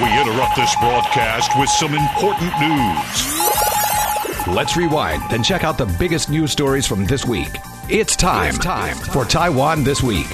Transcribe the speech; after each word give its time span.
We 0.00 0.06
interrupt 0.18 0.56
this 0.56 0.74
broadcast 0.76 1.50
with 1.58 1.68
some 1.68 1.94
important 1.94 2.50
news. 2.58 4.46
Let's 4.46 4.74
rewind 4.74 5.22
and 5.32 5.44
check 5.44 5.64
out 5.64 5.76
the 5.76 5.94
biggest 5.98 6.30
news 6.30 6.50
stories 6.50 6.86
from 6.86 7.04
this 7.04 7.26
week. 7.26 7.50
It's 7.90 8.16
time, 8.16 8.54
it's 8.54 8.64
time 8.64 8.96
for 8.96 9.26
Taiwan 9.26 9.84
This 9.84 10.02
Week. 10.02 10.26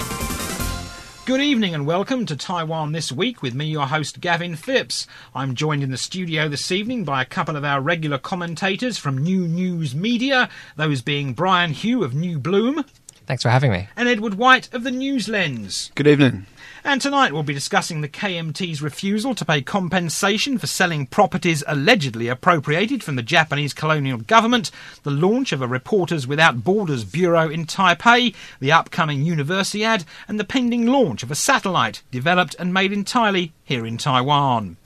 Good 1.26 1.40
evening 1.40 1.74
and 1.74 1.88
welcome 1.88 2.24
to 2.26 2.36
Taiwan 2.36 2.92
This 2.92 3.10
Week 3.10 3.42
with 3.42 3.52
me, 3.52 3.64
your 3.64 3.88
host 3.88 4.20
Gavin 4.20 4.54
Phipps. 4.54 5.08
I'm 5.34 5.56
joined 5.56 5.82
in 5.82 5.90
the 5.90 5.96
studio 5.96 6.48
this 6.48 6.70
evening 6.70 7.02
by 7.02 7.20
a 7.20 7.26
couple 7.26 7.56
of 7.56 7.64
our 7.64 7.80
regular 7.80 8.18
commentators 8.18 8.96
from 8.96 9.18
New 9.18 9.48
News 9.48 9.92
Media, 9.92 10.48
those 10.76 11.02
being 11.02 11.32
Brian 11.32 11.72
Hugh 11.72 12.04
of 12.04 12.14
New 12.14 12.38
Bloom. 12.38 12.84
Thanks 13.26 13.42
for 13.42 13.48
having 13.48 13.72
me. 13.72 13.88
And 13.96 14.08
Edward 14.08 14.34
White 14.34 14.72
of 14.72 14.84
the 14.84 14.92
News 14.92 15.28
Lens. 15.28 15.90
Good 15.96 16.06
evening. 16.06 16.46
And 16.84 17.00
tonight 17.00 17.32
we'll 17.32 17.42
be 17.42 17.54
discussing 17.54 18.00
the 18.00 18.08
KMT's 18.08 18.80
refusal 18.80 19.34
to 19.34 19.44
pay 19.44 19.62
compensation 19.62 20.58
for 20.58 20.68
selling 20.68 21.06
properties 21.06 21.64
allegedly 21.66 22.28
appropriated 22.28 23.02
from 23.02 23.16
the 23.16 23.22
Japanese 23.22 23.74
colonial 23.74 24.18
government, 24.18 24.70
the 25.02 25.10
launch 25.10 25.52
of 25.52 25.60
a 25.60 25.66
Reporters 25.66 26.26
Without 26.26 26.62
Borders 26.62 27.02
bureau 27.02 27.48
in 27.48 27.66
Taipei, 27.66 28.34
the 28.60 28.70
upcoming 28.70 29.24
Universiade, 29.24 30.04
and 30.28 30.38
the 30.38 30.44
pending 30.44 30.86
launch 30.86 31.24
of 31.24 31.32
a 31.32 31.34
satellite 31.34 32.02
developed 32.12 32.54
and 32.58 32.72
made 32.72 32.92
entirely 32.92 33.52
here 33.64 33.84
in 33.84 33.98
Taiwan. 33.98 34.76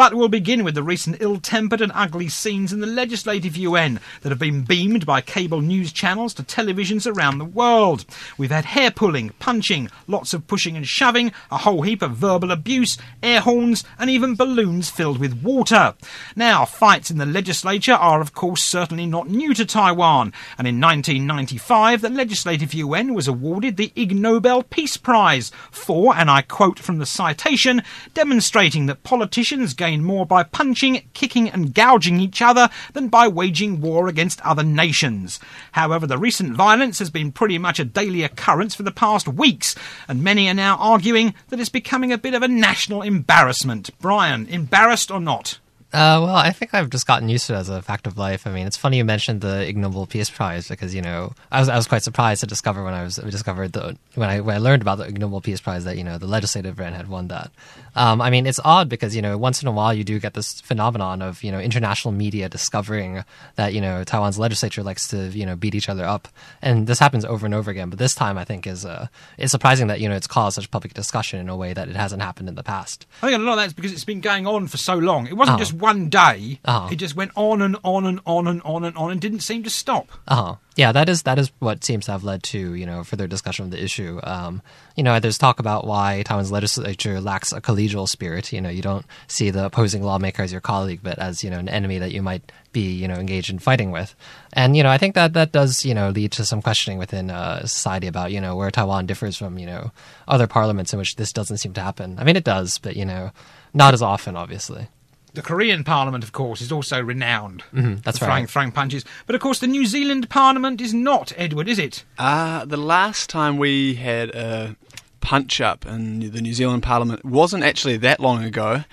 But 0.00 0.14
we'll 0.14 0.28
begin 0.28 0.64
with 0.64 0.74
the 0.74 0.82
recent 0.82 1.18
ill 1.20 1.38
tempered 1.38 1.82
and 1.82 1.92
ugly 1.94 2.30
scenes 2.30 2.72
in 2.72 2.80
the 2.80 2.86
Legislative 2.86 3.54
Yuan 3.54 4.00
that 4.22 4.30
have 4.30 4.38
been 4.38 4.62
beamed 4.62 5.04
by 5.04 5.20
cable 5.20 5.60
news 5.60 5.92
channels 5.92 6.32
to 6.32 6.42
televisions 6.42 7.06
around 7.06 7.36
the 7.36 7.44
world. 7.44 8.06
We've 8.38 8.50
had 8.50 8.64
hair 8.64 8.90
pulling, 8.90 9.28
punching, 9.38 9.90
lots 10.06 10.32
of 10.32 10.46
pushing 10.46 10.74
and 10.74 10.88
shoving, 10.88 11.32
a 11.50 11.58
whole 11.58 11.82
heap 11.82 12.00
of 12.00 12.12
verbal 12.12 12.50
abuse, 12.50 12.96
air 13.22 13.42
horns, 13.42 13.84
and 13.98 14.08
even 14.08 14.36
balloons 14.36 14.88
filled 14.88 15.18
with 15.18 15.42
water. 15.42 15.92
Now, 16.34 16.64
fights 16.64 17.10
in 17.10 17.18
the 17.18 17.26
legislature 17.26 17.92
are, 17.92 18.22
of 18.22 18.32
course, 18.32 18.64
certainly 18.64 19.04
not 19.04 19.28
new 19.28 19.52
to 19.52 19.66
Taiwan, 19.66 20.32
and 20.56 20.66
in 20.66 20.80
1995, 20.80 22.00
the 22.00 22.08
Legislative 22.08 22.72
Yuan 22.72 23.12
was 23.12 23.28
awarded 23.28 23.76
the 23.76 23.92
Ig 23.94 24.16
Nobel 24.16 24.62
Peace 24.62 24.96
Prize 24.96 25.52
for, 25.70 26.16
and 26.16 26.30
I 26.30 26.40
quote 26.40 26.78
from 26.78 26.96
the 26.96 27.04
citation, 27.04 27.82
demonstrating 28.14 28.86
that 28.86 29.02
politicians 29.02 29.74
gain 29.74 29.89
more 29.98 30.24
by 30.24 30.42
punching, 30.42 31.08
kicking, 31.12 31.48
and 31.50 31.74
gouging 31.74 32.20
each 32.20 32.40
other 32.40 32.70
than 32.92 33.08
by 33.08 33.28
waging 33.28 33.80
war 33.80 34.08
against 34.08 34.40
other 34.42 34.62
nations. 34.62 35.40
However, 35.72 36.06
the 36.06 36.18
recent 36.18 36.54
violence 36.54 36.98
has 36.98 37.10
been 37.10 37.32
pretty 37.32 37.58
much 37.58 37.78
a 37.78 37.84
daily 37.84 38.22
occurrence 38.22 38.74
for 38.74 38.82
the 38.82 38.90
past 38.90 39.28
weeks, 39.28 39.74
and 40.08 40.22
many 40.22 40.48
are 40.48 40.54
now 40.54 40.76
arguing 40.76 41.34
that 41.48 41.60
it's 41.60 41.68
becoming 41.68 42.12
a 42.12 42.18
bit 42.18 42.34
of 42.34 42.42
a 42.42 42.48
national 42.48 43.02
embarrassment. 43.02 43.90
Brian, 44.00 44.46
embarrassed 44.46 45.10
or 45.10 45.20
not? 45.20 45.58
Uh, 45.92 46.22
well, 46.22 46.36
I 46.36 46.50
think 46.52 46.72
I've 46.72 46.88
just 46.88 47.04
gotten 47.04 47.28
used 47.28 47.48
to 47.48 47.54
it 47.54 47.58
as 47.58 47.68
a 47.68 47.82
fact 47.82 48.06
of 48.06 48.16
life. 48.16 48.46
I 48.46 48.52
mean, 48.52 48.64
it's 48.68 48.76
funny 48.76 48.98
you 48.98 49.04
mentioned 49.04 49.40
the 49.40 49.66
Ig 49.68 49.76
Nobel 49.76 50.06
Peace 50.06 50.30
Prize 50.30 50.68
because 50.68 50.94
you 50.94 51.02
know 51.02 51.32
I 51.50 51.58
was 51.58 51.68
I 51.68 51.74
was 51.74 51.88
quite 51.88 52.04
surprised 52.04 52.42
to 52.42 52.46
discover 52.46 52.84
when 52.84 52.94
I 52.94 53.02
was 53.02 53.16
discovered 53.16 53.72
the 53.72 53.96
when 54.14 54.30
I 54.30 54.38
when 54.38 54.54
I 54.54 54.58
learned 54.60 54.82
about 54.82 54.98
the 54.98 55.08
Ig 55.08 55.18
Nobel 55.18 55.40
Peace 55.40 55.60
Prize 55.60 55.82
that 55.84 55.96
you 55.96 56.04
know 56.04 56.16
the 56.16 56.28
legislative 56.28 56.76
branch 56.76 56.94
had 56.94 57.08
won 57.08 57.26
that. 57.28 57.50
Um, 57.96 58.20
I 58.20 58.30
mean, 58.30 58.46
it's 58.46 58.60
odd 58.64 58.88
because 58.88 59.16
you 59.16 59.22
know 59.22 59.36
once 59.36 59.62
in 59.62 59.66
a 59.68 59.72
while 59.72 59.92
you 59.92 60.04
do 60.04 60.20
get 60.20 60.34
this 60.34 60.60
phenomenon 60.60 61.22
of 61.22 61.42
you 61.42 61.50
know 61.50 61.58
international 61.58 62.12
media 62.12 62.48
discovering 62.48 63.24
that 63.56 63.74
you 63.74 63.80
know 63.80 64.04
Taiwan's 64.04 64.38
legislature 64.38 64.84
likes 64.84 65.08
to 65.08 65.26
you 65.30 65.44
know 65.44 65.56
beat 65.56 65.74
each 65.74 65.88
other 65.88 66.04
up, 66.04 66.28
and 66.62 66.86
this 66.86 67.00
happens 67.00 67.24
over 67.24 67.46
and 67.46 67.54
over 67.54 67.68
again. 67.68 67.90
But 67.90 67.98
this 67.98 68.14
time, 68.14 68.38
I 68.38 68.44
think 68.44 68.64
is 68.64 68.86
uh, 68.86 69.08
it's 69.38 69.50
surprising 69.50 69.88
that 69.88 69.98
you 70.00 70.08
know 70.08 70.14
it's 70.14 70.28
caused 70.28 70.54
such 70.54 70.70
public 70.70 70.94
discussion 70.94 71.40
in 71.40 71.48
a 71.48 71.56
way 71.56 71.72
that 71.72 71.88
it 71.88 71.96
hasn't 71.96 72.22
happened 72.22 72.48
in 72.48 72.54
the 72.54 72.62
past. 72.62 73.06
I 73.24 73.26
think 73.30 73.40
a 73.40 73.42
lot 73.42 73.54
of 73.54 73.58
that's 73.58 73.72
because 73.72 73.90
it's 73.92 74.04
been 74.04 74.20
going 74.20 74.46
on 74.46 74.68
for 74.68 74.76
so 74.76 74.94
long. 74.94 75.26
It 75.26 75.36
wasn't 75.36 75.56
Oh. 75.56 75.58
just 75.58 75.72
one 75.80 76.08
day. 76.08 76.60
Oh. 76.64 76.88
It 76.90 76.96
just 76.96 77.16
went 77.16 77.32
on 77.34 77.62
and 77.62 77.76
on 77.82 78.06
and 78.06 78.20
on 78.26 78.46
and 78.46 78.62
on 78.62 78.84
and 78.84 78.96
on 78.96 79.10
and 79.10 79.20
didn't 79.20 79.40
seem 79.40 79.62
to 79.64 79.70
stop. 79.70 80.08
Uh-huh. 80.28 80.56
Yeah, 80.76 80.92
that 80.92 81.08
is 81.08 81.24
that 81.24 81.38
is 81.38 81.52
what 81.58 81.84
seems 81.84 82.06
to 82.06 82.12
have 82.12 82.24
led 82.24 82.42
to 82.44 82.74
you 82.74 82.86
know 82.86 83.04
further 83.04 83.26
discussion 83.26 83.66
of 83.66 83.70
the 83.70 83.82
issue. 83.82 84.20
Um, 84.22 84.62
you 84.96 85.02
know, 85.02 85.18
there's 85.20 85.36
talk 85.36 85.58
about 85.58 85.86
why 85.86 86.22
Taiwan's 86.24 86.52
legislature 86.52 87.20
lacks 87.20 87.52
a 87.52 87.60
collegial 87.60 88.08
spirit. 88.08 88.52
You 88.52 88.60
know, 88.60 88.70
you 88.70 88.80
don't 88.80 89.04
see 89.26 89.50
the 89.50 89.66
opposing 89.66 90.02
lawmaker 90.02 90.42
as 90.42 90.52
your 90.52 90.62
colleague, 90.62 91.00
but 91.02 91.18
as 91.18 91.44
you 91.44 91.50
know 91.50 91.58
an 91.58 91.68
enemy 91.68 91.98
that 91.98 92.12
you 92.12 92.22
might 92.22 92.50
be 92.72 92.92
you 92.92 93.08
know 93.08 93.16
engaged 93.16 93.50
in 93.50 93.58
fighting 93.58 93.90
with. 93.90 94.14
And 94.52 94.76
you 94.76 94.82
know, 94.82 94.90
I 94.90 94.96
think 94.96 95.16
that 95.16 95.34
that 95.34 95.52
does 95.52 95.84
you 95.84 95.92
know 95.92 96.10
lead 96.10 96.32
to 96.32 96.46
some 96.46 96.62
questioning 96.62 96.98
within 96.98 97.30
uh, 97.30 97.60
society 97.66 98.06
about 98.06 98.32
you 98.32 98.40
know 98.40 98.56
where 98.56 98.70
Taiwan 98.70 99.06
differs 99.06 99.36
from 99.36 99.58
you 99.58 99.66
know 99.66 99.90
other 100.28 100.46
parliaments 100.46 100.92
in 100.92 100.98
which 100.98 101.16
this 101.16 101.32
doesn't 101.32 101.58
seem 101.58 101.74
to 101.74 101.82
happen. 101.82 102.16
I 102.18 102.24
mean, 102.24 102.36
it 102.36 102.44
does, 102.44 102.78
but 102.78 102.96
you 102.96 103.04
know, 103.04 103.32
not 103.74 103.92
as 103.92 104.02
often, 104.02 104.36
obviously. 104.36 104.88
The 105.34 105.42
Korean 105.42 105.84
Parliament, 105.84 106.24
of 106.24 106.32
course, 106.32 106.60
is 106.60 106.72
also 106.72 107.00
renowned 107.02 107.62
Mhm, 107.74 108.02
that's 108.02 108.18
for 108.18 108.24
throwing, 108.26 108.42
right. 108.42 108.50
throwing 108.50 108.72
punches. 108.72 109.04
But 109.26 109.34
of 109.34 109.40
course, 109.40 109.58
the 109.60 109.66
New 109.68 109.86
Zealand 109.86 110.28
Parliament 110.28 110.80
is 110.80 110.92
not, 110.92 111.32
Edward, 111.36 111.68
is 111.68 111.78
it? 111.78 112.04
Uh, 112.18 112.64
the 112.64 112.76
last 112.76 113.30
time 113.30 113.56
we 113.56 113.94
had 113.94 114.30
a 114.30 114.76
punch 115.20 115.60
up 115.60 115.86
in 115.86 116.30
the 116.32 116.40
New 116.40 116.54
Zealand 116.54 116.82
Parliament 116.82 117.24
wasn't 117.24 117.62
actually 117.62 117.96
that 117.98 118.18
long 118.20 118.42
ago. 118.42 118.84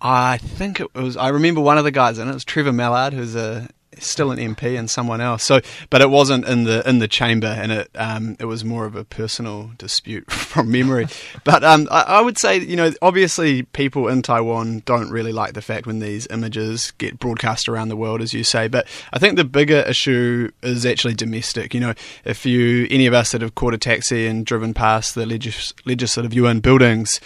I 0.00 0.36
think 0.36 0.80
it 0.80 0.94
was. 0.94 1.16
I 1.16 1.28
remember 1.28 1.60
one 1.60 1.78
of 1.78 1.84
the 1.84 1.90
guys 1.90 2.18
in 2.18 2.26
it. 2.26 2.30
It 2.30 2.34
was 2.34 2.44
Trevor 2.44 2.72
Mallard, 2.72 3.12
who's 3.12 3.34
a 3.36 3.68
still 3.98 4.30
an 4.30 4.38
MP, 4.38 4.78
and 4.78 4.90
someone 4.90 5.20
else. 5.20 5.44
So, 5.44 5.60
but 5.90 6.00
it 6.00 6.10
wasn't 6.10 6.46
in 6.46 6.64
the 6.64 6.88
in 6.88 6.98
the 6.98 7.08
chamber, 7.08 7.46
and 7.46 7.72
it 7.72 7.90
um, 7.94 8.36
it 8.38 8.46
was 8.46 8.64
more 8.64 8.84
of 8.84 8.96
a 8.96 9.04
personal 9.04 9.70
dispute 9.78 10.30
from 10.32 10.70
memory. 10.70 11.06
but 11.44 11.64
um, 11.64 11.88
I, 11.90 12.02
I 12.02 12.20
would 12.20 12.38
say, 12.38 12.58
you 12.58 12.76
know, 12.76 12.92
obviously 13.02 13.62
people 13.62 14.08
in 14.08 14.22
Taiwan 14.22 14.82
don't 14.84 15.10
really 15.10 15.32
like 15.32 15.54
the 15.54 15.62
fact 15.62 15.86
when 15.86 15.98
these 15.98 16.26
images 16.28 16.92
get 16.98 17.18
broadcast 17.18 17.68
around 17.68 17.88
the 17.88 17.96
world, 17.96 18.20
as 18.20 18.32
you 18.32 18.44
say. 18.44 18.68
But 18.68 18.86
I 19.12 19.18
think 19.18 19.36
the 19.36 19.44
bigger 19.44 19.80
issue 19.80 20.50
is 20.62 20.86
actually 20.86 21.14
domestic. 21.14 21.74
You 21.74 21.80
know, 21.80 21.94
if 22.24 22.46
you 22.46 22.86
any 22.90 23.06
of 23.06 23.14
us 23.14 23.32
that 23.32 23.42
have 23.42 23.54
caught 23.54 23.74
a 23.74 23.78
taxi 23.78 24.26
and 24.26 24.44
driven 24.46 24.74
past 24.74 25.14
the 25.14 25.26
legis- 25.26 25.74
legislative 25.84 26.34
Yuan 26.34 26.60
buildings, 26.60 27.20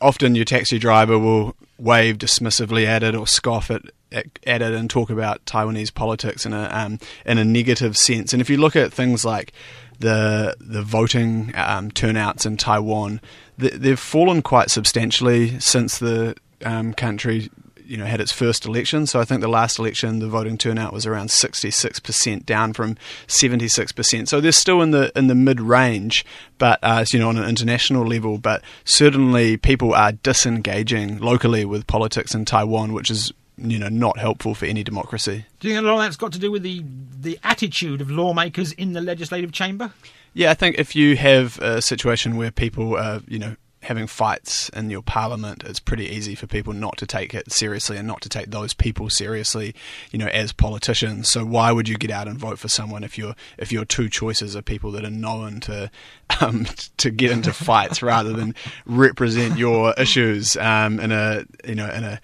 often 0.00 0.34
your 0.34 0.44
taxi 0.44 0.78
driver 0.78 1.18
will 1.18 1.54
wave 1.78 2.18
dismissively 2.18 2.84
at 2.86 3.02
it 3.02 3.14
or 3.14 3.26
scoff 3.26 3.70
at 3.70 3.82
at 4.10 4.62
it 4.62 4.72
and 4.72 4.88
talk 4.88 5.10
about 5.10 5.44
Taiwanese 5.44 5.92
politics 5.92 6.46
in 6.46 6.52
a 6.52 6.68
um, 6.72 6.98
in 7.26 7.38
a 7.38 7.44
negative 7.44 7.96
sense. 7.96 8.32
And 8.32 8.40
if 8.40 8.48
you 8.48 8.56
look 8.56 8.76
at 8.76 8.92
things 8.92 9.24
like 9.24 9.52
the 9.98 10.56
the 10.60 10.82
voting 10.82 11.52
um, 11.54 11.90
turnouts 11.90 12.46
in 12.46 12.56
Taiwan, 12.56 13.20
th- 13.60 13.74
they've 13.74 13.98
fallen 13.98 14.42
quite 14.42 14.70
substantially 14.70 15.58
since 15.60 15.98
the 15.98 16.34
um, 16.64 16.94
country 16.94 17.50
you 17.88 17.96
know 17.96 18.04
had 18.04 18.20
its 18.20 18.32
first 18.32 18.66
election. 18.66 19.06
So 19.06 19.18
I 19.20 19.24
think 19.24 19.40
the 19.40 19.48
last 19.48 19.78
election, 19.78 20.18
the 20.18 20.28
voting 20.28 20.58
turnout 20.58 20.92
was 20.92 21.06
around 21.06 21.30
sixty 21.30 21.70
six 21.70 21.98
percent, 21.98 22.46
down 22.46 22.72
from 22.72 22.96
seventy 23.26 23.68
six 23.68 23.92
percent. 23.92 24.28
So 24.28 24.40
they're 24.40 24.52
still 24.52 24.82
in 24.82 24.90
the 24.90 25.10
in 25.16 25.26
the 25.26 25.34
mid 25.34 25.60
range, 25.60 26.24
but 26.58 26.78
uh, 26.82 27.04
you 27.12 27.18
know 27.18 27.28
on 27.28 27.38
an 27.38 27.48
international 27.48 28.06
level. 28.06 28.38
But 28.38 28.62
certainly 28.84 29.56
people 29.56 29.94
are 29.94 30.12
disengaging 30.12 31.18
locally 31.18 31.64
with 31.64 31.86
politics 31.86 32.34
in 32.34 32.44
Taiwan, 32.44 32.92
which 32.92 33.10
is 33.10 33.32
you 33.56 33.78
know 33.78 33.88
not 33.88 34.18
helpful 34.18 34.54
for 34.54 34.66
any 34.66 34.84
democracy. 34.84 35.46
Do 35.60 35.68
you 35.68 35.74
think 35.74 35.84
a 35.84 35.88
lot 35.88 35.94
of 35.94 36.00
that's 36.00 36.16
got 36.16 36.32
to 36.32 36.38
do 36.38 36.50
with 36.50 36.62
the, 36.62 36.84
the 37.20 37.38
attitude 37.42 38.00
of 38.00 38.10
lawmakers 38.10 38.72
in 38.72 38.92
the 38.92 39.00
legislative 39.00 39.52
chamber? 39.52 39.92
Yeah, 40.34 40.50
I 40.50 40.54
think 40.54 40.78
if 40.78 40.94
you 40.94 41.16
have 41.16 41.58
a 41.58 41.82
situation 41.82 42.36
where 42.36 42.50
people 42.50 42.96
are, 42.96 43.20
you 43.26 43.38
know, 43.38 43.56
having 43.88 44.06
fights 44.06 44.68
in 44.68 44.90
your 44.90 45.00
parliament, 45.00 45.64
it's 45.64 45.80
pretty 45.80 46.04
easy 46.04 46.34
for 46.34 46.46
people 46.46 46.74
not 46.74 46.98
to 46.98 47.06
take 47.06 47.32
it 47.32 47.50
seriously 47.50 47.96
and 47.96 48.06
not 48.06 48.20
to 48.20 48.28
take 48.28 48.50
those 48.50 48.74
people 48.74 49.08
seriously, 49.08 49.74
you 50.10 50.18
know, 50.18 50.26
as 50.26 50.52
politicians. 50.52 51.30
So 51.30 51.42
why 51.42 51.72
would 51.72 51.88
you 51.88 51.96
get 51.96 52.10
out 52.10 52.28
and 52.28 52.38
vote 52.38 52.58
for 52.58 52.68
someone 52.68 53.02
if 53.02 53.16
your 53.16 53.34
if 53.56 53.72
your 53.72 53.86
two 53.86 54.10
choices 54.10 54.54
are 54.54 54.60
people 54.60 54.92
that 54.92 55.06
are 55.06 55.10
known 55.10 55.60
to 55.60 55.90
um, 56.42 56.66
to 56.98 57.10
get 57.10 57.30
into 57.30 57.50
fights 57.50 58.02
rather 58.02 58.34
than 58.34 58.54
represent 58.84 59.56
your 59.56 59.94
issues 59.94 60.54
um, 60.58 61.00
in 61.00 61.10
a 61.10 61.44
you 61.66 61.74
know 61.74 61.90
in 61.90 62.04
a 62.04 62.20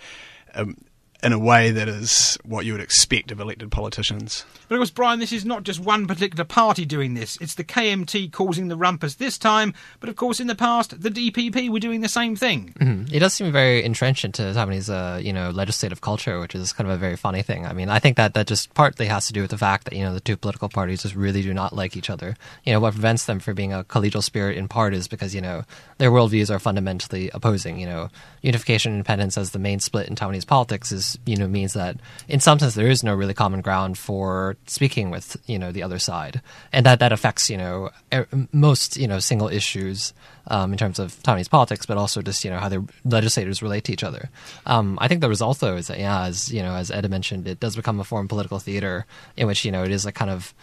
um, 0.54 0.76
in 1.24 1.32
a 1.32 1.38
way 1.38 1.70
that 1.70 1.88
is 1.88 2.38
what 2.44 2.66
you 2.66 2.72
would 2.72 2.82
expect 2.82 3.32
of 3.32 3.40
elected 3.40 3.70
politicians. 3.72 4.44
But 4.68 4.76
of 4.76 4.80
course, 4.80 4.90
Brian, 4.90 5.20
this 5.20 5.32
is 5.32 5.44
not 5.44 5.62
just 5.62 5.80
one 5.80 6.06
particular 6.06 6.44
party 6.44 6.84
doing 6.84 7.14
this. 7.14 7.38
It's 7.40 7.54
the 7.54 7.64
KMT 7.64 8.30
causing 8.32 8.68
the 8.68 8.76
rumpus 8.76 9.14
this 9.16 9.38
time, 9.38 9.74
but 10.00 10.08
of 10.08 10.16
course, 10.16 10.40
in 10.40 10.46
the 10.46 10.54
past, 10.54 11.00
the 11.00 11.10
DPP 11.10 11.68
were 11.70 11.78
doing 11.80 12.02
the 12.02 12.08
same 12.08 12.36
thing. 12.36 12.74
Mhm. 12.78 13.12
It 13.12 13.20
does 13.20 13.32
seem 13.34 13.50
very 13.52 13.82
entrenched 13.82 14.24
into 14.24 14.42
Taiwanese, 14.42 14.90
uh, 14.90 15.18
you 15.18 15.32
know, 15.32 15.50
legislative 15.50 16.00
culture, 16.00 16.38
which 16.40 16.54
is 16.54 16.72
kind 16.72 16.88
of 16.88 16.94
a 16.94 16.98
very 16.98 17.16
funny 17.16 17.42
thing. 17.42 17.66
I 17.66 17.72
mean, 17.72 17.88
I 17.88 17.98
think 17.98 18.16
that 18.16 18.34
that 18.34 18.46
just 18.46 18.74
partly 18.74 19.06
has 19.06 19.26
to 19.26 19.32
do 19.32 19.42
with 19.42 19.50
the 19.50 19.58
fact 19.58 19.84
that 19.84 19.94
you 19.94 20.04
know 20.04 20.12
the 20.12 20.20
two 20.20 20.36
political 20.36 20.68
parties 20.68 21.02
just 21.02 21.14
really 21.14 21.42
do 21.42 21.54
not 21.54 21.74
like 21.74 21.96
each 21.96 22.10
other. 22.10 22.36
You 22.64 22.72
know, 22.72 22.80
what 22.80 22.92
prevents 22.92 23.24
them 23.24 23.40
from 23.40 23.54
being 23.54 23.72
a 23.72 23.84
collegial 23.84 24.22
spirit 24.22 24.56
in 24.56 24.68
part 24.68 24.92
is 24.94 25.08
because 25.08 25.34
you 25.34 25.40
know 25.40 25.64
their 25.98 26.10
worldviews 26.10 26.50
are 26.54 26.58
fundamentally 26.58 27.30
opposing. 27.32 27.78
You 27.78 27.86
know, 27.86 28.08
unification 28.42 28.92
and 28.92 28.98
independence 28.98 29.38
as 29.38 29.50
the 29.50 29.58
main 29.58 29.80
split 29.80 30.08
in 30.08 30.16
Taiwanese 30.16 30.46
politics 30.46 30.92
is 30.92 31.13
you 31.26 31.36
know 31.36 31.46
means 31.46 31.72
that 31.72 31.96
in 32.28 32.40
some 32.40 32.58
sense 32.58 32.74
there 32.74 32.88
is 32.88 33.02
no 33.02 33.14
really 33.14 33.34
common 33.34 33.60
ground 33.60 33.98
for 33.98 34.56
speaking 34.66 35.10
with 35.10 35.36
you 35.46 35.58
know 35.58 35.72
the 35.72 35.82
other 35.82 35.98
side, 35.98 36.40
and 36.72 36.84
that 36.86 36.98
that 36.98 37.12
affects 37.12 37.50
you 37.50 37.56
know 37.56 37.90
most 38.52 38.96
you 38.96 39.08
know 39.08 39.18
single 39.18 39.48
issues 39.48 40.12
um, 40.48 40.72
in 40.72 40.78
terms 40.78 40.98
of 40.98 41.14
Taiwanese 41.22 41.50
politics, 41.50 41.86
but 41.86 41.96
also 41.96 42.22
just 42.22 42.44
you 42.44 42.50
know 42.50 42.58
how 42.58 42.68
their 42.68 42.84
legislators 43.04 43.62
relate 43.62 43.84
to 43.84 43.92
each 43.92 44.04
other. 44.04 44.30
Um, 44.66 44.98
I 45.00 45.08
think 45.08 45.20
the 45.20 45.28
result 45.28 45.60
though 45.60 45.76
is 45.76 45.88
that 45.88 45.98
yeah, 45.98 46.24
as 46.24 46.52
you 46.52 46.62
know 46.62 46.74
as 46.74 46.90
Ed 46.90 47.08
mentioned, 47.10 47.46
it 47.46 47.60
does 47.60 47.76
become 47.76 48.00
a 48.00 48.04
form 48.04 48.26
of 48.26 48.28
political 48.28 48.58
theater 48.58 49.06
in 49.36 49.46
which 49.46 49.64
you 49.64 49.72
know 49.72 49.84
it 49.84 49.90
is 49.90 50.06
a 50.06 50.12
kind 50.12 50.30
of 50.30 50.54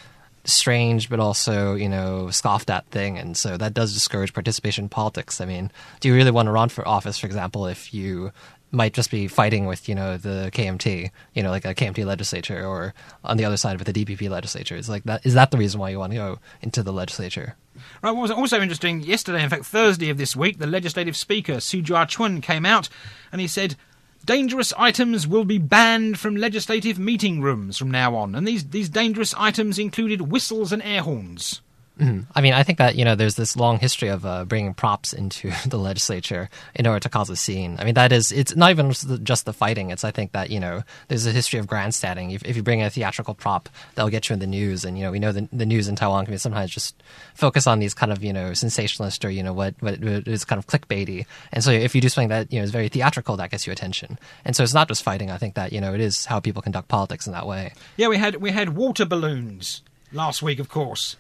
strange 0.44 1.08
but 1.08 1.20
also 1.20 1.76
you 1.76 1.90
know 1.90 2.30
scoffed 2.30 2.70
at 2.70 2.86
thing. 2.88 3.18
And 3.18 3.38
so 3.38 3.58
that 3.58 3.74
does 3.74 3.94
discourage 3.94 4.34
participation 4.34 4.86
in 4.86 4.90
politics. 4.90 5.40
I 5.42 5.46
mean 5.46 5.72
do 6.00 6.08
you 6.08 6.16
really 6.16 6.32
want 6.32 6.48
to 6.48 6.52
run 6.52 6.70
for 6.70 6.88
office 6.88 7.18
for 7.18 7.28
example 7.28 7.68
if 7.68 7.94
you 7.94 8.32
might 8.72 8.94
just 8.94 9.12
be 9.12 9.28
fighting 9.28 9.66
with 9.66 9.88
you 9.90 9.96
know 9.96 10.18
the 10.18 10.50
KMT, 10.54 11.12
you 11.34 11.44
know, 11.44 11.50
like 11.50 11.66
a 11.66 11.76
KMT 11.76 12.06
legislature, 12.06 12.66
or 12.66 12.94
on 13.24 13.38
the 13.38 13.46
other 13.46 13.58
side 13.58 13.78
with 13.78 13.92
the 13.92 14.06
DPP 14.06 14.30
legislature. 14.30 14.76
Is 14.76 14.90
like 14.90 15.04
that. 15.04 15.26
Is 15.26 15.34
that 15.34 15.52
the 15.52 15.58
reason 15.58 15.80
why 15.80 15.90
you 15.90 16.00
want 16.00 16.14
to 16.14 16.18
go 16.18 16.40
into 16.62 16.84
the 16.84 16.94
legislature? 16.94 17.56
Right. 18.02 18.12
What 18.12 18.22
was 18.22 18.32
also 18.32 18.62
interesting 18.62 19.02
yesterday, 19.02 19.44
in 19.44 19.50
fact, 19.50 19.66
Thursday 19.66 20.10
of 20.10 20.18
this 20.18 20.36
week, 20.36 20.60
the 20.60 20.68
legislative 20.68 21.16
speaker 21.16 21.60
Su 21.60 21.82
Jia-chyuan 21.82 22.42
came 22.42 22.66
out 22.66 22.90
and 23.32 23.42
he 23.42 23.48
said. 23.48 23.76
Dangerous 24.24 24.72
items 24.78 25.28
will 25.28 25.46
be 25.46 25.58
banned 25.58 26.20
from 26.20 26.36
legislative 26.36 27.00
meeting 27.00 27.42
rooms 27.42 27.76
from 27.76 27.90
now 27.90 28.14
on, 28.14 28.36
and 28.36 28.48
these, 28.48 28.70
these 28.70 28.88
dangerous 28.88 29.34
items 29.34 29.80
included 29.80 30.32
whistles 30.32 30.72
and 30.72 30.84
air 30.84 31.02
horns. 31.02 31.62
Mm-hmm. 32.00 32.32
I 32.34 32.42
mean, 32.42 32.54
I 32.54 32.64
think 32.64 32.78
that 32.80 32.96
you 32.96 33.06
know 33.06 33.16
there's 33.16 33.36
this 33.36 33.56
long 33.56 33.78
history 33.78 34.08
of 34.08 34.26
uh, 34.26 34.46
bringing 34.46 34.74
props 34.74 35.14
into 35.14 35.52
the 35.68 35.78
legislature 35.78 36.50
in 36.74 36.88
order 36.88 37.00
to 37.00 37.10
cause 37.10 37.30
a 37.30 37.36
scene. 37.36 37.78
I 37.80 37.84
mean, 37.84 37.94
that 37.96 38.12
is 38.12 38.32
it's 38.32 38.56
not 38.56 38.72
even 38.72 38.92
just 39.24 39.46
the 39.46 39.54
fighting. 39.54 39.92
It's 39.92 40.04
I 40.04 40.12
think 40.12 40.32
that 40.32 40.50
you 40.50 40.60
know 40.60 40.84
there's 41.10 41.26
a 41.26 41.32
history 41.32 41.60
of 41.60 41.68
grandstanding. 41.68 42.32
If, 42.32 42.44
if 42.46 42.56
you 42.56 42.64
bring 42.64 42.82
a 42.82 42.90
theatrical 42.90 43.36
prop, 43.36 43.70
that'll 43.96 44.10
get 44.10 44.30
you 44.30 44.34
in 44.34 44.40
the 44.40 44.48
news, 44.48 44.86
and 44.86 44.98
you 44.98 45.04
know 45.04 45.12
we 45.12 45.20
know 45.20 45.32
the, 45.32 45.48
the 45.52 45.66
news 45.66 45.88
in 45.88 45.96
Taiwan 45.96 46.26
can 46.26 46.38
sometimes 46.38 46.72
just 46.72 47.02
focus 47.36 47.68
on 47.68 47.80
these 47.80 47.94
kind 47.94 48.12
of 48.12 48.24
you 48.24 48.34
know 48.34 48.54
sensationalist 48.54 49.24
or 49.24 49.30
you 49.30 49.44
know 49.44 49.54
what 49.54 49.76
what 49.80 49.96
is 49.96 50.46
kind 50.46 50.60
of 50.60 50.68
clickbaity. 50.68 51.26
And 51.52 51.64
so 51.64 51.72
if 51.72 51.94
you 51.94 52.02
do 52.02 52.10
something 52.10 52.30
that 52.30 52.52
you 52.52 52.60
know 52.60 52.64
is 52.64 52.72
very 52.72 52.90
theatrical, 52.90 53.38
that 53.38 53.52
gets 53.52 53.68
you 53.68 53.74
attention. 53.74 54.18
And 54.46 54.56
so 54.56 54.64
it's 54.64 54.74
not 54.74 54.88
just 54.88 55.04
fighting. 55.04 55.30
I 55.30 55.38
think 55.38 55.56
that 55.56 55.74
you 55.74 55.82
know 55.82 55.94
it 55.94 56.02
is 56.02 56.26
how 56.26 56.40
people 56.40 56.62
conduct 56.62 56.88
politics 56.88 57.28
in 57.28 57.34
that 57.34 57.46
way. 57.46 57.74
Yeah, 57.98 58.08
we 58.08 58.18
had 58.18 58.38
we 58.38 58.52
had 58.52 58.70
water 58.70 59.06
balloons 59.06 59.84
last 60.12 60.42
week, 60.42 60.60
of 60.60 60.70
course. 60.70 61.18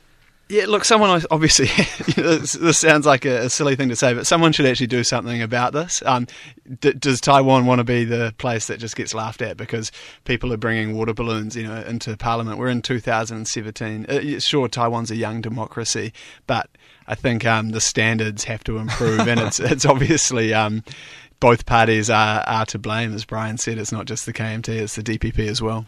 Yeah, 0.52 0.66
look, 0.68 0.84
someone 0.84 1.24
obviously, 1.32 1.68
this, 2.22 2.78
sounds 2.78 3.06
like 3.06 3.24
a, 3.24 3.46
a, 3.46 3.50
silly 3.50 3.78
thing 3.78 3.88
to 3.88 3.96
say, 3.96 4.14
but 4.14 4.28
someone 4.28 4.52
should 4.52 4.66
actually 4.66 4.88
do 4.88 5.02
something 5.02 5.42
about 5.42 5.72
this. 5.72 6.04
Um, 6.06 6.28
d- 6.82 6.92
does 6.92 7.22
Taiwan 7.22 7.66
want 7.66 7.80
to 7.80 7.86
be 7.86 8.04
the 8.04 8.36
place 8.38 8.68
that 8.68 8.78
just 8.78 8.98
gets 8.98 9.14
laughed 9.14 9.42
at 9.42 9.56
because 9.56 9.94
people 10.26 10.52
are 10.52 10.58
bringing 10.58 10.98
water 10.98 11.14
balloons, 11.14 11.56
you 11.56 11.64
know, 11.64 11.82
into 11.84 12.18
Parliament? 12.18 12.58
We're 12.58 12.68
in 12.68 12.82
2017. 12.82 14.06
Uh, 14.10 14.40
sure, 14.42 14.68
Taiwan's 14.68 15.10
a 15.10 15.16
young 15.16 15.40
democracy, 15.40 16.12
but 16.48 16.70
I 17.08 17.16
think 17.16 17.46
um, 17.46 17.70
the 17.70 17.80
standards 17.80 18.44
have 18.44 18.62
to 18.66 18.78
improve, 18.78 19.22
and 19.30 19.40
it's 19.40 19.60
it's 19.62 19.86
obviously. 19.86 20.54
Um, 20.54 20.84
both 21.40 21.66
parties 21.66 22.08
are, 22.08 22.44
are 22.46 22.68
to 22.68 22.78
blame, 22.78 23.16
as 23.16 23.26
Brian 23.26 23.58
said. 23.58 23.80
It's 23.80 23.92
not 23.92 24.06
just 24.06 24.28
the 24.28 24.34
KMT, 24.34 24.70
it's 24.70 24.96
the 24.96 25.02
DPP 25.02 25.48
as 25.48 25.60
well. 25.60 25.88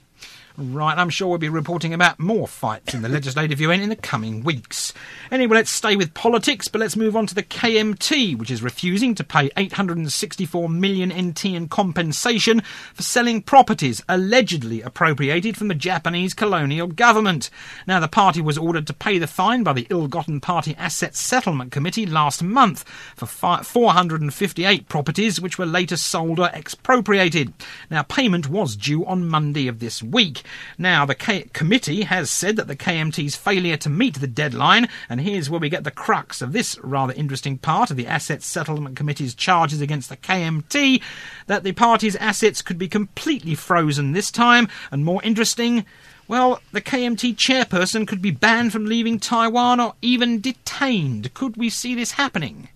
Right, 0.56 1.00
I'm 1.00 1.10
sure 1.10 1.30
we'll 1.30 1.40
be 1.40 1.50
reporting 1.50 1.96
about 1.96 2.20
more 2.20 2.48
fights 2.48 2.94
in 2.94 3.02
the 3.02 3.10
legislative 3.10 3.60
Yuan 3.60 3.82
in 3.82 3.90
the 3.90 3.96
coming 3.96 4.44
weeks. 4.44 4.94
Anyway, 5.32 5.56
let's 5.56 5.74
stay 5.74 5.96
with 5.96 6.14
politics, 6.14 6.68
but 6.68 6.80
let's 6.80 6.96
move 6.96 7.16
on 7.16 7.26
to 7.26 7.34
the 7.34 7.42
KMT, 7.42 8.38
which 8.38 8.52
is 8.52 8.62
refusing 8.62 9.16
to 9.16 9.24
pay 9.24 9.50
864 9.58 10.70
million 10.70 11.10
NT 11.10 11.46
in 11.46 11.68
compensation 11.70 12.62
for 12.94 13.02
selling 13.02 13.42
properties 13.42 14.04
allegedly 14.08 14.84
appropriated 14.84 15.58
from 15.58 15.70
the 15.70 15.74
Japanese 15.74 16.36
colonial 16.36 16.86
government. 16.86 17.50
Now, 17.88 18.00
the 18.00 18.08
party 18.08 18.40
was 18.40 18.60
ordered 18.60 18.86
to 18.86 18.94
pay 18.94 19.18
the 19.18 19.26
fine 19.26 19.64
by 19.64 19.74
the 19.74 19.88
Ill-Gotten 19.90 20.40
Party 20.40 20.76
Asset 20.78 21.16
Settlement 21.16 21.72
Committee 21.72 22.06
last 22.06 22.44
month 22.44 22.84
for 23.16 23.26
458 23.26 24.88
properties 24.88 25.42
which 25.42 25.58
were 25.58 25.66
later 25.66 25.98
sold 25.98 26.40
or 26.40 26.50
expropriated. 26.50 27.54
Now, 27.90 28.04
payment 28.04 28.50
was 28.50 28.76
due 28.76 29.04
on 29.08 29.28
Monday 29.28 29.68
of 29.68 29.80
this 29.80 30.04
week. 30.04 30.42
Now, 30.78 31.06
the 31.06 31.16
K- 31.16 31.50
committee 31.54 32.04
has 32.04 32.30
said 32.30 32.56
that 32.56 32.68
the 32.68 32.76
KMT's 32.76 33.36
failure 33.36 33.78
to 33.78 33.90
meet 33.90 34.20
the 34.20 34.28
deadline, 34.28 34.88
and 35.10 35.22
here's 35.22 35.50
where 35.50 35.60
we 35.60 35.70
get 35.70 35.84
the 35.84 35.92
crux 35.92 36.42
of 36.42 36.54
this 36.54 36.78
rather 36.80 37.14
interesting 37.14 37.58
part 37.58 37.92
of 37.92 37.98
the 37.98 38.08
Assets 38.08 38.46
Settlement 38.46 38.96
Committee's 38.96 39.36
charges 39.36 39.82
against 39.82 40.10
the 40.10 40.18
KMT, 40.18 41.02
that 41.48 41.64
the 41.64 41.72
party's 41.72 42.16
assets 42.18 42.62
could 42.62 42.78
be 42.78 42.88
completely 42.88 43.56
frozen 43.56 44.12
this 44.12 44.32
time, 44.32 44.68
and 44.92 45.06
more 45.06 45.22
interesting, 45.24 45.86
well, 46.28 46.62
the 46.72 46.82
KMT 46.82 47.36
chairperson 47.36 48.08
could 48.08 48.22
be 48.22 48.32
banned 48.32 48.72
from 48.72 48.86
leaving 48.86 49.20
Taiwan 49.20 49.80
or 49.80 49.96
even 50.02 50.40
detained. 50.42 51.34
Could 51.34 51.58
we 51.58 51.70
see 51.70 51.96
this 51.96 52.14
happening? 52.14 52.70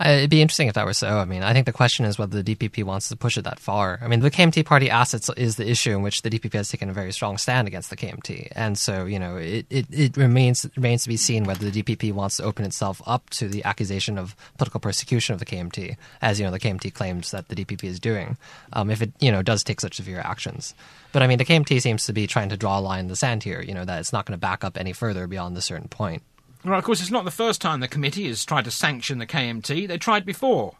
It'd 0.00 0.30
be 0.30 0.40
interesting 0.40 0.68
if 0.68 0.74
that 0.74 0.84
were 0.84 0.92
so. 0.92 1.18
I 1.18 1.24
mean, 1.24 1.42
I 1.42 1.52
think 1.52 1.66
the 1.66 1.72
question 1.72 2.04
is 2.04 2.18
whether 2.18 2.42
the 2.42 2.54
DPP 2.54 2.84
wants 2.84 3.08
to 3.08 3.16
push 3.16 3.36
it 3.36 3.42
that 3.42 3.58
far. 3.58 3.98
I 4.02 4.08
mean, 4.08 4.20
the 4.20 4.30
KMT 4.30 4.64
party 4.64 4.90
assets 4.90 5.30
is 5.36 5.56
the 5.56 5.68
issue 5.68 5.90
in 5.90 6.02
which 6.02 6.22
the 6.22 6.30
DPP 6.30 6.52
has 6.54 6.68
taken 6.68 6.88
a 6.88 6.92
very 6.92 7.12
strong 7.12 7.38
stand 7.38 7.66
against 7.68 7.90
the 7.90 7.96
KMT, 7.96 8.48
and 8.52 8.78
so 8.78 9.04
you 9.06 9.18
know, 9.18 9.36
it, 9.36 9.66
it, 9.70 9.86
it 9.90 10.16
remains 10.16 10.66
remains 10.76 11.02
to 11.02 11.08
be 11.08 11.16
seen 11.16 11.44
whether 11.44 11.68
the 11.68 11.82
DPP 11.82 12.12
wants 12.12 12.36
to 12.36 12.44
open 12.44 12.64
itself 12.64 13.02
up 13.06 13.28
to 13.30 13.48
the 13.48 13.64
accusation 13.64 14.18
of 14.18 14.36
political 14.56 14.80
persecution 14.80 15.32
of 15.32 15.40
the 15.40 15.46
KMT, 15.46 15.96
as 16.22 16.38
you 16.38 16.46
know, 16.46 16.52
the 16.52 16.60
KMT 16.60 16.94
claims 16.94 17.30
that 17.30 17.48
the 17.48 17.56
DPP 17.56 17.84
is 17.84 17.98
doing, 17.98 18.36
um, 18.72 18.90
if 18.90 19.02
it 19.02 19.12
you 19.20 19.32
know 19.32 19.42
does 19.42 19.64
take 19.64 19.80
such 19.80 19.96
severe 19.96 20.20
actions. 20.20 20.74
But 21.12 21.22
I 21.22 21.26
mean, 21.26 21.38
the 21.38 21.44
KMT 21.44 21.80
seems 21.80 22.06
to 22.06 22.12
be 22.12 22.26
trying 22.26 22.50
to 22.50 22.56
draw 22.56 22.78
a 22.78 22.80
line 22.80 23.00
in 23.00 23.08
the 23.08 23.16
sand 23.16 23.42
here. 23.42 23.60
You 23.60 23.74
know, 23.74 23.84
that 23.84 24.00
it's 24.00 24.12
not 24.12 24.26
going 24.26 24.36
to 24.36 24.40
back 24.40 24.64
up 24.64 24.76
any 24.76 24.92
further 24.92 25.26
beyond 25.26 25.56
a 25.56 25.62
certain 25.62 25.88
point. 25.88 26.22
Well, 26.64 26.78
of 26.78 26.84
course, 26.84 27.00
it's 27.00 27.10
not 27.10 27.24
the 27.24 27.30
first 27.30 27.60
time 27.60 27.80
the 27.80 27.88
committee 27.88 28.26
has 28.28 28.44
tried 28.44 28.64
to 28.64 28.70
sanction 28.70 29.18
the 29.18 29.26
KMT. 29.26 29.86
They 29.86 29.98
tried 29.98 30.26
before. 30.26 30.74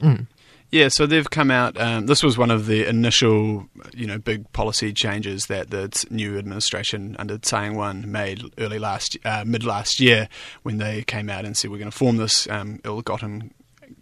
Mm. 0.00 0.26
Yeah, 0.70 0.88
so 0.88 1.04
they've 1.04 1.28
come 1.28 1.50
out. 1.50 1.78
Um, 1.78 2.06
this 2.06 2.22
was 2.22 2.38
one 2.38 2.50
of 2.50 2.64
the 2.64 2.88
initial, 2.88 3.68
you 3.92 4.06
know, 4.06 4.16
big 4.16 4.50
policy 4.54 4.92
changes 4.94 5.46
that 5.46 5.68
the 5.68 6.06
new 6.10 6.38
administration 6.38 7.14
under 7.18 7.36
Tsai 7.36 7.66
Ing-wen 7.66 8.10
made 8.10 8.42
early 8.56 8.78
last, 8.78 9.18
uh, 9.26 9.44
mid 9.46 9.64
last 9.64 10.00
year, 10.00 10.30
when 10.62 10.78
they 10.78 11.02
came 11.02 11.28
out 11.28 11.44
and 11.44 11.56
said 11.56 11.70
we're 11.70 11.76
going 11.76 11.90
to 11.90 11.96
form 11.96 12.16
this 12.16 12.48
um, 12.48 12.80
ill-gotten 12.84 13.52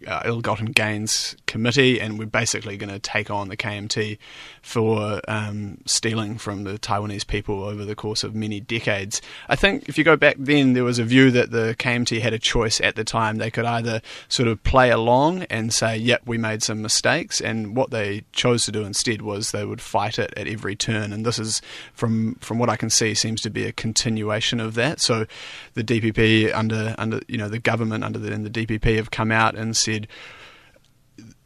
uh, 0.07 0.21
ill-gotten 0.25 0.67
gains 0.67 1.35
committee, 1.45 1.99
and 1.99 2.17
we're 2.17 2.25
basically 2.25 2.77
going 2.77 2.89
to 2.89 2.99
take 2.99 3.29
on 3.29 3.49
the 3.49 3.57
KMT 3.57 4.17
for 4.61 5.21
um, 5.27 5.79
stealing 5.85 6.37
from 6.37 6.63
the 6.63 6.79
Taiwanese 6.79 7.27
people 7.27 7.63
over 7.63 7.83
the 7.83 7.95
course 7.95 8.23
of 8.23 8.33
many 8.35 8.59
decades. 8.59 9.21
I 9.49 9.55
think 9.55 9.89
if 9.89 9.97
you 9.97 10.03
go 10.03 10.15
back 10.15 10.35
then, 10.39 10.73
there 10.73 10.83
was 10.83 10.99
a 10.99 11.03
view 11.03 11.31
that 11.31 11.51
the 11.51 11.75
KMT 11.77 12.21
had 12.21 12.33
a 12.33 12.39
choice 12.39 12.79
at 12.81 12.95
the 12.95 13.03
time. 13.03 13.37
They 13.37 13.51
could 13.51 13.65
either 13.65 14.01
sort 14.29 14.47
of 14.47 14.63
play 14.63 14.91
along 14.91 15.43
and 15.43 15.73
say, 15.73 15.97
"Yep, 15.97 16.21
we 16.25 16.37
made 16.37 16.63
some 16.63 16.81
mistakes," 16.81 17.41
and 17.41 17.75
what 17.75 17.91
they 17.91 18.23
chose 18.31 18.65
to 18.65 18.71
do 18.71 18.83
instead 18.83 19.21
was 19.21 19.51
they 19.51 19.65
would 19.65 19.81
fight 19.81 20.19
it 20.19 20.33
at 20.37 20.47
every 20.47 20.75
turn. 20.75 21.11
And 21.11 21.25
this 21.25 21.39
is, 21.39 21.61
from 21.93 22.35
from 22.35 22.59
what 22.59 22.69
I 22.69 22.75
can 22.75 22.89
see, 22.89 23.13
seems 23.13 23.41
to 23.41 23.49
be 23.49 23.65
a 23.65 23.71
continuation 23.71 24.59
of 24.59 24.75
that. 24.75 25.01
So, 25.01 25.25
the 25.73 25.83
DPP 25.83 26.53
under 26.55 26.95
under 26.97 27.21
you 27.27 27.37
know 27.37 27.49
the 27.49 27.59
government 27.59 28.03
under 28.03 28.19
the, 28.19 28.31
and 28.31 28.45
the 28.45 28.65
DPP 28.65 28.95
have 28.95 29.11
come 29.11 29.31
out 29.31 29.55
and 29.55 29.75
said 29.81 30.07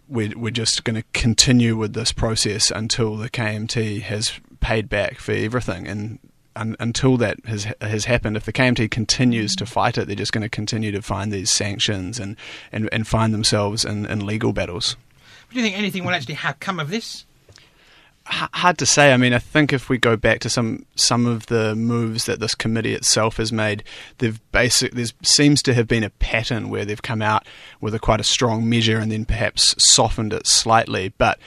we're, 0.07 0.37
we're 0.37 0.51
just 0.51 0.83
going 0.83 0.95
to 0.95 1.03
continue 1.13 1.75
with 1.75 1.93
this 1.93 2.11
process 2.11 2.71
until 2.71 3.15
the 3.15 3.29
KMT 3.29 4.01
has 4.01 4.39
paid 4.59 4.89
back 4.89 5.17
for 5.17 5.31
everything. 5.31 5.87
And 5.87 6.19
un, 6.55 6.75
until 6.79 7.17
that 7.17 7.43
has 7.45 7.67
has 7.81 8.05
happened, 8.05 8.37
if 8.37 8.45
the 8.45 8.53
KMT 8.53 8.91
continues 8.91 9.55
to 9.55 9.65
fight 9.65 9.97
it, 9.97 10.07
they're 10.07 10.15
just 10.15 10.31
going 10.31 10.43
to 10.43 10.49
continue 10.49 10.91
to 10.91 11.01
find 11.01 11.31
these 11.31 11.49
sanctions 11.49 12.19
and, 12.19 12.37
and, 12.71 12.89
and 12.91 13.07
find 13.07 13.33
themselves 13.33 13.85
in, 13.85 14.05
in 14.05 14.25
legal 14.25 14.53
battles. 14.53 14.95
Do 15.51 15.57
you 15.57 15.63
think 15.63 15.77
anything 15.77 16.03
will 16.03 16.13
actually 16.13 16.35
have 16.35 16.59
come 16.59 16.79
of 16.79 16.89
this? 16.89 17.25
Hard 18.27 18.79
to 18.79 18.87
say. 18.87 19.13
I 19.13 19.17
mean, 19.17 19.33
I 19.33 19.39
think 19.39 19.71
if 19.71 19.87
we 19.87 19.99
go 19.99 20.15
back 20.15 20.39
to 20.39 20.49
some 20.49 20.85
some 20.95 21.27
of 21.27 21.45
the 21.45 21.75
moves 21.75 22.25
that 22.25 22.39
this 22.39 22.55
committee 22.55 22.93
itself 22.93 23.37
has 23.37 23.53
made, 23.53 23.83
they've 24.17 24.39
basic 24.51 24.93
there 24.93 25.05
seems 25.21 25.61
to 25.63 25.75
have 25.75 25.87
been 25.87 26.03
a 26.03 26.09
pattern 26.09 26.69
where 26.69 26.85
they've 26.85 27.01
come 27.01 27.21
out 27.21 27.45
with 27.81 27.93
a 27.93 27.99
quite 27.99 28.19
a 28.19 28.23
strong 28.23 28.67
measure 28.67 28.97
and 28.97 29.11
then 29.11 29.25
perhaps 29.25 29.75
softened 29.77 30.33
it 30.33 30.47
slightly. 30.47 31.13
But 31.19 31.37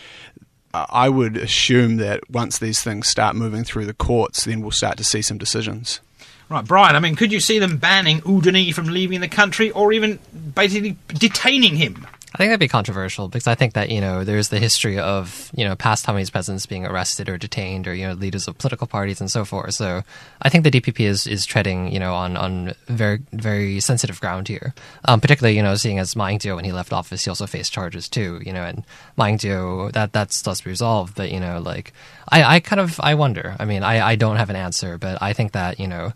I 0.72 1.08
would 1.08 1.36
assume 1.36 1.96
that 1.96 2.30
once 2.30 2.58
these 2.58 2.80
things 2.80 3.08
start 3.08 3.34
moving 3.34 3.64
through 3.64 3.86
the 3.86 3.94
courts, 3.94 4.44
then 4.44 4.60
we'll 4.60 4.70
start 4.70 4.98
to 4.98 5.04
see 5.04 5.22
some 5.22 5.38
decisions. 5.38 6.00
Right, 6.48 6.64
Brian. 6.64 6.96
I 6.96 7.00
mean, 7.00 7.16
could 7.16 7.32
you 7.32 7.40
see 7.40 7.58
them 7.58 7.76
banning 7.76 8.22
Wu 8.24 8.40
Den-yih 8.40 8.72
from 8.72 8.86
leaving 8.86 9.20
the 9.20 9.28
country, 9.28 9.70
or 9.72 9.92
even 9.92 10.18
basically 10.54 10.96
detaining 11.08 11.76
him? 11.76 12.06
I 12.38 12.42
think 12.42 12.50
that'd 12.50 12.60
be 12.60 12.68
controversial 12.68 13.26
because 13.26 13.48
I 13.48 13.56
think 13.56 13.74
that 13.74 13.90
you 13.90 14.00
know 14.00 14.22
there's 14.22 14.50
the 14.50 14.60
history 14.60 14.96
of 14.96 15.50
you 15.56 15.64
know 15.64 15.74
past 15.74 16.06
Taiwanese 16.06 16.30
presidents 16.30 16.66
being 16.66 16.86
arrested 16.86 17.28
or 17.28 17.36
detained 17.36 17.88
or 17.88 17.94
you 17.94 18.06
know 18.06 18.12
leaders 18.12 18.46
of 18.46 18.56
political 18.58 18.86
parties 18.86 19.20
and 19.20 19.28
so 19.28 19.44
forth. 19.44 19.74
So 19.74 20.04
I 20.40 20.48
think 20.48 20.62
the 20.62 20.70
DPP 20.70 21.00
is 21.00 21.26
is 21.26 21.44
treading 21.44 21.92
you 21.92 21.98
know 21.98 22.14
on 22.14 22.36
on 22.36 22.74
very 22.86 23.20
very 23.32 23.80
sensitive 23.80 24.20
ground 24.20 24.46
here. 24.46 24.72
Um, 25.06 25.20
particularly 25.20 25.56
you 25.56 25.64
know 25.64 25.74
seeing 25.74 25.98
as 25.98 26.14
Ma 26.14 26.28
Ying-jeou 26.28 26.54
when 26.54 26.64
he 26.64 26.70
left 26.70 26.92
office 26.92 27.24
he 27.24 27.28
also 27.28 27.48
faced 27.48 27.72
charges 27.72 28.08
too. 28.08 28.40
You 28.46 28.52
know 28.52 28.62
and 28.62 28.84
Ma 29.16 29.24
Ying-jeou 29.24 29.90
that 29.90 30.12
that's 30.12 30.40
be 30.44 30.70
resolved, 30.70 31.16
but 31.16 31.32
you 31.32 31.40
know 31.40 31.58
like 31.58 31.92
I 32.28 32.44
I 32.44 32.60
kind 32.60 32.78
of 32.78 33.00
I 33.00 33.16
wonder. 33.16 33.56
I 33.58 33.64
mean 33.64 33.82
I 33.82 34.10
I 34.10 34.14
don't 34.14 34.36
have 34.36 34.48
an 34.48 34.54
answer, 34.54 34.96
but 34.96 35.20
I 35.20 35.32
think 35.32 35.50
that 35.52 35.80
you 35.80 35.88
know 35.88 36.12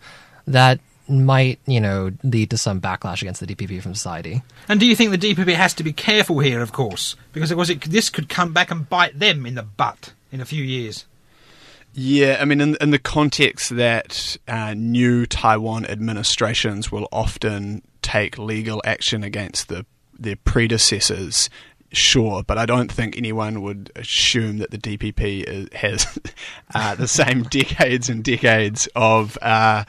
that 0.47 0.79
might, 1.12 1.61
you 1.66 1.81
know, 1.81 2.11
lead 2.23 2.50
to 2.50 2.59
some 2.59 2.81
backlash 2.81 3.23
against 3.23 3.40
the 3.40 3.47
DPP 3.47 3.83
from 3.83 3.95
society. 3.95 4.42
And 4.69 4.81
do 4.81 4.87
you 4.87 4.97
think 4.97 5.11
the 5.11 5.35
DPP 5.35 5.54
has 5.54 5.75
to 5.75 5.85
be 5.85 5.92
careful 5.92 6.40
here, 6.40 6.61
of 6.61 6.73
course, 6.73 7.16
because 7.33 7.50
of 7.50 7.57
course 7.57 7.69
it, 7.69 7.83
this 7.83 8.11
could 8.11 8.28
come 8.28 8.52
back 8.52 8.71
and 8.71 8.88
bite 8.88 9.19
them 9.19 9.47
in 9.47 9.54
the 9.54 9.62
butt 9.62 10.12
in 10.31 10.40
a 10.40 10.45
few 10.45 10.62
years? 10.62 11.04
Yeah, 11.95 12.38
I 12.40 12.47
mean, 12.47 12.61
in, 12.61 12.76
in 12.81 12.90
the 12.90 12.99
context 12.99 13.76
that 13.76 14.38
uh, 14.49 14.73
new 14.75 15.26
Taiwan 15.26 15.85
administrations 15.85 16.90
will 16.90 17.07
often 17.12 17.83
take 18.00 18.38
legal 18.38 18.81
action 18.85 19.23
against 19.23 19.69
the 19.69 19.85
their 20.19 20.37
predecessors, 20.37 21.50
sure, 21.90 22.42
but 22.45 22.57
I 22.57 22.64
don't 22.64 22.90
think 22.90 23.16
anyone 23.16 23.62
would 23.62 23.90
assume 23.97 24.59
that 24.59 24.71
the 24.71 24.78
DPP 24.78 25.45
is, 25.45 25.69
has 25.73 26.19
uh, 26.75 26.95
the 26.95 27.09
same 27.09 27.42
decades 27.50 28.09
and 28.09 28.25
decades 28.25 28.88
of. 28.95 29.37
Uh, 29.42 29.85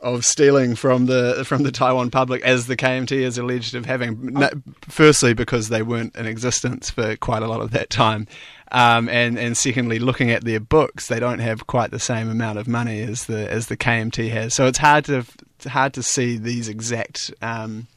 of 0.00 0.24
stealing 0.24 0.74
from 0.74 1.06
the 1.06 1.44
from 1.44 1.62
the 1.62 1.72
Taiwan 1.72 2.10
public 2.10 2.42
as 2.42 2.66
the 2.66 2.76
KMT 2.76 3.12
is 3.12 3.38
alleged 3.38 3.74
of 3.74 3.86
having. 3.86 4.32
No, 4.34 4.50
firstly, 4.82 5.34
because 5.34 5.68
they 5.68 5.82
weren't 5.82 6.14
in 6.16 6.26
existence 6.26 6.90
for 6.90 7.16
quite 7.16 7.42
a 7.42 7.48
lot 7.48 7.60
of 7.60 7.70
that 7.72 7.90
time, 7.90 8.26
um, 8.72 9.08
and 9.08 9.38
and 9.38 9.56
secondly, 9.56 9.98
looking 9.98 10.30
at 10.30 10.44
their 10.44 10.60
books, 10.60 11.08
they 11.08 11.20
don't 11.20 11.40
have 11.40 11.66
quite 11.66 11.90
the 11.90 11.98
same 11.98 12.30
amount 12.30 12.58
of 12.58 12.68
money 12.68 13.00
as 13.00 13.26
the 13.26 13.50
as 13.50 13.66
the 13.66 13.76
KMT 13.76 14.30
has. 14.30 14.54
So 14.54 14.66
it's 14.66 14.78
hard 14.78 15.04
to 15.06 15.24
it's 15.56 15.66
hard 15.66 15.94
to 15.94 16.02
see 16.02 16.36
these 16.36 16.68
exact. 16.68 17.32
Um, 17.42 17.88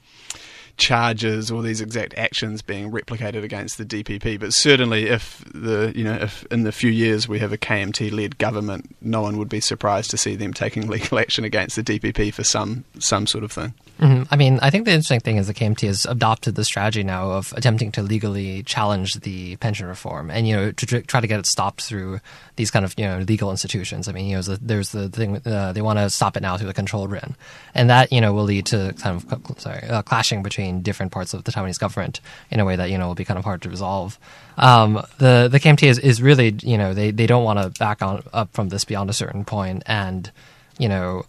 charges 0.77 1.51
or 1.51 1.61
these 1.61 1.81
exact 1.81 2.13
actions 2.17 2.61
being 2.61 2.91
replicated 2.91 3.43
against 3.43 3.77
the 3.77 3.85
DPP. 3.85 4.39
But 4.39 4.53
certainly, 4.53 5.07
if 5.07 5.43
the 5.53 5.91
you 5.95 6.03
know 6.03 6.15
if 6.15 6.45
in 6.51 6.63
the 6.63 6.71
few 6.71 6.91
years 6.91 7.27
we 7.27 7.39
have 7.39 7.53
a 7.53 7.57
KMT-led 7.57 8.37
government, 8.37 8.95
no 9.01 9.21
one 9.21 9.37
would 9.37 9.49
be 9.49 9.59
surprised 9.59 10.11
to 10.11 10.17
see 10.17 10.35
them 10.35 10.53
taking 10.53 10.87
legal 10.89 11.19
action 11.19 11.43
against 11.43 11.75
the 11.75 11.83
DPP 11.83 12.33
for 12.33 12.43
some 12.43 12.85
some 12.99 13.27
sort 13.27 13.43
of 13.43 13.51
thing. 13.51 13.73
Mm-hmm. 14.01 14.23
I 14.31 14.35
mean, 14.35 14.59
I 14.63 14.71
think 14.71 14.85
the 14.85 14.91
interesting 14.91 15.19
thing 15.19 15.37
is 15.37 15.45
the 15.45 15.53
KMT 15.53 15.85
has 15.85 16.07
adopted 16.07 16.55
the 16.55 16.65
strategy 16.65 17.03
now 17.03 17.33
of 17.33 17.53
attempting 17.55 17.91
to 17.91 18.01
legally 18.01 18.63
challenge 18.63 19.13
the 19.13 19.57
pension 19.57 19.85
reform, 19.85 20.31
and 20.31 20.47
you 20.47 20.55
know 20.55 20.71
to 20.71 21.01
try 21.03 21.21
to 21.21 21.27
get 21.27 21.39
it 21.39 21.45
stopped 21.45 21.83
through 21.83 22.19
these 22.55 22.71
kind 22.71 22.83
of 22.83 22.95
you 22.97 23.05
know 23.05 23.19
legal 23.19 23.51
institutions. 23.51 24.07
I 24.07 24.13
mean, 24.13 24.25
you 24.25 24.37
know, 24.37 24.41
there's 24.41 24.89
the 24.89 25.07
thing 25.09 25.39
uh, 25.45 25.73
they 25.73 25.83
want 25.83 25.99
to 25.99 26.09
stop 26.09 26.35
it 26.35 26.41
now 26.41 26.57
through 26.57 26.65
the 26.67 26.73
Control 26.73 27.07
Yuan, 27.07 27.35
and 27.75 27.91
that 27.91 28.11
you 28.11 28.21
know 28.21 28.33
will 28.33 28.43
lead 28.43 28.65
to 28.67 28.95
kind 28.97 29.23
of 29.23 29.59
sorry 29.59 29.83
uh, 29.87 30.01
clashing 30.01 30.41
between 30.41 30.81
different 30.81 31.11
parts 31.11 31.35
of 31.35 31.43
the 31.43 31.51
Taiwanese 31.51 31.77
government 31.77 32.21
in 32.49 32.59
a 32.59 32.65
way 32.65 32.75
that 32.75 32.89
you 32.89 32.97
know 32.97 33.07
will 33.07 33.15
be 33.15 33.25
kind 33.25 33.37
of 33.37 33.43
hard 33.43 33.61
to 33.61 33.69
resolve. 33.69 34.17
Um, 34.57 34.93
the 35.19 35.47
the 35.47 35.59
KMT 35.59 35.83
is, 35.83 35.99
is 35.99 36.23
really 36.23 36.55
you 36.63 36.77
know 36.79 36.95
they, 36.95 37.11
they 37.11 37.27
don't 37.27 37.43
want 37.43 37.59
to 37.59 37.69
back 37.79 38.01
on 38.01 38.23
up 38.33 38.51
from 38.53 38.69
this 38.69 38.83
beyond 38.83 39.11
a 39.11 39.13
certain 39.13 39.45
point, 39.45 39.83
and 39.85 40.31
you 40.79 40.89
know 40.89 41.25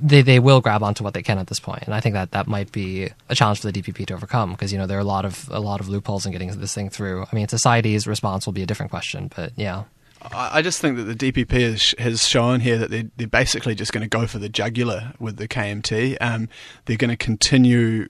they 0.00 0.22
they 0.22 0.38
will 0.38 0.60
grab 0.60 0.82
onto 0.82 1.02
what 1.02 1.14
they 1.14 1.22
can 1.22 1.38
at 1.38 1.46
this 1.46 1.60
point, 1.60 1.82
and 1.84 1.94
I 1.94 2.00
think 2.00 2.14
that 2.14 2.32
that 2.32 2.46
might 2.46 2.72
be 2.72 3.08
a 3.28 3.34
challenge 3.34 3.60
for 3.60 3.70
the 3.70 3.82
DPP 3.82 4.06
to 4.06 4.14
overcome 4.14 4.52
because 4.52 4.72
you 4.72 4.78
know 4.78 4.86
there 4.86 4.98
are 4.98 5.02
a 5.02 5.04
lot 5.04 5.24
of 5.24 5.48
a 5.50 5.60
lot 5.60 5.80
of 5.80 5.88
loopholes 5.88 6.26
in 6.26 6.32
getting 6.32 6.50
this 6.58 6.74
thing 6.74 6.90
through. 6.90 7.24
I 7.30 7.34
mean, 7.34 7.48
society's 7.48 8.06
response 8.06 8.46
will 8.46 8.52
be 8.52 8.62
a 8.62 8.66
different 8.66 8.90
question, 8.90 9.30
but 9.34 9.52
yeah. 9.56 9.84
I 10.32 10.60
just 10.60 10.82
think 10.82 10.98
that 10.98 11.04
the 11.04 11.32
DPP 11.32 11.98
has, 11.98 12.28
shown 12.28 12.60
here 12.60 12.76
that 12.76 12.90
they're, 12.90 13.10
they're 13.16 13.26
basically 13.26 13.74
just 13.74 13.90
going 13.90 14.02
to 14.02 14.08
go 14.08 14.26
for 14.26 14.38
the 14.38 14.50
jugular 14.50 15.14
with 15.18 15.38
the 15.38 15.48
KMT. 15.48 16.18
Um, 16.20 16.50
they're 16.84 16.98
going 16.98 17.08
to 17.08 17.16
continue 17.16 18.08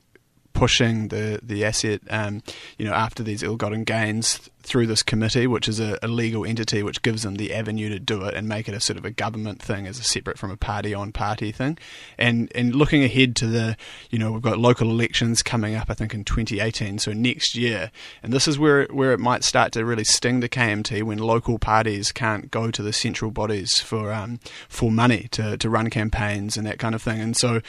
pushing 0.52 1.08
the 1.08 1.38
the 1.40 1.64
asset, 1.64 2.00
um, 2.10 2.42
you 2.78 2.84
know, 2.84 2.92
after 2.92 3.22
these 3.22 3.44
ill-gotten 3.44 3.84
gains 3.84 4.50
through 4.62 4.86
this 4.86 5.02
committee, 5.02 5.46
which 5.46 5.68
is 5.68 5.80
a, 5.80 5.98
a, 6.02 6.08
legal 6.08 6.44
entity 6.44 6.82
which 6.82 7.02
gives 7.02 7.22
them 7.22 7.36
the 7.36 7.52
avenue 7.54 7.88
to 7.88 7.98
do 7.98 8.24
it 8.24 8.34
and 8.34 8.48
make 8.48 8.68
it 8.68 8.74
a 8.74 8.80
sort 8.80 8.98
of 8.98 9.04
a 9.04 9.10
government 9.10 9.62
thing 9.62 9.86
as 9.86 9.98
a 9.98 10.02
separate 10.02 10.38
from 10.38 10.50
a 10.50 10.56
party 10.56 10.92
on 10.92 11.12
party 11.12 11.52
thing. 11.52 11.78
And 12.18 12.50
and 12.54 12.74
looking 12.74 13.02
ahead 13.02 13.36
to 13.36 13.46
the, 13.46 13.76
you 14.10 14.18
know, 14.18 14.32
we've 14.32 14.42
got 14.42 14.58
local 14.58 14.90
elections 14.90 15.42
coming 15.42 15.74
up, 15.74 15.88
I 15.88 15.94
think 15.94 16.14
in 16.14 16.24
2018, 16.24 16.98
so 16.98 17.12
next 17.12 17.56
year, 17.56 17.90
and 18.22 18.32
this 18.32 18.46
is 18.46 18.58
where 18.58 18.86
where 18.86 19.12
it 19.12 19.20
might 19.20 19.44
start 19.44 19.72
to 19.72 19.84
really 19.84 20.04
sting 20.04 20.40
the 20.40 20.48
KMT 20.48 21.02
when 21.02 21.18
local 21.18 21.58
parties 21.58 22.12
can't 22.12 22.50
go 22.50 22.70
to 22.70 22.82
the 22.82 22.92
central 22.92 23.30
bodies 23.30 23.78
for 23.78 24.12
um, 24.12 24.40
for 24.68 24.90
money 24.90 25.28
to, 25.32 25.56
to 25.56 25.70
run 25.70 25.90
campaigns 25.90 26.56
and 26.56 26.66
that 26.66 26.78
kind 26.78 26.94
of 26.94 27.02
thing. 27.02 27.20
And 27.20 27.36
so, 27.36 27.60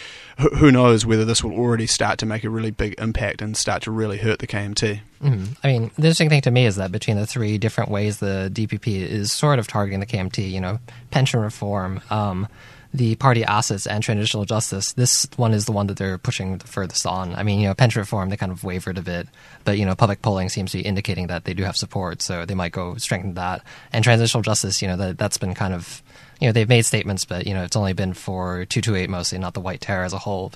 who 0.57 0.71
knows 0.71 1.05
whether 1.05 1.25
this 1.25 1.43
will 1.43 1.53
already 1.53 1.87
start 1.87 2.19
to 2.19 2.25
make 2.25 2.43
a 2.43 2.49
really 2.49 2.71
big 2.71 2.95
impact 2.99 3.41
and 3.41 3.55
start 3.55 3.83
to 3.83 3.91
really 3.91 4.17
hurt 4.17 4.39
the 4.39 4.47
KMT. 4.47 5.01
Mm-hmm. 5.23 5.53
I 5.63 5.67
mean, 5.67 5.91
the 5.95 6.07
interesting 6.07 6.29
thing 6.29 6.41
to 6.41 6.51
me 6.51 6.65
is 6.65 6.75
that 6.81 6.91
between 6.91 7.17
the 7.17 7.25
three 7.25 7.57
different 7.57 7.89
ways 7.89 8.19
the 8.19 8.51
DPP 8.53 9.01
is 9.01 9.31
sort 9.31 9.59
of 9.59 9.67
targeting 9.67 9.99
the 9.99 10.05
KMT, 10.05 10.51
you 10.51 10.59
know, 10.59 10.79
pension 11.11 11.39
reform, 11.39 12.01
um, 12.09 12.47
the 12.93 13.15
party 13.15 13.43
assets, 13.45 13.87
and 13.87 14.03
transitional 14.03 14.43
justice, 14.43 14.91
this 14.93 15.25
one 15.37 15.53
is 15.53 15.65
the 15.65 15.71
one 15.71 15.87
that 15.87 15.97
they're 15.97 16.17
pushing 16.17 16.57
the 16.57 16.67
furthest 16.67 17.05
on. 17.05 17.33
I 17.35 17.43
mean, 17.43 17.61
you 17.61 17.67
know, 17.67 17.73
pension 17.73 18.01
reform, 18.01 18.29
they 18.29 18.37
kind 18.37 18.51
of 18.51 18.63
wavered 18.63 18.97
a 18.97 19.01
bit, 19.01 19.27
but, 19.63 19.77
you 19.77 19.85
know, 19.85 19.95
public 19.95 20.21
polling 20.21 20.49
seems 20.49 20.71
to 20.71 20.79
be 20.79 20.83
indicating 20.83 21.27
that 21.27 21.45
they 21.45 21.53
do 21.53 21.63
have 21.63 21.77
support, 21.77 22.21
so 22.21 22.45
they 22.45 22.55
might 22.55 22.73
go 22.73 22.95
strengthen 22.97 23.35
that. 23.35 23.63
And 23.93 24.03
transitional 24.03 24.43
justice, 24.43 24.81
you 24.81 24.89
know, 24.89 24.97
that, 24.97 25.17
that's 25.17 25.37
been 25.37 25.53
kind 25.53 25.73
of, 25.73 26.03
you 26.41 26.47
know, 26.47 26.51
they've 26.51 26.67
made 26.67 26.85
statements, 26.85 27.23
but, 27.23 27.47
you 27.47 27.53
know, 27.53 27.63
it's 27.63 27.77
only 27.77 27.93
been 27.93 28.13
for 28.13 28.65
228 28.65 29.09
mostly, 29.09 29.37
not 29.37 29.53
the 29.53 29.61
White 29.61 29.79
Terror 29.79 30.03
as 30.03 30.13
a 30.13 30.17
whole. 30.17 30.51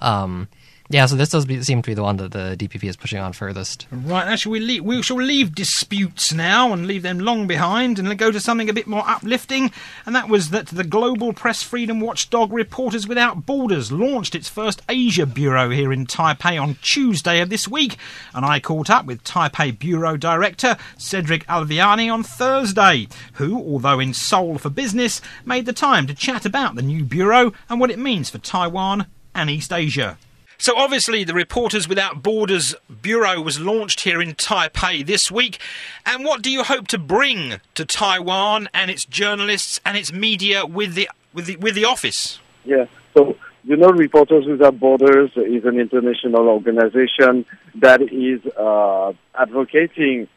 Um, 0.00 0.48
yeah, 0.88 1.06
so 1.06 1.16
this 1.16 1.30
does 1.30 1.46
be, 1.46 1.62
seem 1.62 1.82
to 1.82 1.90
be 1.90 1.94
the 1.94 2.02
one 2.02 2.16
that 2.18 2.30
the 2.30 2.56
DPP 2.56 2.84
is 2.84 2.96
pushing 2.96 3.18
on 3.18 3.32
furthest. 3.32 3.88
Right, 3.90 4.38
shall 4.38 4.52
we, 4.52 4.60
leave, 4.60 4.84
we 4.84 5.02
shall 5.02 5.16
leave 5.16 5.54
disputes 5.54 6.32
now 6.32 6.72
and 6.72 6.86
leave 6.86 7.02
them 7.02 7.18
long 7.18 7.48
behind 7.48 7.98
and 7.98 8.16
go 8.16 8.30
to 8.30 8.38
something 8.38 8.70
a 8.70 8.72
bit 8.72 8.86
more 8.86 9.02
uplifting. 9.08 9.72
And 10.04 10.14
that 10.14 10.28
was 10.28 10.50
that 10.50 10.66
the 10.66 10.84
global 10.84 11.32
press 11.32 11.62
freedom 11.62 11.98
watchdog 11.98 12.52
Reporters 12.52 13.08
Without 13.08 13.46
Borders 13.46 13.90
launched 13.90 14.36
its 14.36 14.48
first 14.48 14.80
Asia 14.88 15.26
bureau 15.26 15.70
here 15.70 15.92
in 15.92 16.06
Taipei 16.06 16.60
on 16.60 16.76
Tuesday 16.82 17.40
of 17.40 17.50
this 17.50 17.66
week. 17.66 17.96
And 18.32 18.44
I 18.44 18.60
caught 18.60 18.88
up 18.88 19.06
with 19.06 19.24
Taipei 19.24 19.76
Bureau 19.76 20.16
Director 20.16 20.76
Cedric 20.96 21.44
Alviani 21.46 22.12
on 22.12 22.22
Thursday, 22.22 23.08
who, 23.34 23.56
although 23.56 23.98
in 23.98 24.14
Seoul 24.14 24.58
for 24.58 24.70
business, 24.70 25.20
made 25.44 25.66
the 25.66 25.72
time 25.72 26.06
to 26.06 26.14
chat 26.14 26.46
about 26.46 26.76
the 26.76 26.82
new 26.82 27.04
bureau 27.04 27.52
and 27.68 27.80
what 27.80 27.90
it 27.90 27.98
means 27.98 28.30
for 28.30 28.38
Taiwan 28.38 29.06
and 29.34 29.50
East 29.50 29.72
Asia. 29.72 30.16
So, 30.58 30.76
obviously, 30.76 31.24
the 31.24 31.34
Reporters 31.34 31.88
Without 31.88 32.22
Borders 32.22 32.74
Bureau 33.02 33.40
was 33.40 33.60
launched 33.60 34.00
here 34.00 34.22
in 34.22 34.34
Taipei 34.34 35.04
this 35.04 35.30
week. 35.30 35.58
And 36.04 36.24
what 36.24 36.42
do 36.42 36.50
you 36.50 36.62
hope 36.62 36.88
to 36.88 36.98
bring 36.98 37.60
to 37.74 37.84
Taiwan 37.84 38.68
and 38.72 38.90
its 38.90 39.04
journalists 39.04 39.80
and 39.84 39.96
its 39.96 40.12
media 40.12 40.64
with 40.64 40.94
the, 40.94 41.08
with 41.34 41.46
the, 41.46 41.56
with 41.56 41.74
the 41.74 41.84
office? 41.84 42.38
Yeah, 42.64 42.86
so 43.14 43.36
you 43.66 43.76
know, 43.76 43.88
Reporters 43.88 44.46
Without 44.46 44.78
Borders 44.78 45.32
is 45.36 45.64
an 45.64 45.80
international 45.80 46.48
organization 46.48 47.44
that 47.74 48.00
is 48.00 48.40
uh, 48.56 49.12
advocating 49.34 50.28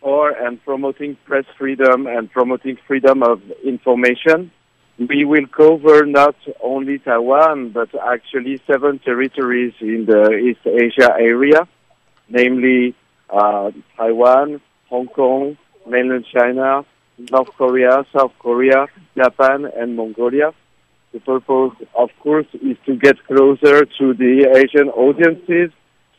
for 0.00 0.30
and 0.30 0.62
promoting 0.64 1.16
press 1.26 1.44
freedom 1.58 2.06
and 2.06 2.30
promoting 2.30 2.78
freedom 2.86 3.22
of 3.22 3.42
information 3.62 4.50
we 4.98 5.24
will 5.24 5.46
cover 5.46 6.04
not 6.04 6.34
only 6.60 6.98
Taiwan, 6.98 7.70
but 7.70 7.88
actually 7.94 8.60
seven 8.66 8.98
territories 8.98 9.72
in 9.80 10.06
the 10.06 10.32
East 10.32 10.66
Asia 10.66 11.14
area, 11.18 11.68
namely 12.28 12.94
uh, 13.30 13.70
Taiwan, 13.96 14.60
Hong 14.88 15.06
Kong, 15.06 15.56
mainland 15.86 16.26
China, 16.32 16.84
North 17.30 17.48
Korea, 17.56 18.04
South 18.12 18.32
Korea, 18.40 18.86
Japan, 19.16 19.66
and 19.76 19.96
Mongolia. 19.96 20.52
The 21.12 21.20
purpose, 21.20 21.78
of 21.96 22.10
course, 22.20 22.46
is 22.54 22.76
to 22.86 22.96
get 22.96 23.24
closer 23.24 23.84
to 23.84 24.14
the 24.14 24.52
Asian 24.56 24.88
audiences 24.90 25.70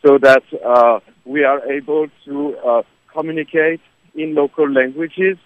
so 0.05 0.17
that 0.19 0.43
uh, 0.65 0.99
we 1.25 1.43
are 1.43 1.69
able 1.69 2.07
to 2.25 2.57
uh, 2.57 2.81
communicate 3.13 3.81
in 4.15 4.35
local 4.35 4.69
languages 4.71 5.37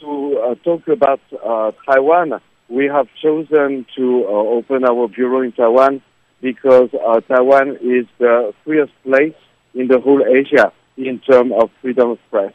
to 0.00 0.38
uh, 0.38 0.54
talk 0.56 0.86
about 0.88 1.20
uh, 1.32 1.72
Taiwan 1.90 2.40
we 2.68 2.86
have 2.86 3.08
chosen 3.22 3.86
to 3.96 4.24
uh, 4.24 4.28
open 4.28 4.84
our 4.84 5.08
bureau 5.08 5.40
in 5.40 5.52
Taiwan 5.52 6.02
because 6.40 6.90
uh, 6.94 7.20
Taiwan 7.20 7.76
is 7.80 8.06
the 8.18 8.52
freest 8.64 8.92
place 9.04 9.34
in 9.74 9.88
the 9.88 10.00
whole 10.00 10.24
Asia 10.24 10.72
in 10.96 11.18
terms 11.20 11.52
of 11.56 11.70
freedom 11.80 12.10
of 12.10 12.18
press. 12.30 12.52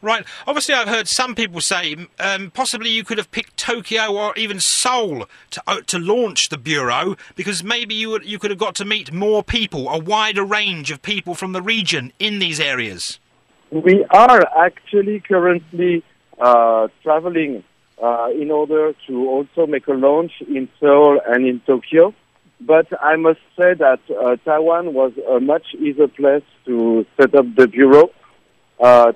Right. 0.00 0.24
Obviously, 0.46 0.74
I've 0.74 0.88
heard 0.88 1.08
some 1.08 1.34
people 1.34 1.60
say 1.60 1.96
um, 2.20 2.52
possibly 2.52 2.88
you 2.88 3.02
could 3.02 3.18
have 3.18 3.32
picked 3.32 3.56
Tokyo 3.56 4.12
or 4.12 4.32
even 4.36 4.60
Seoul 4.60 5.26
to 5.50 5.62
uh, 5.66 5.80
to 5.88 5.98
launch 5.98 6.50
the 6.50 6.58
bureau 6.58 7.16
because 7.34 7.64
maybe 7.64 7.94
you 7.96 8.10
would, 8.10 8.24
you 8.24 8.38
could 8.38 8.50
have 8.50 8.60
got 8.60 8.76
to 8.76 8.84
meet 8.84 9.12
more 9.12 9.42
people, 9.42 9.88
a 9.88 9.98
wider 9.98 10.44
range 10.44 10.92
of 10.92 11.02
people 11.02 11.34
from 11.34 11.52
the 11.52 11.62
region 11.62 12.12
in 12.20 12.38
these 12.38 12.60
areas. 12.60 13.18
We 13.72 14.04
are 14.10 14.46
actually 14.56 15.18
currently 15.20 16.04
uh, 16.38 16.88
traveling 17.02 17.64
uh, 18.02 18.28
in 18.32 18.50
order 18.50 18.92
to 19.06 19.28
also 19.28 19.66
make 19.66 19.86
a 19.88 19.92
launch 19.92 20.32
in 20.46 20.68
Seoul 20.80 21.20
and 21.26 21.46
in 21.46 21.60
Tokyo. 21.66 22.14
But 22.60 22.86
I 23.00 23.16
must 23.16 23.40
say 23.56 23.74
that 23.74 24.00
uh, 24.10 24.36
Taiwan 24.44 24.92
was 24.92 25.12
a 25.28 25.38
much 25.40 25.74
easier 25.74 26.08
place 26.08 26.42
to 26.66 27.06
set 27.20 27.34
up 27.34 27.46
the 27.56 27.68
bureau. 27.68 28.10
Uh, 28.80 29.12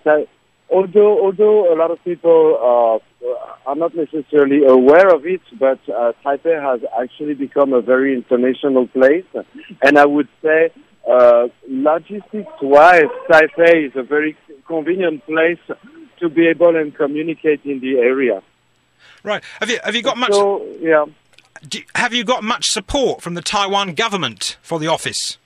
although, 0.71 1.25
although 1.25 1.73
a 1.73 1.77
lot 1.77 1.91
of 1.91 2.03
people 2.05 3.01
uh, 3.23 3.27
are 3.67 3.77
not 3.77 3.95
necessarily 3.95 4.65
aware 4.65 5.15
of 5.15 5.27
it, 5.27 5.41
but 5.59 5.79
uh, 5.89 6.13
Taipei 6.25 6.61
has 6.61 6.81
actually 7.01 7.35
become 7.35 7.73
a 7.73 7.81
very 7.81 8.15
international 8.15 8.87
place. 8.89 9.27
And 9.83 9.99
I 9.99 10.07
would 10.07 10.29
say, 10.43 10.71
uh, 11.09 11.49
logistics-wise, 11.69 13.11
Taipei 13.29 13.89
is 13.89 13.93
a 13.97 14.03
very 14.03 14.37
convenient 14.67 15.27
place 15.27 15.59
to 16.21 16.29
be 16.29 16.47
able 16.47 16.77
and 16.77 16.95
communicate 16.95 17.65
in 17.65 17.81
the 17.81 17.99
area. 17.99 18.43
Right. 19.23 19.43
Have 19.61 19.71
you 19.71 19.79
have 19.85 19.95
you 19.95 20.03
got 20.03 20.17
much? 20.17 20.33
So, 20.33 20.65
yeah. 20.81 21.07
do, 21.69 21.81
have 21.95 22.13
you 22.13 22.25
got 22.25 22.43
much 22.43 22.71
support 22.71 23.23
from 23.23 23.35
the 23.35 23.43
Taiwan 23.43 23.95
government 23.95 24.57
for 24.63 24.79
the 24.79 24.89
office? 24.89 25.39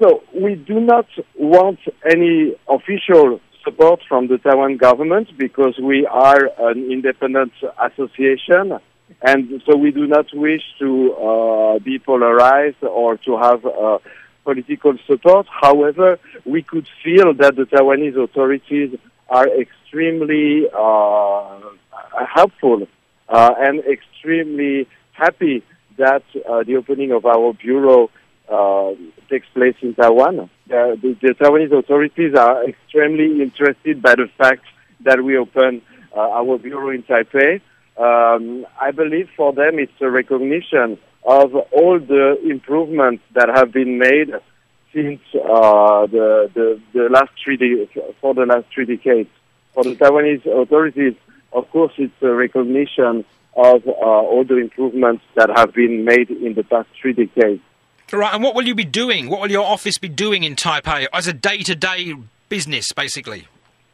So 0.00 0.22
we 0.34 0.54
do 0.54 0.80
not 0.80 1.06
want 1.36 1.78
any 2.10 2.56
official 2.68 3.38
support 3.62 4.00
from 4.08 4.28
the 4.28 4.38
Taiwan 4.38 4.78
government 4.78 5.28
because 5.36 5.78
we 5.78 6.06
are 6.06 6.48
an 6.58 6.90
independent 6.90 7.52
association, 7.78 8.78
and 9.22 9.62
so 9.66 9.76
we 9.76 9.90
do 9.90 10.06
not 10.06 10.26
wish 10.32 10.62
to 10.78 11.12
uh, 11.12 11.78
be 11.80 11.98
polarized 11.98 12.82
or 12.82 13.18
to 13.18 13.36
have 13.36 13.66
uh, 13.66 13.98
political 14.44 14.94
support. 15.06 15.46
However, 15.50 16.18
we 16.46 16.62
could 16.62 16.88
feel 17.04 17.34
that 17.34 17.56
the 17.56 17.64
Taiwanese 17.64 18.22
authorities 18.22 18.98
are 19.28 19.48
extremely 19.48 20.66
uh, 20.76 21.60
helpful 22.34 22.86
uh, 23.30 23.54
and 23.58 23.80
extremely 23.80 24.86
happy 25.12 25.62
that 25.96 26.22
uh, 26.48 26.62
the 26.64 26.76
opening 26.76 27.12
of 27.12 27.24
our 27.24 27.52
bureau 27.54 28.10
uh, 28.50 28.92
takes 29.28 29.46
place 29.54 29.76
in 29.82 29.94
Taiwan. 29.94 30.40
Uh, 30.40 30.48
the, 30.66 31.16
the 31.22 31.34
Taiwanese 31.40 31.76
authorities 31.78 32.34
are 32.34 32.68
extremely 32.68 33.42
interested 33.42 34.02
by 34.02 34.14
the 34.14 34.28
fact 34.36 34.64
that 35.04 35.22
we 35.22 35.36
open 35.36 35.82
uh, 36.16 36.20
our 36.20 36.58
bureau 36.58 36.90
in 36.90 37.02
Taipei. 37.02 37.60
Um, 37.96 38.66
I 38.80 38.90
believe 38.90 39.28
for 39.36 39.52
them 39.52 39.78
it's 39.78 39.92
a 40.00 40.10
recognition 40.10 40.98
of 41.24 41.54
all 41.54 42.00
the 42.00 42.40
improvements 42.48 43.22
that 43.34 43.48
have 43.54 43.72
been 43.72 43.98
made 43.98 44.30
since 44.92 45.20
uh, 45.34 46.06
the, 46.06 46.50
the 46.54 46.80
the 46.92 47.08
last 47.10 47.30
three 47.44 47.56
de- 47.56 47.86
for 48.20 48.34
the 48.34 48.46
last 48.46 48.66
three 48.74 48.86
decades. 48.86 49.28
For 49.74 49.84
the 49.84 49.94
Taiwanese 49.94 50.46
authorities, 50.46 51.14
of 51.52 51.70
course, 51.70 51.92
it's 51.98 52.22
a 52.22 52.32
recognition 52.32 53.24
of 53.56 53.86
uh, 53.86 53.90
all 53.90 54.44
the 54.44 54.56
improvements 54.56 55.24
that 55.34 55.50
have 55.54 55.72
been 55.74 56.04
made 56.04 56.30
in 56.30 56.54
the 56.54 56.62
past 56.64 56.88
three 57.00 57.12
decades. 57.12 57.60
Right. 58.12 58.34
And 58.34 58.42
what 58.42 58.54
will 58.54 58.66
you 58.66 58.74
be 58.74 58.84
doing? 58.84 59.28
What 59.28 59.40
will 59.40 59.50
your 59.50 59.64
office 59.64 59.98
be 59.98 60.08
doing 60.08 60.42
in 60.42 60.56
Taipei 60.56 61.06
as 61.12 61.26
a 61.28 61.32
day-to-day 61.32 62.14
business, 62.48 62.92
basically? 62.92 63.46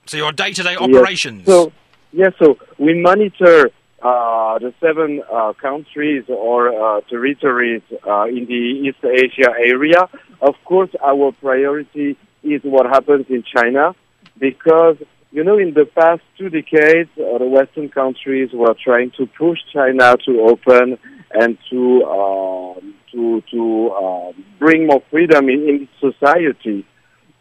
So 0.06 0.16
your 0.16 0.32
day-to-day 0.32 0.76
operations. 0.76 1.40
Yes. 1.40 1.46
So, 1.46 1.72
yes, 2.12 2.32
so 2.38 2.58
we 2.78 2.94
monitor 2.94 3.70
uh, 4.02 4.58
the 4.58 4.72
seven 4.80 5.22
uh, 5.30 5.52
countries 5.54 6.24
or 6.28 6.68
uh, 6.68 7.00
territories 7.02 7.82
uh, 8.06 8.24
in 8.24 8.46
the 8.46 8.88
East 8.88 9.04
Asia 9.04 9.50
area. 9.58 10.08
Of 10.40 10.54
course, 10.64 10.90
our 11.04 11.32
priority 11.32 12.16
is 12.42 12.62
what 12.62 12.86
happens 12.86 13.26
in 13.28 13.42
China 13.42 13.94
because, 14.38 14.96
you 15.36 15.44
know, 15.44 15.58
in 15.58 15.74
the 15.74 15.84
past 15.84 16.22
two 16.38 16.48
decades, 16.48 17.10
uh, 17.18 17.36
the 17.36 17.44
Western 17.44 17.90
countries 17.90 18.48
were 18.54 18.74
trying 18.82 19.10
to 19.18 19.26
push 19.26 19.58
China 19.70 20.16
to 20.24 20.40
open 20.40 20.96
and 21.30 21.58
to 21.68 22.04
um, 22.04 22.94
to 23.12 23.42
to 23.50 23.90
uh, 23.90 24.32
bring 24.58 24.86
more 24.86 25.02
freedom 25.10 25.50
in, 25.50 25.68
in 25.68 25.88
society. 26.00 26.86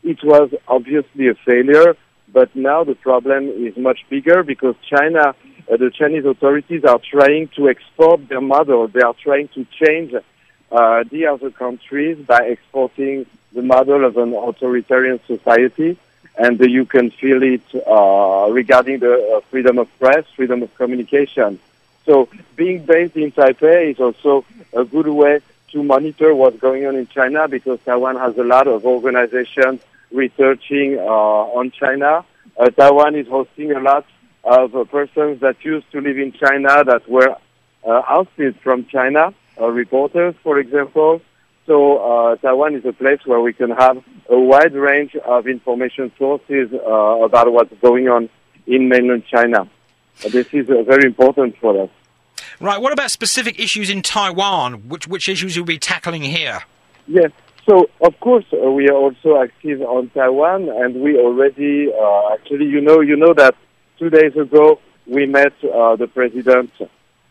It 0.03 0.21
was 0.25 0.53
obviously 0.67 1.29
a 1.29 1.35
failure, 1.35 1.95
but 2.33 2.53
now 2.53 2.83
the 2.83 2.95
problem 2.95 3.47
is 3.47 3.77
much 3.77 3.99
bigger 4.09 4.43
because 4.43 4.75
China, 4.89 5.29
uh, 5.29 5.77
the 5.77 5.89
Chinese 5.89 6.25
authorities 6.25 6.83
are 6.83 6.99
trying 6.99 7.47
to 7.55 7.69
export 7.69 8.27
their 8.27 8.41
model. 8.41 8.89
They 8.89 9.03
are 9.03 9.15
trying 9.23 9.47
to 9.55 9.65
change 9.81 10.13
uh, 10.13 11.03
the 11.09 11.27
other 11.27 11.49
countries 11.49 12.17
by 12.27 12.41
exporting 12.55 13.25
the 13.53 13.61
model 13.61 14.03
of 14.03 14.17
an 14.17 14.33
authoritarian 14.33 15.21
society. 15.25 15.97
And 16.37 16.59
you 16.59 16.85
can 16.85 17.11
feel 17.11 17.41
it 17.43 17.63
uh, 17.87 18.51
regarding 18.51 18.99
the 18.99 19.37
uh, 19.37 19.41
freedom 19.49 19.77
of 19.77 19.87
press, 19.99 20.25
freedom 20.35 20.63
of 20.63 20.75
communication. 20.75 21.59
So 22.05 22.29
being 22.55 22.85
based 22.85 23.15
in 23.15 23.31
Taipei 23.31 23.91
is 23.91 23.99
also 23.99 24.45
a 24.73 24.83
good 24.83 25.07
way 25.07 25.39
to 25.71 25.83
monitor 25.83 26.35
what's 26.35 26.59
going 26.59 26.85
on 26.85 26.95
in 26.95 27.07
China 27.07 27.47
because 27.47 27.79
Taiwan 27.85 28.17
has 28.17 28.37
a 28.37 28.43
lot 28.43 28.67
of 28.67 28.85
organizations 28.85 29.81
researching 30.11 30.97
uh, 30.99 31.01
on 31.01 31.71
China. 31.71 32.25
Uh, 32.57 32.69
Taiwan 32.69 33.15
is 33.15 33.27
hosting 33.27 33.71
a 33.71 33.79
lot 33.79 34.05
of 34.43 34.75
uh, 34.75 34.83
persons 34.83 35.41
that 35.41 35.63
used 35.63 35.91
to 35.91 36.01
live 36.01 36.17
in 36.17 36.31
China 36.31 36.83
that 36.83 37.09
were 37.09 37.35
uh, 37.85 38.01
ousted 38.07 38.55
from 38.61 38.85
China, 38.85 39.33
reporters, 39.59 40.35
for 40.43 40.59
example. 40.59 41.21
So 41.65 41.97
uh, 41.97 42.35
Taiwan 42.37 42.75
is 42.75 42.85
a 42.85 42.93
place 42.93 43.19
where 43.25 43.41
we 43.41 43.53
can 43.53 43.71
have 43.71 43.97
a 44.29 44.39
wide 44.39 44.73
range 44.73 45.15
of 45.15 45.47
information 45.47 46.11
sources 46.17 46.71
uh, 46.73 47.23
about 47.23 47.51
what's 47.51 47.73
going 47.81 48.07
on 48.07 48.29
in 48.67 48.87
mainland 48.87 49.23
China. 49.25 49.61
Uh, 50.23 50.29
this 50.29 50.47
is 50.53 50.69
uh, 50.69 50.83
very 50.83 51.05
important 51.05 51.57
for 51.57 51.83
us. 51.83 51.89
Right. 52.59 52.79
What 52.79 52.93
about 52.93 53.11
specific 53.11 53.59
issues 53.59 53.89
in 53.89 54.01
Taiwan? 54.01 54.87
Which 54.87 55.07
which 55.07 55.27
issues 55.27 55.55
you'll 55.55 55.65
be 55.65 55.79
tackling 55.79 56.21
here? 56.21 56.63
Yes. 57.07 57.31
So, 57.67 57.89
of 57.99 58.19
course, 58.19 58.45
uh, 58.53 58.71
we 58.71 58.87
are 58.89 58.95
also 58.95 59.41
active 59.41 59.81
on 59.81 60.09
Taiwan, 60.11 60.69
and 60.69 61.01
we 61.01 61.17
already, 61.17 61.91
uh, 61.91 62.33
actually, 62.33 62.65
you 62.65 62.79
know, 62.79 63.01
you 63.01 63.15
know 63.15 63.33
that 63.33 63.55
two 63.97 64.11
days 64.11 64.35
ago 64.35 64.79
we 65.07 65.25
met 65.25 65.53
uh, 65.63 65.95
the 65.95 66.07
president, 66.07 66.71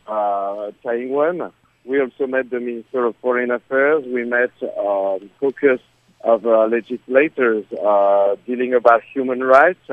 uh, 0.08 0.72
Tsai 0.82 1.02
Ing-wen. 1.02 1.52
We 1.84 2.00
also 2.00 2.26
met 2.26 2.50
the 2.50 2.60
Minister 2.60 3.04
of 3.04 3.16
Foreign 3.16 3.50
Affairs. 3.50 4.04
We 4.06 4.24
met 4.24 4.50
uh, 4.62 5.18
caucus 5.38 5.80
of 6.20 6.46
uh, 6.46 6.66
legislators 6.66 7.64
uh, 7.72 8.36
dealing 8.46 8.74
about 8.74 9.02
human 9.12 9.40
rights, 9.42 9.90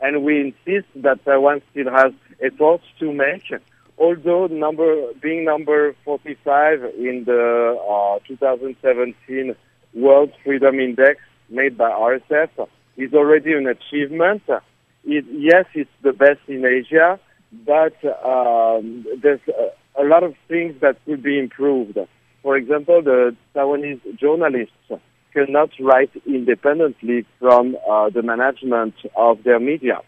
and 0.00 0.22
we 0.22 0.40
insist 0.40 0.86
that 0.96 1.24
Taiwan 1.24 1.62
still 1.70 1.90
has 1.90 2.12
efforts 2.40 2.84
to 3.00 3.12
make 3.12 3.50
although 4.02 4.46
number 4.48 5.12
being 5.20 5.44
number 5.44 5.94
45 6.04 6.84
in 6.98 7.24
the 7.24 7.78
uh, 7.88 8.18
2017 8.26 9.54
World 9.94 10.32
Freedom 10.44 10.80
Index 10.80 11.20
made 11.48 11.76
by 11.76 11.90
RSF 11.90 12.68
is 12.96 13.14
already 13.14 13.52
an 13.52 13.66
achievement. 13.66 14.42
It, 15.04 15.24
yes, 15.30 15.66
it's 15.74 15.90
the 16.02 16.12
best 16.12 16.40
in 16.48 16.64
Asia, 16.64 17.20
but 17.64 17.94
um, 18.24 19.06
there's 19.22 19.40
a, 19.48 19.70
a 19.98 20.04
lot 20.04 20.22
of 20.22 20.34
things 20.48 20.80
that 20.80 20.96
could 21.04 21.22
be 21.22 21.38
improved. 21.38 21.98
For 22.42 22.56
example, 22.56 23.02
the 23.02 23.36
Taiwanese 23.54 24.18
journalists 24.18 24.90
cannot 25.32 25.70
write 25.80 26.10
independently 26.26 27.24
from 27.38 27.76
uh, 27.88 28.10
the 28.10 28.22
management 28.22 28.94
of 29.16 29.42
their 29.44 29.60
media. 29.60 30.00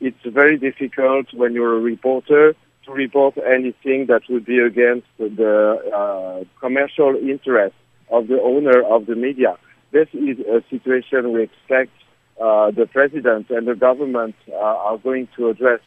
It's 0.00 0.24
very 0.24 0.58
difficult 0.58 1.32
when 1.32 1.52
you're 1.54 1.76
a 1.76 1.80
reporter 1.80 2.54
to 2.84 2.92
report 2.92 3.36
anything 3.38 4.06
that 4.06 4.22
would 4.28 4.44
be 4.44 4.58
against 4.58 5.06
the 5.18 5.90
uh, 5.94 6.44
commercial 6.60 7.14
interest 7.16 7.74
of 8.10 8.28
the 8.28 8.40
owner 8.40 8.82
of 8.82 9.06
the 9.06 9.14
media. 9.14 9.56
This 9.92 10.08
is 10.12 10.38
a 10.40 10.62
situation 10.70 11.32
we 11.32 11.42
expect 11.42 11.92
uh, 12.40 12.70
the 12.70 12.86
president 12.86 13.50
and 13.50 13.66
the 13.68 13.74
government 13.74 14.34
uh, 14.50 14.56
are 14.56 14.98
going 14.98 15.28
to 15.36 15.48
address. 15.50 15.80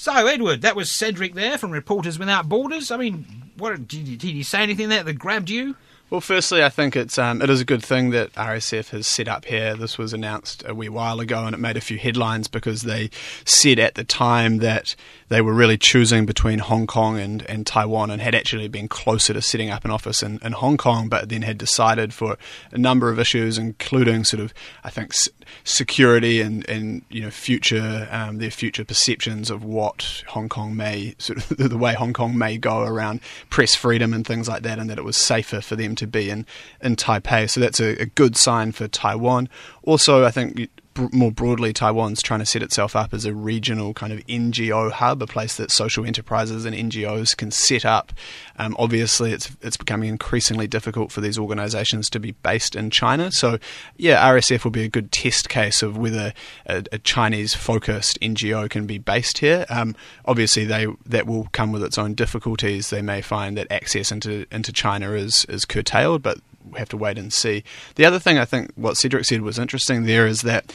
So, 0.00 0.14
Edward, 0.26 0.62
that 0.62 0.76
was 0.76 0.90
Cedric 0.90 1.34
there 1.34 1.58
from 1.58 1.72
Reporters 1.72 2.18
Without 2.18 2.48
Borders. 2.48 2.90
I 2.90 2.96
mean, 2.96 3.26
what 3.58 3.86
did 3.86 4.16
did 4.16 4.46
say 4.46 4.62
anything 4.62 4.88
there 4.88 5.02
that 5.02 5.18
grabbed 5.18 5.50
you? 5.50 5.76
Well, 6.08 6.22
firstly, 6.22 6.64
I 6.64 6.70
think 6.70 6.96
it's 6.96 7.18
um, 7.18 7.42
it 7.42 7.50
is 7.50 7.60
a 7.60 7.66
good 7.66 7.84
thing 7.84 8.08
that 8.08 8.32
RSF 8.32 8.88
has 8.92 9.06
set 9.06 9.28
up 9.28 9.44
here. 9.44 9.76
This 9.76 9.98
was 9.98 10.14
announced 10.14 10.64
a 10.66 10.74
wee 10.74 10.88
while 10.88 11.20
ago, 11.20 11.44
and 11.44 11.54
it 11.54 11.58
made 11.58 11.76
a 11.76 11.82
few 11.82 11.98
headlines 11.98 12.48
because 12.48 12.80
they 12.80 13.10
said 13.44 13.78
at 13.78 13.94
the 13.94 14.02
time 14.02 14.56
that 14.58 14.96
they 15.30 15.40
were 15.40 15.54
really 15.54 15.78
choosing 15.78 16.26
between 16.26 16.58
Hong 16.58 16.88
Kong 16.88 17.18
and, 17.18 17.48
and 17.48 17.64
Taiwan, 17.64 18.10
and 18.10 18.20
had 18.20 18.34
actually 18.34 18.66
been 18.66 18.88
closer 18.88 19.32
to 19.32 19.40
setting 19.40 19.70
up 19.70 19.84
an 19.84 19.92
office 19.92 20.24
in, 20.24 20.40
in 20.42 20.52
Hong 20.52 20.76
Kong, 20.76 21.08
but 21.08 21.28
then 21.28 21.42
had 21.42 21.56
decided 21.56 22.12
for 22.12 22.36
a 22.72 22.78
number 22.78 23.08
of 23.08 23.18
issues, 23.18 23.56
including 23.56 24.24
sort 24.24 24.42
of 24.42 24.52
I 24.82 24.90
think 24.90 25.14
security 25.62 26.40
and, 26.40 26.68
and 26.68 27.02
you 27.08 27.22
know 27.22 27.30
future 27.30 28.08
um, 28.10 28.38
their 28.38 28.50
future 28.50 28.84
perceptions 28.84 29.50
of 29.50 29.62
what 29.62 30.24
Hong 30.28 30.48
Kong 30.48 30.76
may 30.76 31.14
sort 31.18 31.38
of 31.38 31.56
the 31.70 31.78
way 31.78 31.94
Hong 31.94 32.12
Kong 32.12 32.36
may 32.36 32.58
go 32.58 32.82
around 32.82 33.20
press 33.50 33.76
freedom 33.76 34.12
and 34.12 34.26
things 34.26 34.48
like 34.48 34.64
that, 34.64 34.80
and 34.80 34.90
that 34.90 34.98
it 34.98 35.04
was 35.04 35.16
safer 35.16 35.60
for 35.60 35.76
them 35.76 35.94
to 35.94 36.08
be 36.08 36.28
in 36.28 36.44
in 36.82 36.96
Taipei. 36.96 37.48
So 37.48 37.60
that's 37.60 37.78
a, 37.78 38.02
a 38.02 38.06
good 38.06 38.36
sign 38.36 38.72
for 38.72 38.88
Taiwan. 38.88 39.48
Also, 39.84 40.24
I 40.24 40.32
think 40.32 40.68
more 41.12 41.32
broadly, 41.32 41.72
Taiwan's 41.72 42.22
trying 42.22 42.40
to 42.40 42.46
set 42.46 42.62
itself 42.62 42.94
up 42.94 43.12
as 43.12 43.24
a 43.24 43.34
regional 43.34 43.94
kind 43.94 44.12
of 44.12 44.20
NGO 44.26 44.90
hub, 44.90 45.22
a 45.22 45.26
place 45.26 45.56
that 45.56 45.70
social 45.70 46.04
enterprises 46.04 46.64
and 46.64 46.74
NGOs 46.76 47.36
can 47.36 47.50
set 47.50 47.84
up. 47.84 48.12
Um, 48.58 48.76
obviously, 48.78 49.32
it's 49.32 49.56
it's 49.62 49.76
becoming 49.76 50.08
increasingly 50.08 50.66
difficult 50.66 51.12
for 51.12 51.20
these 51.20 51.38
organisations 51.38 52.10
to 52.10 52.20
be 52.20 52.32
based 52.32 52.76
in 52.76 52.90
China. 52.90 53.30
So, 53.32 53.58
yeah, 53.96 54.22
RSF 54.30 54.64
will 54.64 54.70
be 54.70 54.84
a 54.84 54.88
good 54.88 55.12
test 55.12 55.48
case 55.48 55.82
of 55.82 55.96
whether 55.96 56.32
a, 56.66 56.84
a 56.92 56.98
Chinese-focused 56.98 58.20
NGO 58.20 58.68
can 58.68 58.86
be 58.86 58.98
based 58.98 59.38
here. 59.38 59.66
Um, 59.68 59.96
obviously, 60.26 60.64
they 60.64 60.86
that 61.06 61.26
will 61.26 61.48
come 61.52 61.72
with 61.72 61.82
its 61.82 61.98
own 61.98 62.14
difficulties. 62.14 62.90
They 62.90 63.02
may 63.02 63.22
find 63.22 63.56
that 63.56 63.70
access 63.70 64.12
into 64.12 64.46
into 64.50 64.72
China 64.72 65.12
is 65.12 65.44
is 65.46 65.64
curtailed, 65.64 66.22
but 66.22 66.38
have 66.76 66.88
to 66.90 66.96
wait 66.96 67.18
and 67.18 67.32
see. 67.32 67.64
The 67.96 68.04
other 68.04 68.18
thing 68.18 68.38
I 68.38 68.44
think 68.44 68.72
what 68.74 68.96
Cedric 68.96 69.24
said 69.24 69.42
was 69.42 69.58
interesting 69.58 70.04
there 70.04 70.26
is 70.26 70.42
that. 70.42 70.72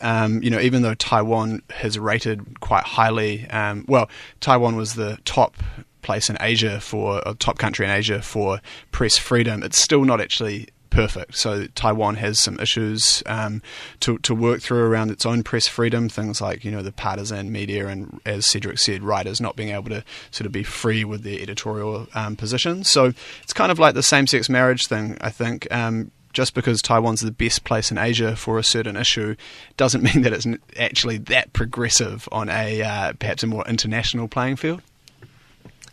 Um, 0.00 0.44
you 0.44 0.50
know, 0.50 0.60
even 0.60 0.82
though 0.82 0.94
Taiwan 0.94 1.60
has 1.70 1.98
rated 1.98 2.60
quite 2.60 2.84
highly, 2.84 3.50
um, 3.50 3.84
well, 3.88 4.08
Taiwan 4.38 4.76
was 4.76 4.94
the 4.94 5.18
top 5.24 5.56
place 6.02 6.30
in 6.30 6.38
Asia 6.40 6.80
for 6.80 7.20
a 7.26 7.34
top 7.34 7.58
country 7.58 7.84
in 7.84 7.90
Asia 7.90 8.22
for 8.22 8.60
press 8.92 9.16
freedom. 9.16 9.64
It's 9.64 9.82
still 9.82 10.04
not 10.04 10.20
actually 10.20 10.68
perfect. 10.90 11.36
So 11.36 11.66
Taiwan 11.74 12.16
has 12.16 12.38
some 12.38 12.58
issues 12.60 13.22
um, 13.26 13.62
to 14.00 14.18
to 14.18 14.34
work 14.34 14.60
through 14.60 14.84
around 14.84 15.10
its 15.10 15.26
own 15.26 15.42
press 15.42 15.66
freedom, 15.66 16.08
things 16.08 16.40
like 16.40 16.64
you 16.64 16.70
know 16.70 16.82
the 16.82 16.92
partisan 16.92 17.52
media 17.52 17.86
and, 17.88 18.20
as 18.24 18.46
Cedric 18.46 18.78
said, 18.78 19.02
writers 19.02 19.40
not 19.40 19.56
being 19.56 19.70
able 19.70 19.90
to 19.90 20.04
sort 20.30 20.46
of 20.46 20.52
be 20.52 20.62
free 20.62 21.04
with 21.04 21.22
their 21.22 21.40
editorial 21.40 22.06
um, 22.14 22.36
positions. 22.36 22.88
So 22.88 23.12
it's 23.42 23.52
kind 23.52 23.72
of 23.72 23.78
like 23.78 23.94
the 23.94 24.02
same-sex 24.02 24.48
marriage 24.48 24.86
thing. 24.86 25.16
I 25.20 25.30
think. 25.30 25.66
Um, 25.72 26.10
just 26.34 26.54
because 26.54 26.82
Taiwan's 26.82 27.22
the 27.22 27.32
best 27.32 27.64
place 27.64 27.90
in 27.90 27.98
Asia 27.98 28.36
for 28.36 28.58
a 28.58 28.62
certain 28.62 28.96
issue 28.96 29.34
doesn't 29.76 30.02
mean 30.14 30.22
that 30.22 30.32
it's 30.32 30.46
actually 30.78 31.18
that 31.18 31.52
progressive 31.52 32.28
on 32.30 32.48
a 32.48 32.82
uh, 32.82 33.12
perhaps 33.14 33.42
a 33.42 33.46
more 33.46 33.66
international 33.66 34.28
playing 34.28 34.56
field. 34.56 34.82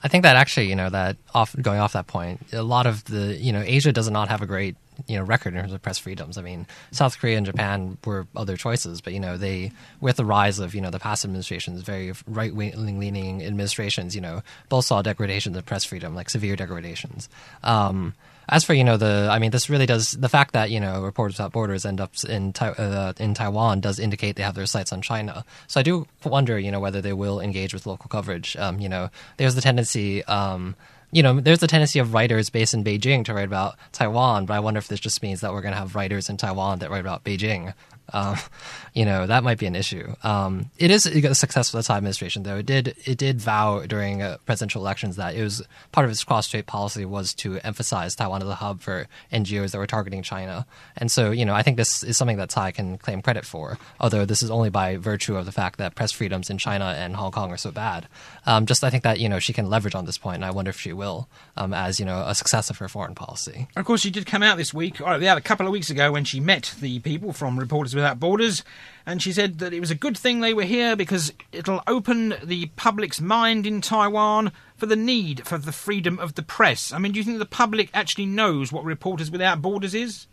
I 0.06 0.08
think 0.08 0.22
that 0.22 0.36
actually, 0.36 0.68
you 0.68 0.76
know, 0.76 0.92
that 0.92 1.18
off 1.34 1.56
going 1.60 1.80
off 1.80 1.94
that 1.94 2.06
point, 2.06 2.40
a 2.54 2.62
lot 2.62 2.86
of 2.86 3.04
the, 3.06 3.36
you 3.38 3.52
know, 3.52 3.64
Asia 3.66 3.92
does 3.92 4.08
not 4.08 4.30
have 4.30 4.44
a 4.44 4.46
great 4.46 4.76
you 5.08 5.18
know 5.18 5.24
record 5.24 5.54
in 5.54 5.62
terms 5.62 5.74
of 5.74 5.82
press 5.82 5.98
freedoms. 5.98 6.38
I 6.38 6.42
mean, 6.42 6.68
South 6.92 7.20
Korea 7.20 7.38
and 7.38 7.46
Japan 7.46 7.98
were 8.06 8.28
other 8.36 8.58
choices, 8.58 9.02
but 9.02 9.14
you 9.14 9.20
know 9.20 9.38
they 9.38 9.72
with 10.02 10.18
the 10.18 10.26
rise 10.26 10.60
of 10.60 10.76
you 10.76 10.82
know 10.82 10.92
the 10.92 11.00
past 11.00 11.26
administrations, 11.26 11.82
very 11.82 12.14
right 12.28 12.54
wing 12.54 13.00
leaning 13.00 13.44
administrations, 13.44 14.16
you 14.16 14.22
know 14.22 14.42
both 14.70 14.86
saw 14.86 15.02
degradations 15.02 15.58
of 15.58 15.66
press 15.66 15.84
freedom, 15.84 16.16
like 16.16 16.30
severe 16.30 16.56
degradations. 16.56 17.30
Um, 17.64 18.14
as 18.48 18.64
for 18.64 18.74
you 18.74 18.84
know 18.84 18.98
the, 18.98 19.28
I 19.32 19.40
mean, 19.40 19.52
this 19.52 19.70
really 19.70 19.86
does 19.86 20.12
the 20.12 20.30
fact 20.30 20.54
that 20.54 20.70
you 20.70 20.80
know 20.80 21.02
Reporters 21.02 21.36
Without 21.36 21.52
Borders 21.52 21.86
end 21.86 22.00
up 22.00 22.12
in 22.28 22.54
uh, 22.60 23.14
in 23.18 23.34
Taiwan 23.34 23.80
does 23.80 24.00
indicate 24.00 24.36
they 24.36 24.44
have 24.44 24.56
their 24.56 24.66
sights 24.66 24.94
on 24.94 25.02
China. 25.02 25.44
So 25.68 25.80
I 25.80 25.84
do 25.84 26.08
wonder, 26.24 26.60
you 26.60 26.72
know, 26.72 26.80
whether 26.80 27.02
they 27.02 27.14
will 27.14 27.40
engage 27.40 27.74
with 27.74 27.86
local 27.86 28.08
coverage. 28.08 28.56
Um, 28.58 28.80
you 28.80 28.90
know, 28.90 29.10
there's 29.38 29.56
the 29.56 29.62
tendency. 29.62 30.24
Um, 30.26 30.76
you 31.16 31.24
know, 31.24 31.40
there's 31.40 31.64
a 31.64 31.68
tendency 31.68 32.00
of 32.00 32.14
writers 32.14 32.50
based 32.50 32.74
in 32.74 32.84
Beijing 32.84 33.24
to 33.24 33.34
write 33.34 33.46
about 33.46 33.76
Taiwan, 33.94 34.46
but 34.46 34.54
I 34.56 34.60
wonder 34.60 34.80
if 34.80 34.90
this 34.90 35.00
just 35.00 35.24
means 35.24 35.40
that 35.40 35.54
we're 35.54 35.62
going 35.62 35.72
to 35.72 35.80
have 35.80 35.96
writers 35.96 36.30
in 36.30 36.36
Taiwan 36.36 36.80
that 36.80 36.90
write 36.90 37.00
about 37.00 37.24
Beijing. 37.24 37.74
Um, 38.12 38.38
you 38.94 39.06
know 39.06 39.26
that 39.26 39.44
might 39.44 39.58
be 39.58 39.66
an 39.66 39.76
issue. 39.76 40.14
Um, 40.24 40.72
it 40.78 40.92
is 40.92 41.06
a 41.06 41.36
success 41.36 41.72
for 41.72 41.78
the 41.78 41.84
Tsai 41.84 41.98
administration, 41.98 42.44
though. 42.44 42.58
It 42.58 42.66
did 42.66 42.96
it 43.06 43.18
did 43.18 43.40
vow 43.42 43.86
during 43.86 44.22
uh, 44.22 44.38
presidential 44.46 44.82
elections 44.82 45.16
that 45.16 45.36
it 45.36 45.42
was 45.44 45.64
part 45.92 46.06
of 46.06 46.12
its 46.12 46.24
cross-strait 46.24 46.66
policy 46.66 47.06
was 47.06 47.34
to 47.36 47.60
emphasize 47.60 48.16
Taiwan 48.16 48.42
as 48.42 48.50
a 48.50 48.56
hub 48.56 48.82
for 48.82 49.08
NGOs 49.32 49.72
that 49.72 49.78
were 49.78 49.88
targeting 49.88 50.22
China. 50.22 50.66
And 50.98 51.12
so, 51.12 51.32
you 51.32 51.46
know, 51.46 51.54
I 51.54 51.62
think 51.62 51.78
this 51.78 52.04
is 52.04 52.18
something 52.18 52.38
that 52.38 52.52
Tsai 52.52 52.72
can 52.72 52.98
claim 52.98 53.22
credit 53.22 53.46
for. 53.46 53.78
Although 54.00 54.26
this 54.26 54.44
is 54.44 54.52
only 54.52 54.70
by 54.70 54.98
virtue 54.98 55.36
of 55.36 55.46
the 55.46 55.52
fact 55.52 55.78
that 55.80 55.96
press 55.96 56.12
freedoms 56.12 56.50
in 56.50 56.58
China 56.58 56.96
and 56.98 57.16
Hong 57.16 57.32
Kong 57.32 57.52
are 57.52 57.58
so 57.58 57.72
bad. 57.72 58.08
Um, 58.46 58.66
just 58.66 58.84
I 58.84 58.90
think 58.90 59.04
that 59.04 59.20
you 59.20 59.30
know 59.30 59.40
she 59.40 59.54
can 59.54 59.70
leverage 59.70 59.96
on 59.96 60.06
this 60.06 60.18
point, 60.18 60.36
and 60.36 60.46
I 60.46 60.52
wonder 60.52 60.70
if 60.70 60.80
she 60.80 60.94
will 60.94 61.05
um, 61.58 61.74
as 61.74 62.00
you 62.00 62.06
know 62.06 62.24
a 62.28 62.36
success 62.36 62.70
of 62.70 62.78
her 62.78 62.88
foreign 62.88 63.16
policy. 63.16 63.68
Of 63.76 63.86
course, 63.86 64.02
she 64.02 64.12
did 64.12 64.26
come 64.26 64.44
out 64.44 64.58
this 64.58 64.74
week, 64.74 65.00
or 65.02 65.18
yeah, 65.18 65.36
a 65.36 65.42
couple 65.42 65.66
of 65.66 65.72
weeks 65.72 65.90
ago 65.90 66.12
when 66.12 66.24
she 66.24 66.40
met 66.40 66.74
the 66.80 67.00
people 67.00 67.34
from 67.34 67.60
Reporters 67.60 67.96
Without 67.96 68.20
Borders, 68.20 68.64
and 69.06 69.22
she 69.22 69.32
said 69.32 69.60
that 69.60 69.74
it 69.74 69.80
was 69.80 69.92
a 69.92 69.96
good 69.96 70.18
thing 70.18 70.40
they 70.40 70.54
were 70.54 70.64
here 70.64 70.96
because 70.96 71.32
it'll 71.52 71.82
open 71.88 72.36
the 72.44 72.68
public's 72.76 73.22
mind 73.22 73.66
in 73.66 73.82
Taiwan 73.82 74.52
for 74.78 74.86
the 74.86 74.96
need 74.96 75.48
for 75.48 75.58
the 75.58 75.72
freedom 75.72 76.20
of 76.20 76.36
the 76.36 76.44
press. 76.44 76.92
I 76.92 76.98
mean, 76.98 77.12
do 77.12 77.20
you 77.20 77.24
think 77.24 77.40
the 77.40 77.46
public 77.46 77.90
actually 77.94 78.26
knows 78.26 78.72
what 78.72 78.84
Reporters 78.84 79.32
Without 79.32 79.62
Borders 79.62 79.94
is? 79.94 80.28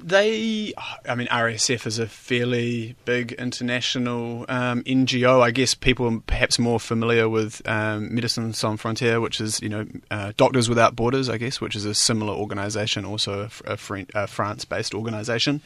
They, 0.00 0.72
I 1.08 1.16
mean, 1.16 1.26
RSF 1.26 1.84
is 1.84 1.98
a 1.98 2.06
fairly 2.06 2.94
big 3.04 3.32
international 3.32 4.44
um, 4.48 4.84
NGO. 4.84 5.42
I 5.42 5.50
guess 5.50 5.74
people 5.74 6.06
are 6.06 6.20
perhaps 6.20 6.56
more 6.58 6.78
familiar 6.78 7.28
with 7.28 7.66
um, 7.66 8.16
Sans 8.28 8.80
Frontières, 8.80 9.20
which 9.20 9.40
is, 9.40 9.60
you 9.60 9.68
know, 9.68 9.86
uh, 10.10 10.32
Doctors 10.36 10.68
Without 10.68 10.94
Borders, 10.94 11.28
I 11.28 11.36
guess, 11.36 11.60
which 11.60 11.74
is 11.74 11.84
a 11.84 11.94
similar 11.94 12.32
organisation, 12.32 13.04
also 13.04 13.50
a, 13.66 13.72
a, 13.72 14.06
a 14.14 14.26
France-based 14.28 14.94
organisation. 14.94 15.62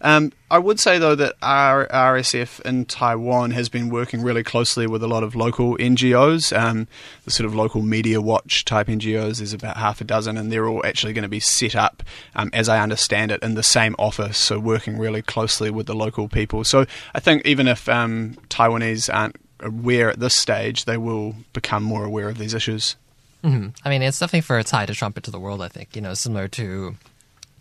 Um, 0.00 0.32
I 0.50 0.58
would 0.58 0.78
say 0.78 0.98
though 0.98 1.14
that 1.14 1.40
RSF 1.40 2.60
in 2.60 2.84
Taiwan 2.84 3.52
has 3.52 3.68
been 3.68 3.88
working 3.88 4.22
really 4.22 4.42
closely 4.42 4.86
with 4.86 5.02
a 5.02 5.08
lot 5.08 5.22
of 5.22 5.34
local 5.34 5.76
NGOs, 5.78 6.56
um, 6.56 6.86
the 7.24 7.30
sort 7.30 7.46
of 7.46 7.54
local 7.54 7.82
media 7.82 8.20
watch 8.20 8.64
type 8.64 8.88
NGOs. 8.88 9.38
There's 9.38 9.52
about 9.52 9.78
half 9.78 10.00
a 10.00 10.04
dozen, 10.04 10.36
and 10.36 10.52
they're 10.52 10.68
all 10.68 10.84
actually 10.84 11.12
going 11.12 11.22
to 11.22 11.28
be 11.28 11.40
set 11.40 11.74
up, 11.74 12.02
um, 12.36 12.50
as 12.52 12.68
I 12.68 12.80
understand 12.80 13.32
it, 13.32 13.42
in 13.42 13.54
the 13.54 13.63
same 13.64 13.94
office. 13.98 14.38
So 14.38 14.58
working 14.58 14.98
really 14.98 15.22
closely 15.22 15.70
with 15.70 15.86
the 15.86 15.94
local 15.94 16.28
people. 16.28 16.64
So 16.64 16.86
I 17.14 17.20
think 17.20 17.44
even 17.46 17.68
if 17.68 17.88
um, 17.88 18.34
Taiwanese 18.48 19.12
aren't 19.12 19.36
aware 19.60 20.10
at 20.10 20.20
this 20.20 20.34
stage, 20.34 20.84
they 20.84 20.96
will 20.96 21.34
become 21.52 21.82
more 21.82 22.04
aware 22.04 22.28
of 22.28 22.38
these 22.38 22.54
issues. 22.54 22.96
Mm-hmm. 23.42 23.68
I 23.84 23.90
mean, 23.90 24.02
it's 24.02 24.18
definitely 24.18 24.40
for 24.40 24.62
Tsai 24.62 24.86
to 24.86 24.94
trumpet 24.94 25.24
to 25.24 25.30
the 25.30 25.40
world. 25.40 25.60
I 25.60 25.68
think 25.68 25.94
you 25.94 26.02
know, 26.02 26.14
similar 26.14 26.48
to 26.48 26.96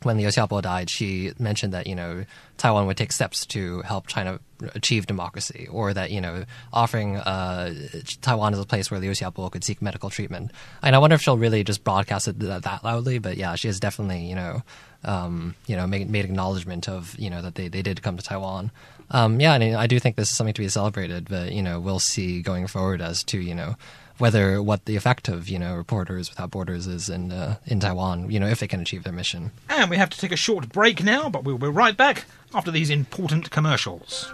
when 0.03 0.17
Liu 0.17 0.27
Xiaobo 0.27 0.61
died, 0.61 0.89
she 0.89 1.31
mentioned 1.39 1.73
that 1.73 1.87
you 1.87 1.95
know 1.95 2.25
Taiwan 2.57 2.87
would 2.87 2.97
take 2.97 3.11
steps 3.11 3.45
to 3.47 3.81
help 3.81 4.07
China 4.07 4.39
achieve 4.75 5.07
democracy, 5.07 5.67
or 5.69 5.93
that 5.93 6.11
you 6.11 6.21
know 6.21 6.45
offering 6.71 7.17
uh, 7.17 7.73
Taiwan 8.21 8.53
as 8.53 8.59
a 8.59 8.65
place 8.65 8.89
where 8.89 8.99
Liu 8.99 9.11
Xiaobo 9.11 9.51
could 9.51 9.63
seek 9.63 9.81
medical 9.81 10.09
treatment. 10.09 10.51
And 10.81 10.95
I 10.95 10.99
wonder 10.99 11.15
if 11.15 11.21
she'll 11.21 11.37
really 11.37 11.63
just 11.63 11.83
broadcast 11.83 12.27
it 12.27 12.39
that, 12.39 12.63
that 12.63 12.83
loudly. 12.83 13.19
But 13.19 13.37
yeah, 13.37 13.55
she 13.55 13.67
has 13.67 13.79
definitely 13.79 14.25
you 14.25 14.35
know 14.35 14.63
um, 15.03 15.55
you 15.67 15.75
know 15.75 15.87
made, 15.87 16.09
made 16.09 16.25
acknowledgement 16.25 16.87
of 16.87 17.17
you 17.19 17.29
know 17.29 17.41
that 17.41 17.55
they, 17.55 17.67
they 17.67 17.81
did 17.81 18.01
come 18.01 18.17
to 18.17 18.23
Taiwan. 18.23 18.71
Um, 19.11 19.39
yeah, 19.39 19.53
and 19.53 19.75
I 19.75 19.87
do 19.87 19.99
think 19.99 20.15
this 20.15 20.29
is 20.29 20.35
something 20.35 20.53
to 20.53 20.61
be 20.61 20.69
celebrated. 20.69 21.27
But 21.29 21.51
you 21.51 21.61
know 21.61 21.79
we'll 21.79 21.99
see 21.99 22.41
going 22.41 22.67
forward 22.67 23.01
as 23.01 23.23
to 23.25 23.39
you 23.39 23.55
know 23.55 23.75
whether 24.17 24.61
what 24.61 24.85
the 24.85 24.95
effect 24.95 25.27
of 25.27 25.49
you 25.49 25.59
know 25.59 25.75
Reporters 25.75 26.29
Without 26.29 26.51
Borders 26.51 26.87
is 26.87 27.09
in 27.09 27.31
uh, 27.31 27.57
in 27.65 27.79
Taiwan, 27.79 28.29
you 28.29 28.39
know, 28.39 28.47
if 28.47 28.59
they 28.59 28.67
can 28.67 28.81
achieve 28.81 29.03
their 29.03 29.13
mission. 29.13 29.51
And 29.69 29.89
we 29.89 29.97
have 29.97 30.09
to 30.11 30.19
take 30.19 30.31
a 30.31 30.37
short 30.37 30.69
break 30.69 31.03
now, 31.03 31.29
but 31.29 31.43
we'll 31.43 31.57
be 31.57 31.67
right 31.67 31.95
back 31.95 32.25
after 32.53 32.71
these 32.71 32.89
important 32.89 33.51
commercials. 33.51 34.31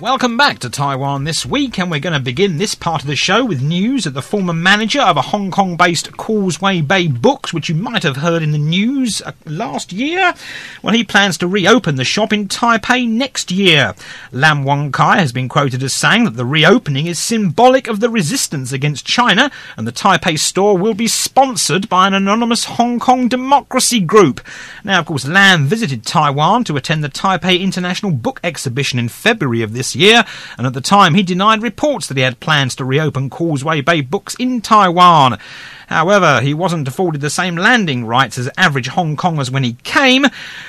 Welcome 0.00 0.36
back 0.36 0.58
to 0.58 0.70
Taiwan 0.70 1.22
this 1.22 1.46
week, 1.46 1.78
and 1.78 1.88
we're 1.88 2.00
going 2.00 2.14
to 2.14 2.20
begin 2.20 2.58
this 2.58 2.74
part 2.74 3.02
of 3.02 3.06
the 3.06 3.14
show 3.14 3.44
with 3.44 3.62
news 3.62 4.02
that 4.02 4.10
the 4.10 4.22
former 4.22 4.52
manager 4.52 5.00
of 5.00 5.16
a 5.16 5.22
Hong 5.22 5.52
Kong 5.52 5.76
based 5.76 6.16
Causeway 6.16 6.80
Bay 6.80 7.06
Books, 7.06 7.54
which 7.54 7.68
you 7.68 7.76
might 7.76 8.02
have 8.02 8.16
heard 8.16 8.42
in 8.42 8.50
the 8.50 8.58
news 8.58 9.22
uh, 9.22 9.30
last 9.46 9.92
year, 9.92 10.34
well, 10.82 10.94
he 10.94 11.04
plans 11.04 11.38
to 11.38 11.46
reopen 11.46 11.94
the 11.94 12.04
shop 12.04 12.32
in 12.32 12.48
Taipei 12.48 13.08
next 13.08 13.52
year. 13.52 13.94
Lam 14.32 14.64
Wing-kee 14.64 15.00
has 15.00 15.30
been 15.30 15.48
quoted 15.48 15.80
as 15.84 15.94
saying 15.94 16.24
that 16.24 16.36
the 16.36 16.44
reopening 16.44 17.06
is 17.06 17.20
symbolic 17.20 17.86
of 17.86 18.00
the 18.00 18.10
resistance 18.10 18.72
against 18.72 19.06
China, 19.06 19.48
and 19.76 19.86
the 19.86 19.92
Taipei 19.92 20.36
store 20.36 20.76
will 20.76 20.94
be 20.94 21.06
sponsored 21.06 21.88
by 21.88 22.08
an 22.08 22.14
anonymous 22.14 22.64
Hong 22.64 22.98
Kong 22.98 23.28
democracy 23.28 24.00
group. 24.00 24.40
Now, 24.82 24.98
of 24.98 25.06
course, 25.06 25.24
Lam 25.24 25.66
visited 25.66 26.04
Taiwan 26.04 26.64
to 26.64 26.76
attend 26.76 27.04
the 27.04 27.08
Taipei 27.08 27.60
International 27.60 28.10
Book 28.10 28.40
Exhibition 28.42 28.98
in 28.98 29.08
February 29.08 29.62
of 29.62 29.72
this 29.72 29.83
year, 29.92 30.24
and 30.56 30.68
at 30.68 30.72
the 30.72 30.80
time 30.80 31.14
he 31.14 31.24
denied 31.24 31.62
reports 31.62 32.06
that 32.06 32.16
he 32.16 32.22
had 32.22 32.38
plans 32.38 32.76
to 32.76 32.84
reopen 32.84 33.28
Causeway 33.28 33.80
Bay 33.80 34.02
Books 34.02 34.36
in 34.36 34.60
Taiwan. 34.60 35.40
However, 35.88 36.40
he 36.40 36.54
wasn't 36.54 36.88
afforded 36.88 37.20
the 37.20 37.30
same 37.30 37.56
landing 37.56 38.06
rights 38.06 38.38
as 38.38 38.48
average 38.56 38.88
Hong 38.88 39.16
Kongers 39.16 39.50
when 39.50 39.64
he 39.64 39.74
came, 39.82 40.26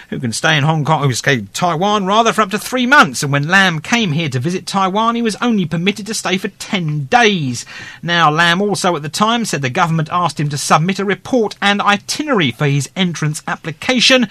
who 0.09 0.19
can 0.19 0.33
stay 0.33 0.57
in 0.57 0.63
Hong 0.63 0.83
Kong, 0.83 1.03
who 1.03 1.13
stay 1.13 1.35
in 1.35 1.47
Taiwan 1.47 2.05
rather, 2.05 2.33
for 2.33 2.41
up 2.41 2.51
to 2.51 2.59
three 2.59 2.85
months. 2.85 3.23
And 3.23 3.31
when 3.31 3.47
Lam 3.47 3.79
came 3.79 4.11
here 4.11 4.29
to 4.29 4.39
visit 4.39 4.65
Taiwan, 4.65 5.15
he 5.15 5.21
was 5.21 5.37
only 5.37 5.65
permitted 5.65 6.05
to 6.07 6.13
stay 6.13 6.37
for 6.37 6.49
10 6.49 7.05
days. 7.05 7.65
Now, 8.01 8.29
Lam 8.29 8.61
also 8.61 8.95
at 8.95 9.01
the 9.01 9.09
time 9.09 9.45
said 9.45 9.61
the 9.61 9.69
government 9.69 10.09
asked 10.11 10.39
him 10.39 10.49
to 10.49 10.57
submit 10.57 10.99
a 10.99 11.05
report 11.05 11.55
and 11.61 11.81
itinerary 11.81 12.51
for 12.51 12.65
his 12.65 12.89
entrance 12.95 13.41
application, 13.47 14.27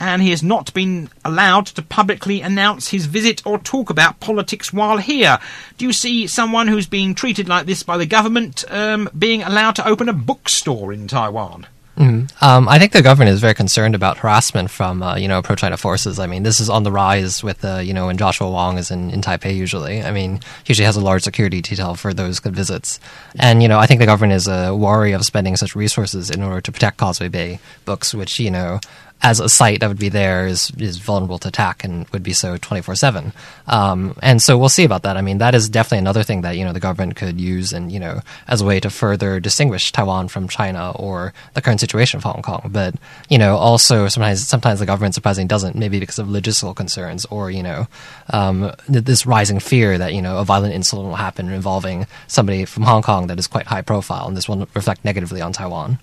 and 0.00 0.22
he 0.22 0.30
has 0.30 0.42
not 0.42 0.72
been 0.74 1.10
allowed 1.24 1.66
to 1.66 1.82
publicly 1.82 2.40
announce 2.40 2.88
his 2.88 3.06
visit 3.06 3.44
or 3.46 3.58
talk 3.58 3.90
about 3.90 4.20
politics 4.20 4.72
while 4.72 4.98
here. 4.98 5.38
Do 5.76 5.86
you 5.86 5.92
see 5.92 6.26
someone 6.26 6.68
who's 6.68 6.86
being 6.86 7.14
treated 7.14 7.48
like 7.48 7.66
this 7.66 7.82
by 7.82 7.96
the 7.96 8.06
government 8.06 8.64
um, 8.68 9.08
being 9.18 9.42
allowed 9.42 9.76
to 9.76 9.88
open 9.88 10.08
a 10.08 10.12
bookstore 10.12 10.92
in 10.92 11.08
Taiwan? 11.08 11.66
Um, 11.98 12.68
I 12.68 12.78
think 12.78 12.92
the 12.92 13.02
government 13.02 13.30
is 13.30 13.40
very 13.40 13.54
concerned 13.54 13.96
about 13.96 14.18
harassment 14.18 14.70
from 14.70 15.02
uh, 15.02 15.16
you 15.16 15.26
know 15.26 15.42
pro 15.42 15.56
China 15.56 15.76
forces. 15.76 16.20
I 16.20 16.28
mean, 16.28 16.44
this 16.44 16.60
is 16.60 16.70
on 16.70 16.84
the 16.84 16.92
rise 16.92 17.42
with 17.42 17.64
uh, 17.64 17.78
you 17.78 17.92
know 17.92 18.06
when 18.06 18.16
Joshua 18.16 18.48
Wong 18.48 18.78
is 18.78 18.92
in, 18.92 19.10
in 19.10 19.20
Taipei. 19.20 19.54
Usually, 19.56 20.02
I 20.02 20.12
mean, 20.12 20.36
he 20.62 20.70
usually 20.70 20.86
has 20.86 20.96
a 20.96 21.00
large 21.00 21.24
security 21.24 21.60
detail 21.60 21.96
for 21.96 22.14
those 22.14 22.38
good 22.38 22.54
visits. 22.54 23.00
And 23.38 23.62
you 23.62 23.68
know, 23.68 23.78
I 23.78 23.86
think 23.86 23.98
the 23.98 24.06
government 24.06 24.34
is 24.34 24.46
uh, 24.46 24.72
wary 24.76 25.12
of 25.12 25.24
spending 25.24 25.56
such 25.56 25.74
resources 25.74 26.30
in 26.30 26.42
order 26.42 26.60
to 26.60 26.70
protect 26.70 26.98
Causeway 26.98 27.28
Bay 27.28 27.58
books, 27.84 28.14
which 28.14 28.38
you 28.38 28.52
know 28.52 28.78
as 29.22 29.40
a 29.40 29.48
site 29.48 29.80
that 29.80 29.88
would 29.88 29.98
be 29.98 30.08
there 30.08 30.46
is 30.46 30.70
is 30.78 30.98
vulnerable 30.98 31.38
to 31.38 31.48
attack 31.48 31.84
and 31.84 32.08
would 32.10 32.22
be 32.22 32.32
so 32.32 32.56
24 32.56 32.94
7 32.94 33.32
um, 33.66 34.16
and 34.22 34.40
so 34.40 34.56
we'll 34.56 34.68
see 34.68 34.84
about 34.84 35.02
that. 35.02 35.16
I 35.16 35.22
mean 35.22 35.38
that 35.38 35.54
is 35.54 35.68
definitely 35.68 35.98
another 35.98 36.22
thing 36.22 36.42
that 36.42 36.56
you 36.56 36.64
know 36.64 36.72
the 36.72 36.80
government 36.80 37.16
could 37.16 37.40
use 37.40 37.72
and 37.72 37.90
you 37.90 38.00
know 38.00 38.20
as 38.46 38.60
a 38.60 38.64
way 38.64 38.80
to 38.80 38.90
further 38.90 39.40
distinguish 39.40 39.92
taiwan 39.92 40.28
from 40.28 40.48
china 40.48 40.92
or 40.92 41.32
the 41.54 41.62
current 41.62 41.80
situation 41.80 42.18
of 42.18 42.24
hong 42.24 42.42
kong. 42.42 42.70
But 42.70 42.94
you 43.28 43.38
know 43.38 43.56
also 43.56 44.08
sometimes 44.08 44.46
sometimes 44.46 44.80
the 44.80 44.86
government 44.86 45.14
surprisingly 45.14 45.48
doesn't 45.48 45.76
maybe 45.76 46.00
because 46.00 46.18
of 46.18 46.28
logistical 46.28 46.74
concerns 46.74 47.24
or 47.26 47.50
you 47.50 47.62
know 47.62 47.88
um, 48.30 48.72
this 48.88 49.26
rising 49.26 49.60
fear 49.60 49.98
that 49.98 50.14
you 50.14 50.22
know 50.22 50.38
a 50.38 50.44
violent 50.44 50.74
incident 50.74 51.08
will 51.08 51.16
happen 51.16 51.50
involving 51.50 52.06
somebody 52.26 52.64
from 52.64 52.84
hong 52.84 53.02
kong 53.02 53.26
that 53.26 53.38
is 53.38 53.46
quite 53.46 53.66
high 53.66 53.82
profile 53.82 54.26
and 54.28 54.36
this 54.36 54.48
will 54.48 54.68
reflect 54.74 55.04
negatively 55.04 55.40
on 55.40 55.52
taiwan 55.52 55.98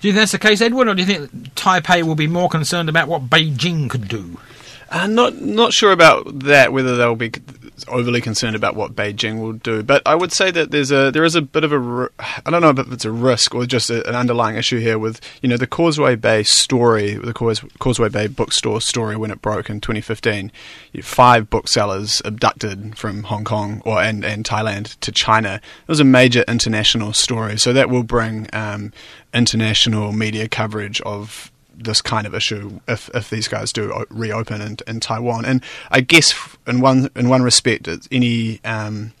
Do 0.00 0.08
you 0.08 0.14
think 0.14 0.22
that's 0.22 0.32
the 0.32 0.38
case, 0.38 0.60
Edward, 0.60 0.88
or 0.88 0.94
do 0.94 1.02
you 1.02 1.06
think 1.06 1.54
Taipei 1.54 2.02
will 2.02 2.14
be 2.14 2.26
more 2.26 2.48
concerned 2.48 2.88
about 2.88 3.08
what 3.08 3.28
Beijing 3.28 3.90
could 3.90 4.08
do? 4.08 4.38
Uh, 4.90 5.06
not 5.06 5.40
not 5.40 5.72
sure 5.72 5.92
about 5.92 6.40
that. 6.40 6.72
Whether 6.72 6.96
they'll 6.96 7.14
be 7.14 7.30
overly 7.86 8.20
concerned 8.20 8.56
about 8.56 8.74
what 8.74 8.94
Beijing 8.94 9.40
will 9.40 9.52
do, 9.52 9.82
but 9.82 10.02
I 10.04 10.14
would 10.16 10.32
say 10.32 10.50
that 10.50 10.72
there's 10.72 10.90
a 10.90 11.10
there 11.12 11.24
is 11.24 11.36
a 11.36 11.42
bit 11.42 11.62
of 11.62 11.72
a 11.72 12.08
I 12.44 12.50
don't 12.50 12.60
know 12.60 12.70
if 12.70 12.92
it's 12.92 13.04
a 13.04 13.12
risk 13.12 13.54
or 13.54 13.66
just 13.66 13.88
a, 13.90 14.06
an 14.08 14.16
underlying 14.16 14.56
issue 14.56 14.80
here 14.80 14.98
with 14.98 15.20
you 15.42 15.48
know 15.48 15.56
the 15.56 15.68
Causeway 15.68 16.16
Bay 16.16 16.42
story, 16.42 17.14
the 17.14 17.32
Caus- 17.32 17.64
Causeway 17.78 18.08
Bay 18.08 18.26
bookstore 18.26 18.80
story 18.80 19.16
when 19.16 19.30
it 19.30 19.40
broke 19.40 19.70
in 19.70 19.80
2015. 19.80 20.50
Five 21.02 21.48
booksellers 21.50 22.20
abducted 22.24 22.98
from 22.98 23.24
Hong 23.24 23.44
Kong 23.44 23.82
or 23.84 24.02
and, 24.02 24.24
and 24.24 24.44
Thailand 24.44 24.98
to 25.00 25.12
China. 25.12 25.60
It 25.82 25.88
was 25.88 26.00
a 26.00 26.04
major 26.04 26.44
international 26.48 27.12
story, 27.12 27.58
so 27.58 27.72
that 27.72 27.90
will 27.90 28.02
bring 28.02 28.48
um, 28.52 28.92
international 29.32 30.12
media 30.12 30.48
coverage 30.48 31.00
of 31.02 31.50
this 31.82 32.02
kind 32.02 32.26
of 32.26 32.34
issue 32.34 32.80
if, 32.86 33.08
if 33.14 33.30
these 33.30 33.48
guys 33.48 33.72
do 33.72 34.04
reopen 34.10 34.60
in, 34.60 34.76
in 34.86 35.00
Taiwan. 35.00 35.44
And 35.44 35.62
I 35.90 36.00
guess 36.00 36.34
in 36.66 36.80
one 36.80 37.10
in 37.16 37.28
one 37.28 37.42
respect, 37.42 37.88
any 38.12 38.60
um, 38.64 39.12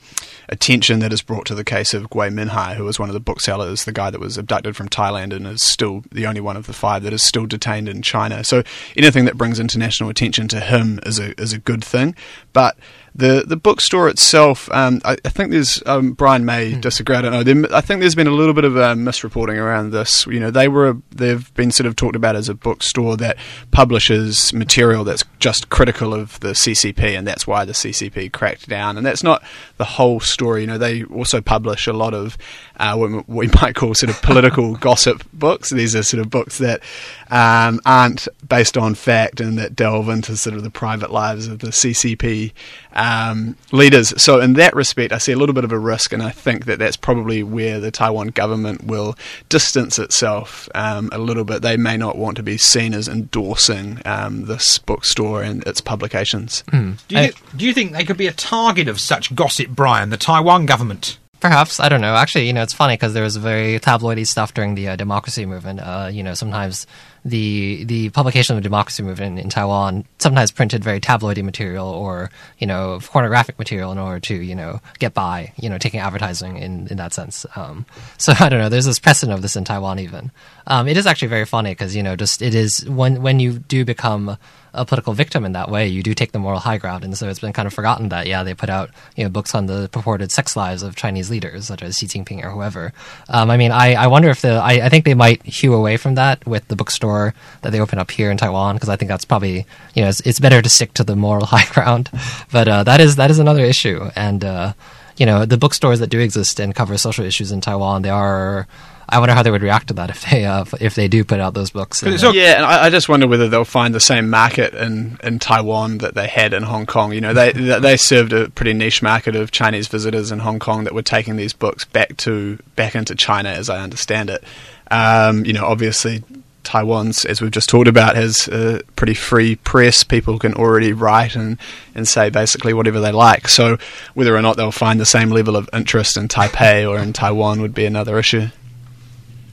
attention 0.48 0.98
that 0.98 1.12
is 1.12 1.22
brought 1.22 1.46
to 1.46 1.54
the 1.54 1.64
case 1.64 1.94
of 1.94 2.10
Gui 2.10 2.28
Minhai, 2.28 2.74
who 2.74 2.84
was 2.84 2.98
one 2.98 3.08
of 3.08 3.14
the 3.14 3.20
booksellers, 3.20 3.84
the 3.84 3.92
guy 3.92 4.10
that 4.10 4.20
was 4.20 4.36
abducted 4.36 4.76
from 4.76 4.88
Thailand 4.88 5.34
and 5.34 5.46
is 5.46 5.62
still 5.62 6.04
the 6.12 6.26
only 6.26 6.40
one 6.40 6.56
of 6.56 6.66
the 6.66 6.72
five 6.72 7.02
that 7.04 7.12
is 7.12 7.22
still 7.22 7.46
detained 7.46 7.88
in 7.88 8.02
China. 8.02 8.44
So 8.44 8.62
anything 8.96 9.24
that 9.24 9.38
brings 9.38 9.58
international 9.58 10.10
attention 10.10 10.48
to 10.48 10.60
him 10.60 11.00
is 11.06 11.18
a 11.18 11.40
is 11.40 11.52
a 11.52 11.58
good 11.58 11.84
thing. 11.84 12.14
But 12.52 12.76
the 13.14 13.44
the 13.46 13.56
bookstore 13.56 14.08
itself, 14.08 14.70
um, 14.72 15.00
I, 15.04 15.16
I 15.24 15.28
think 15.28 15.50
there's 15.50 15.82
um, 15.86 16.12
Brian 16.12 16.44
may 16.44 16.74
disagree. 16.74 17.16
I 17.16 17.22
don't 17.22 17.32
know. 17.32 17.42
There, 17.42 17.74
I 17.74 17.80
think 17.80 18.00
there's 18.00 18.14
been 18.14 18.26
a 18.26 18.32
little 18.32 18.54
bit 18.54 18.64
of 18.64 18.76
uh, 18.76 18.94
misreporting 18.94 19.56
around 19.58 19.90
this. 19.90 20.26
You 20.26 20.40
know, 20.40 20.50
they 20.50 20.68
were 20.68 20.96
they've 21.10 21.52
been 21.54 21.70
sort 21.70 21.86
of 21.86 21.96
talked 21.96 22.16
about 22.16 22.36
as 22.36 22.48
a 22.48 22.54
bookstore 22.54 23.16
that 23.18 23.36
publishes 23.70 24.52
material 24.52 25.04
that's 25.04 25.24
just 25.38 25.70
critical 25.70 26.14
of 26.14 26.38
the 26.40 26.50
CCP, 26.50 27.18
and 27.18 27.26
that's 27.26 27.46
why 27.46 27.64
the 27.64 27.72
CCP 27.72 28.32
cracked 28.32 28.68
down. 28.68 28.96
And 28.96 29.04
that's 29.04 29.22
not 29.22 29.42
the 29.76 29.84
whole 29.84 30.20
story. 30.20 30.62
You 30.62 30.66
know, 30.68 30.78
they 30.78 31.04
also 31.04 31.40
publish 31.40 31.86
a 31.86 31.92
lot 31.92 32.14
of 32.14 32.38
uh, 32.78 32.96
what 32.96 33.28
we 33.28 33.48
might 33.60 33.74
call 33.74 33.94
sort 33.94 34.10
of 34.10 34.20
political 34.22 34.76
gossip 34.76 35.24
books. 35.32 35.70
These 35.70 35.96
are 35.96 36.02
sort 36.02 36.20
of 36.20 36.30
books 36.30 36.58
that 36.58 36.82
um, 37.30 37.80
aren't 37.86 38.26
based 38.48 38.76
on 38.76 38.94
fact 38.94 39.40
and 39.40 39.56
that 39.58 39.76
delve 39.76 40.08
into 40.08 40.36
sort 40.36 40.56
of 40.56 40.62
the 40.62 40.70
private 40.70 41.10
lives 41.12 41.46
of 41.46 41.60
the 41.60 41.68
CCP 41.68 42.52
um, 42.92 43.56
leaders. 43.72 44.20
So, 44.20 44.40
in 44.40 44.54
that 44.54 44.74
respect, 44.74 45.12
I 45.12 45.18
see 45.18 45.32
a 45.32 45.36
little 45.36 45.54
bit 45.54 45.64
of 45.64 45.72
a 45.72 45.78
risk, 45.78 46.12
and 46.12 46.22
I 46.22 46.30
think 46.30 46.64
that 46.66 46.78
that's 46.78 46.96
probably 46.96 47.42
where 47.42 47.78
the 47.80 47.90
Taiwan 47.90 48.28
government 48.28 48.84
will 48.84 49.16
distance 49.48 49.98
itself 49.98 50.68
um, 50.74 51.08
a 51.12 51.18
little 51.18 51.44
bit. 51.44 51.62
They 51.62 51.76
may 51.76 51.96
not 51.96 52.16
want 52.16 52.36
to 52.38 52.42
be 52.42 52.56
seen 52.58 52.94
as 52.94 53.08
endorsing 53.08 54.00
um, 54.04 54.46
this 54.46 54.78
bookstore 54.78 55.42
and 55.42 55.64
its 55.66 55.80
publications. 55.80 56.64
Do 56.70 56.96
you, 57.08 57.18
I- 57.18 57.32
do 57.56 57.64
you 57.64 57.72
think 57.72 57.92
they 57.92 58.04
could 58.04 58.16
be 58.16 58.26
a 58.26 58.32
target 58.32 58.88
of 58.88 59.00
such 59.00 59.34
gossip, 59.34 59.68
Brian, 59.68 60.10
the 60.10 60.16
Taiwan 60.16 60.66
government? 60.66 61.18
Perhaps 61.40 61.80
I 61.80 61.88
don't 61.88 62.02
know. 62.02 62.14
Actually, 62.16 62.46
you 62.48 62.52
know, 62.52 62.62
it's 62.62 62.74
funny 62.74 62.94
because 62.94 63.14
there 63.14 63.22
was 63.22 63.36
very 63.36 63.78
tabloidy 63.80 64.26
stuff 64.26 64.52
during 64.52 64.74
the 64.74 64.88
uh, 64.88 64.96
democracy 64.96 65.46
movement. 65.46 65.80
Uh, 65.80 66.10
you 66.12 66.22
know, 66.22 66.34
sometimes 66.34 66.86
the 67.24 67.84
the 67.84 68.10
publication 68.10 68.56
of 68.56 68.62
the 68.62 68.66
democracy 68.66 69.02
movement 69.02 69.38
in 69.38 69.48
Taiwan 69.48 70.04
sometimes 70.18 70.50
printed 70.50 70.82
very 70.82 71.00
tabloidy 71.00 71.42
material 71.42 71.86
or 71.86 72.30
you 72.58 72.66
know 72.66 72.98
pornographic 73.02 73.58
material 73.58 73.92
in 73.92 73.98
order 73.98 74.20
to 74.20 74.34
you 74.34 74.54
know 74.54 74.80
get 74.98 75.14
by. 75.14 75.52
You 75.56 75.68
know, 75.68 75.78
taking 75.78 76.00
advertising 76.00 76.56
in 76.56 76.88
in 76.88 76.96
that 76.96 77.12
sense. 77.12 77.44
Um, 77.56 77.86
so 78.18 78.32
I 78.40 78.48
don't 78.48 78.60
know. 78.60 78.68
There's 78.68 78.86
this 78.86 78.98
precedent 78.98 79.34
of 79.34 79.42
this 79.42 79.56
in 79.56 79.64
Taiwan 79.64 79.98
even. 79.98 80.30
Um, 80.70 80.86
it 80.86 80.96
is 80.96 81.04
actually 81.04 81.28
very 81.28 81.46
funny 81.46 81.72
because 81.72 81.96
you 81.96 82.02
know, 82.04 82.14
just 82.14 82.40
it 82.40 82.54
is 82.54 82.88
when 82.88 83.22
when 83.22 83.40
you 83.40 83.58
do 83.58 83.84
become 83.84 84.38
a 84.72 84.84
political 84.84 85.14
victim 85.14 85.44
in 85.44 85.50
that 85.52 85.68
way, 85.68 85.88
you 85.88 86.00
do 86.00 86.14
take 86.14 86.30
the 86.30 86.38
moral 86.38 86.60
high 86.60 86.78
ground, 86.78 87.02
and 87.02 87.18
so 87.18 87.28
it's 87.28 87.40
been 87.40 87.52
kind 87.52 87.66
of 87.66 87.74
forgotten 87.74 88.08
that 88.10 88.28
yeah, 88.28 88.44
they 88.44 88.54
put 88.54 88.70
out 88.70 88.90
you 89.16 89.24
know 89.24 89.30
books 89.30 89.52
on 89.52 89.66
the 89.66 89.88
purported 89.90 90.30
sex 90.30 90.54
lives 90.54 90.84
of 90.84 90.94
Chinese 90.94 91.28
leaders 91.28 91.66
such 91.66 91.82
as 91.82 91.96
Xi 91.96 92.06
Jinping 92.06 92.44
or 92.44 92.50
whoever. 92.50 92.92
Um, 93.28 93.50
I 93.50 93.56
mean, 93.56 93.72
I, 93.72 93.94
I 93.94 94.06
wonder 94.06 94.30
if 94.30 94.42
the 94.42 94.52
I, 94.52 94.86
I 94.86 94.88
think 94.88 95.04
they 95.04 95.14
might 95.14 95.42
hew 95.44 95.74
away 95.74 95.96
from 95.96 96.14
that 96.14 96.46
with 96.46 96.68
the 96.68 96.76
bookstore 96.76 97.34
that 97.62 97.70
they 97.70 97.80
open 97.80 97.98
up 97.98 98.12
here 98.12 98.30
in 98.30 98.36
Taiwan 98.36 98.76
because 98.76 98.88
I 98.88 98.94
think 98.94 99.08
that's 99.08 99.24
probably 99.24 99.66
you 99.96 100.02
know 100.02 100.08
it's, 100.08 100.20
it's 100.20 100.38
better 100.38 100.62
to 100.62 100.68
stick 100.68 100.94
to 100.94 101.02
the 101.02 101.16
moral 101.16 101.46
high 101.54 101.66
ground, 101.66 102.10
but 102.52 102.68
uh, 102.68 102.84
that 102.84 103.00
is 103.00 103.16
that 103.16 103.32
is 103.32 103.40
another 103.40 103.64
issue, 103.64 104.08
and 104.14 104.44
uh, 104.44 104.74
you 105.16 105.26
know 105.26 105.46
the 105.46 105.58
bookstores 105.58 105.98
that 105.98 106.10
do 106.10 106.20
exist 106.20 106.60
and 106.60 106.76
cover 106.76 106.96
social 106.96 107.24
issues 107.24 107.50
in 107.50 107.60
Taiwan, 107.60 108.02
they 108.02 108.10
are. 108.10 108.68
I 109.10 109.18
wonder 109.18 109.34
how 109.34 109.42
they 109.42 109.50
would 109.50 109.62
react 109.62 109.88
to 109.88 109.94
that 109.94 110.10
if 110.10 110.30
they 110.30 110.44
uh, 110.44 110.64
if 110.80 110.94
they 110.94 111.08
do 111.08 111.24
put 111.24 111.40
out 111.40 111.54
those 111.54 111.70
books. 111.70 112.00
But 112.00 112.10
And, 112.10 112.24
uh, 112.24 112.32
Yeah, 112.32 112.56
and 112.56 112.64
I, 112.64 112.84
I 112.84 112.90
just 112.90 113.08
wonder 113.08 113.26
whether 113.26 113.48
they'll 113.48 113.64
find 113.64 113.94
the 113.94 114.00
same 114.00 114.30
market 114.30 114.72
in, 114.74 115.18
in 115.22 115.38
Taiwan 115.38 115.98
that 115.98 116.14
they 116.14 116.28
had 116.28 116.52
in 116.52 116.62
Hong 116.62 116.86
Kong. 116.86 117.12
You 117.12 117.20
know, 117.20 117.34
they 117.34 117.52
they 117.52 117.96
served 117.96 118.32
a 118.32 118.48
pretty 118.50 118.72
niche 118.72 119.02
market 119.02 119.34
of 119.34 119.50
Chinese 119.50 119.88
visitors 119.88 120.30
in 120.30 120.38
Hong 120.38 120.58
Kong 120.58 120.84
that 120.84 120.94
were 120.94 121.02
taking 121.02 121.36
these 121.36 121.52
books 121.52 121.84
back 121.84 122.16
to 122.18 122.58
back 122.76 122.94
into 122.94 123.14
China, 123.14 123.50
as 123.50 123.68
I 123.68 123.82
understand 123.82 124.30
it. 124.30 124.44
Um, 124.90 125.44
you 125.44 125.52
know, 125.52 125.66
obviously. 125.66 126.22
Taiwan's, 126.62 127.24
as 127.24 127.40
we've 127.40 127.50
just 127.50 127.70
talked 127.70 127.88
about, 127.88 128.16
has 128.16 128.46
a 128.46 128.82
pretty 128.94 129.14
free 129.14 129.56
press. 129.56 130.04
People 130.04 130.38
can 130.38 130.52
already 130.54 130.92
write 130.92 131.34
and, 131.34 131.58
and 131.94 132.06
say 132.06 132.28
basically 132.28 132.74
whatever 132.74 133.00
they 133.00 133.12
like. 133.12 133.48
So, 133.48 133.78
whether 134.12 134.36
or 134.36 134.42
not 134.42 134.58
they'll 134.58 134.70
find 134.70 135.00
the 135.00 135.06
same 135.06 135.30
level 135.30 135.56
of 135.56 135.70
interest 135.72 136.18
in 136.18 136.28
Taipei 136.28 136.88
or 136.88 136.98
in 136.98 137.14
Taiwan 137.14 137.62
would 137.62 137.74
be 137.74 137.86
another 137.86 138.18
issue. 138.18 138.48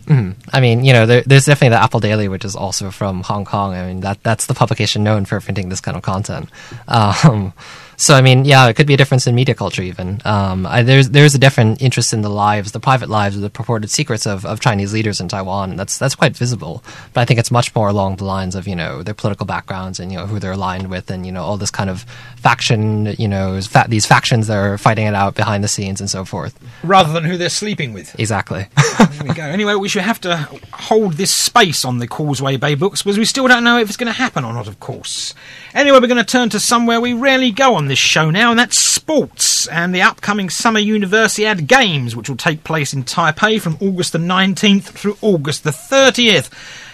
I 0.10 0.62
mean, 0.62 0.86
you 0.86 0.94
know, 0.94 1.06
there, 1.06 1.22
there's 1.26 1.46
definitely 1.46 1.76
the 1.76 1.84
Apple 1.84 2.00
Daily, 2.00 2.28
which 2.28 2.46
is 2.46 2.56
also 2.56 2.92
from 2.92 3.24
Hong 3.24 3.46
Kong. 3.46 3.74
I 3.74 3.88
mean, 3.88 4.02
that 4.02 4.24
that's 4.24 4.46
the 4.46 4.54
publication 4.54 5.04
known 5.04 5.26
for 5.26 5.40
printing 5.42 5.70
this 5.70 5.82
kind 5.82 5.98
of 5.98 6.04
content. 6.04 6.50
Um, 6.88 7.54
so, 8.00 8.14
I 8.14 8.22
mean, 8.22 8.46
yeah, 8.46 8.68
it 8.68 8.76
could 8.76 8.86
be 8.86 8.94
a 8.94 8.98
difference 8.98 9.26
in 9.26 9.34
media 9.34 9.56
culture. 9.56 9.82
Even 9.82 10.22
um, 10.24 10.68
I, 10.68 10.84
there's 10.84 11.10
there's 11.10 11.34
a 11.34 11.40
different 11.40 11.82
interest 11.82 12.14
in 12.14 12.22
the 12.22 12.30
lives, 12.30 12.72
the 12.72 12.80
private 12.80 13.10
lives, 13.10 13.40
the 13.40 13.50
purported 13.50 13.90
secrets 13.90 14.28
of, 14.28 14.46
of 14.46 14.60
Chinese 14.60 14.94
leaders 14.94 15.20
in 15.20 15.28
Taiwan. 15.28 15.76
That's 15.76 15.98
that's 15.98 16.14
quite 16.14 16.38
visible. 16.38 16.84
But 17.14 17.22
I 17.22 17.26
think 17.26 17.40
it's 17.40 17.50
much 17.50 17.74
more 17.74 17.90
along 17.90 18.18
the 18.18 18.26
lines 18.26 18.54
of 18.54 18.68
you 18.68 18.76
know 18.76 19.02
their 19.02 19.16
political 19.16 19.48
backgrounds 19.48 20.00
and 20.00 20.12
you 20.12 20.20
know 20.20 20.28
who 20.28 20.38
they're 20.40 20.52
aligned 20.52 20.92
with, 20.92 21.10
and 21.10 21.26
you 21.26 21.32
know 21.32 21.44
all 21.44 21.58
this 21.58 21.72
kind 21.72 21.90
of 21.90 22.06
faction, 22.38 23.16
you 23.18 23.28
know, 23.28 23.60
fa- 23.62 23.88
these 23.90 24.06
factions 24.06 24.48
that 24.48 24.58
are 24.58 24.78
fighting 24.78 25.06
it 25.06 25.16
out 25.16 25.36
behind 25.36 25.64
the 25.64 25.68
scenes 25.68 26.00
and 26.00 26.10
so 26.10 26.24
forth. 26.24 26.58
Rather 26.84 27.12
than 27.12 27.24
who 27.24 27.36
they're 27.36 27.50
sleeping 27.50 27.94
with. 27.94 28.18
Exactly. 28.20 28.68
There 29.18 29.28
we 29.30 29.34
go. 29.34 29.44
Anyway, 29.44 29.74
we 29.74 29.90
should 29.90 30.04
have 30.04 30.22
to 30.22 30.38
hold 30.74 31.14
this 31.14 31.32
space 31.32 31.84
on 31.84 31.98
the 31.98 32.08
Causeway 32.08 32.58
Bay 32.58 32.76
books 32.76 33.02
because 33.02 33.18
we 33.18 33.26
still 33.26 33.48
don't 33.48 33.64
know 33.64 33.80
if 33.80 33.88
it's 33.88 33.98
going 33.98 34.12
to 34.12 34.18
happen 34.18 34.44
or 34.44 34.54
not, 34.54 34.68
of 34.68 34.80
course. 34.80 35.34
Anyway, 35.74 36.00
we're 36.00 36.08
going 36.08 36.18
to 36.18 36.24
turn 36.24 36.50
to 36.50 36.60
somewhere 36.60 37.02
we 37.02 37.14
rarely 37.14 37.52
go 37.52 37.76
on 37.76 37.87
this 37.88 38.00
show 38.00 38.30
now, 38.30 38.52
and 38.52 38.60
that's 38.60 38.80
sports 38.80 39.68
and 39.68 39.94
the 39.94 40.02
upcoming 40.02 40.50
Summer 40.50 40.80
Universiade 40.80 41.68
Games, 41.68 42.16
which 42.16 42.30
will 42.30 42.38
take 42.38 42.64
place 42.64 42.94
in 42.94 43.04
Taipei 43.04 43.60
from 43.60 43.78
August 43.82 44.14
the 44.14 44.20
19th 44.20 44.84
through 44.84 45.18
August 45.22 45.64
the 45.64 45.72
30th. 45.72 46.50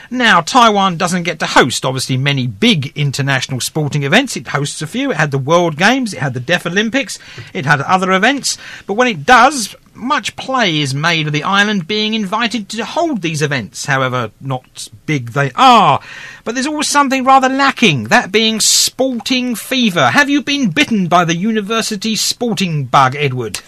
Now, 0.10 0.42
Taiwan 0.42 0.98
doesn't 0.98 1.24
get 1.24 1.40
to 1.40 1.48
host, 1.48 1.86
obviously, 1.86 2.18
many 2.18 2.46
big 2.46 2.96
international 2.96 3.60
sporting 3.60 4.04
events. 4.04 4.36
It 4.36 4.50
hosts 4.50 4.82
a 4.84 4.88
few. 4.88 5.10
It 5.10 5.18
had 5.18 5.32
the 5.32 5.40
World 5.40 5.76
Games, 5.76 6.14
it 6.14 6.20
had 6.20 6.36
the 6.36 6.40
Deaf 6.40 6.68
Olympics, 6.68 7.18
it 7.52 7.66
had 7.66 7.82
other 7.82 8.12
events. 8.12 8.58
But 8.86 8.94
when 8.94 9.08
it 9.08 9.26
does, 9.26 9.76
much 9.96 10.36
play 10.36 10.80
is 10.80 10.94
made 10.94 11.28
of 11.28 11.34
the 11.34 11.44
island 11.44 11.88
being 11.88 12.14
invited 12.14 12.70
to 12.70 12.86
hold 12.86 13.22
these 13.22 13.42
events, 13.42 13.86
however 13.86 14.32
not 14.40 14.88
big 15.06 15.30
they 15.30 15.52
are. 15.56 16.02
But 16.44 16.56
there's 16.56 16.68
always 16.68 16.90
something 16.90 17.24
rather 17.24 17.50
lacking, 17.50 18.06
that 18.06 18.32
being 18.32 18.60
sporting 18.60 19.56
fever. 19.56 20.10
Have 20.10 20.30
you 20.30 20.42
been 20.42 20.72
bitten 20.72 21.08
by 21.08 21.26
the 21.26 21.36
university 21.36 22.16
sporting 22.16 22.86
bug, 22.86 23.16
Edward? 23.16 23.60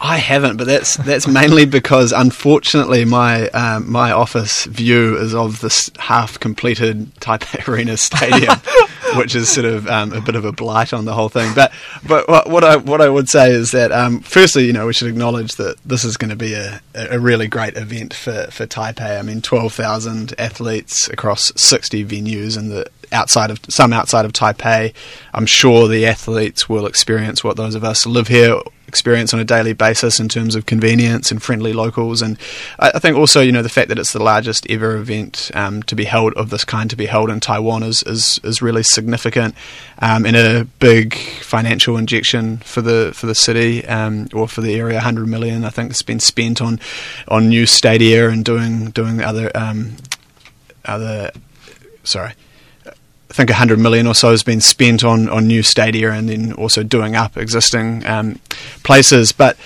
I 0.00 0.18
haven't, 0.18 0.58
but 0.58 0.66
that's 0.66 0.96
that's 0.98 1.26
mainly 1.26 1.64
because 1.64 2.12
unfortunately 2.12 3.06
my 3.06 3.48
um, 3.48 3.90
my 3.90 4.12
office 4.12 4.66
view 4.66 5.16
is 5.16 5.34
of 5.34 5.60
this 5.60 5.90
half 5.98 6.38
completed 6.38 7.14
Taipei 7.16 7.66
Arena 7.68 7.96
Stadium, 7.96 8.56
which 9.16 9.34
is 9.34 9.48
sort 9.48 9.64
of 9.64 9.88
um, 9.88 10.12
a 10.12 10.20
bit 10.20 10.36
of 10.36 10.44
a 10.44 10.52
blight 10.52 10.92
on 10.92 11.06
the 11.06 11.14
whole 11.14 11.30
thing. 11.30 11.54
But 11.54 11.72
but 12.06 12.28
what, 12.28 12.50
what 12.50 12.62
I 12.62 12.76
what 12.76 13.00
I 13.00 13.08
would 13.08 13.30
say 13.30 13.50
is 13.50 13.70
that 13.70 13.90
um, 13.90 14.20
firstly, 14.20 14.66
you 14.66 14.74
know, 14.74 14.86
we 14.86 14.92
should 14.92 15.08
acknowledge 15.08 15.54
that 15.54 15.76
this 15.84 16.04
is 16.04 16.18
going 16.18 16.30
to 16.30 16.36
be 16.36 16.52
a, 16.52 16.82
a 16.94 17.18
really 17.18 17.48
great 17.48 17.76
event 17.78 18.12
for 18.12 18.48
for 18.50 18.66
Taipei. 18.66 19.18
I 19.18 19.22
mean, 19.22 19.40
twelve 19.40 19.72
thousand 19.72 20.34
athletes 20.38 21.08
across 21.08 21.52
sixty 21.56 22.04
venues 22.04 22.58
in 22.58 22.68
the 22.68 22.90
outside 23.12 23.50
of 23.50 23.60
some 23.68 23.92
outside 23.92 24.24
of 24.24 24.32
Taipei. 24.32 24.94
I'm 25.34 25.46
sure 25.46 25.88
the 25.88 26.06
athletes 26.06 26.68
will 26.68 26.86
experience 26.86 27.42
what 27.42 27.56
those 27.56 27.74
of 27.74 27.84
us 27.84 28.04
who 28.04 28.10
live 28.10 28.28
here 28.28 28.60
experience 28.88 29.34
on 29.34 29.40
a 29.40 29.44
daily 29.44 29.72
basis 29.72 30.20
in 30.20 30.28
terms 30.28 30.54
of 30.54 30.66
convenience 30.66 31.30
and 31.30 31.42
friendly 31.42 31.72
locals. 31.72 32.22
And 32.22 32.38
I, 32.78 32.98
think 32.98 33.16
also, 33.16 33.40
you 33.40 33.52
know, 33.52 33.62
the 33.62 33.68
fact 33.68 33.88
that 33.88 33.98
it's 33.98 34.12
the 34.12 34.22
largest 34.22 34.68
ever 34.70 34.96
event 34.96 35.50
um, 35.54 35.82
to 35.84 35.94
be 35.94 36.04
held 36.04 36.34
of 36.34 36.50
this 36.50 36.64
kind 36.64 36.88
to 36.90 36.96
be 36.96 37.06
held 37.06 37.30
in 37.30 37.40
Taiwan 37.40 37.82
is 37.82 38.02
is, 38.04 38.40
is 38.44 38.62
really 38.62 38.82
significant 38.82 39.54
um, 39.98 40.24
and 40.24 40.36
a 40.36 40.64
big 40.78 41.14
financial 41.14 41.96
injection 41.96 42.58
for 42.58 42.80
the 42.80 43.12
for 43.14 43.26
the 43.26 43.34
city 43.34 43.84
um, 43.86 44.28
or 44.32 44.48
for 44.48 44.60
the 44.60 44.74
area. 44.74 44.96
100 44.96 45.26
million, 45.26 45.64
I 45.64 45.70
think, 45.70 45.90
has 45.90 46.02
been 46.02 46.20
spent 46.20 46.60
on 46.60 46.80
on 47.28 47.48
new 47.48 47.66
stadia 47.66 48.28
and 48.28 48.44
doing 48.44 48.90
doing 48.90 49.20
other 49.20 49.50
um, 49.54 49.96
other 50.84 51.32
sorry. 52.04 52.32
I 53.30 53.32
think 53.34 53.50
100 53.50 53.78
million 53.78 54.06
or 54.06 54.14
so 54.14 54.30
has 54.30 54.42
been 54.42 54.60
spent 54.60 55.02
on, 55.04 55.28
on 55.28 55.46
new 55.46 55.62
stadia 55.62 56.12
and 56.12 56.28
then 56.28 56.52
also 56.52 56.82
doing 56.82 57.16
up 57.16 57.36
existing 57.36 58.06
um, 58.06 58.38
places. 58.84 59.32
But 59.32 59.56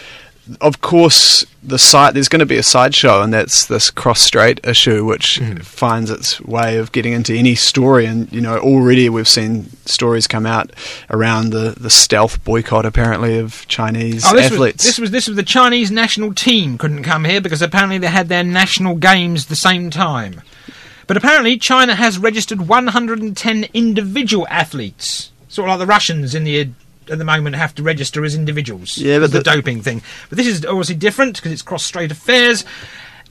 of 0.61 0.81
course, 0.81 1.45
the 1.63 1.79
site 1.79 2.15
there's 2.15 2.29
going 2.29 2.41
to 2.41 2.47
be 2.47 2.57
a 2.57 2.63
sideshow, 2.63 3.23
and 3.23 3.33
that's 3.33 3.67
this 3.67 3.91
cross 3.91 4.21
strait 4.21 4.59
issue, 4.65 5.05
which 5.05 5.39
Mm-hmm. 5.41 5.59
finds 5.59 6.11
its 6.11 6.41
way 6.41 6.79
of 6.79 6.91
getting 6.91 7.13
into 7.13 7.35
any 7.35 7.55
story. 7.55 8.07
And 8.07 8.33
you 8.33 8.41
know, 8.41 8.59
already 8.59 9.09
we've 9.11 9.29
seen 9.29 9.67
stories 9.85 10.27
come 10.27 10.47
out 10.47 10.73
around 11.11 11.51
the, 11.51 11.75
the 11.79 11.91
stealth 11.91 12.43
boycott, 12.43 12.87
apparently, 12.87 13.39
of 13.39 13.65
Chinese 13.69 14.25
Oh, 14.27 14.35
this 14.35 14.51
athletes. 14.51 14.85
Was, 14.85 14.97
this 14.97 14.99
was 14.99 15.11
this 15.13 15.29
was 15.29 15.37
the 15.37 15.43
Chinese 15.45 15.91
national 15.93 16.33
team 16.35 16.79
couldn't 16.79 17.05
come 17.05 17.25
here 17.27 17.41
because 17.43 17.63
apparently 17.63 17.99
they 17.99 18.09
had 18.09 18.29
their 18.29 18.43
national 18.43 18.97
games 18.97 19.47
the 19.47 19.55
same 19.57 19.91
time. 19.91 20.41
But 21.11 21.17
apparently 21.17 21.59
China 21.59 21.97
has 21.97 22.19
registered 22.21 22.69
110 22.69 23.67
individual 23.75 24.47
athletes, 24.49 25.33
sort 25.49 25.69
of 25.69 25.73
like 25.73 25.81
the 25.81 25.87
Russians 25.91 26.37
in 26.37 26.45
the 26.45 26.71
at 27.11 27.19
the 27.19 27.25
moment 27.25 27.57
have 27.57 27.75
to 27.75 27.83
register 27.83 28.25
as 28.25 28.37
individuals. 28.37 28.97
Yeah, 28.97 29.19
but 29.19 29.33
the, 29.33 29.39
the- 29.39 29.43
doping 29.43 29.83
thing. 29.83 30.03
But 30.29 30.39
this 30.39 30.47
is 30.47 30.65
obviously 30.65 30.95
different 30.95 31.35
because 31.35 31.51
it's 31.51 31.63
cross-strait 31.63 32.13
affairs. 32.13 32.65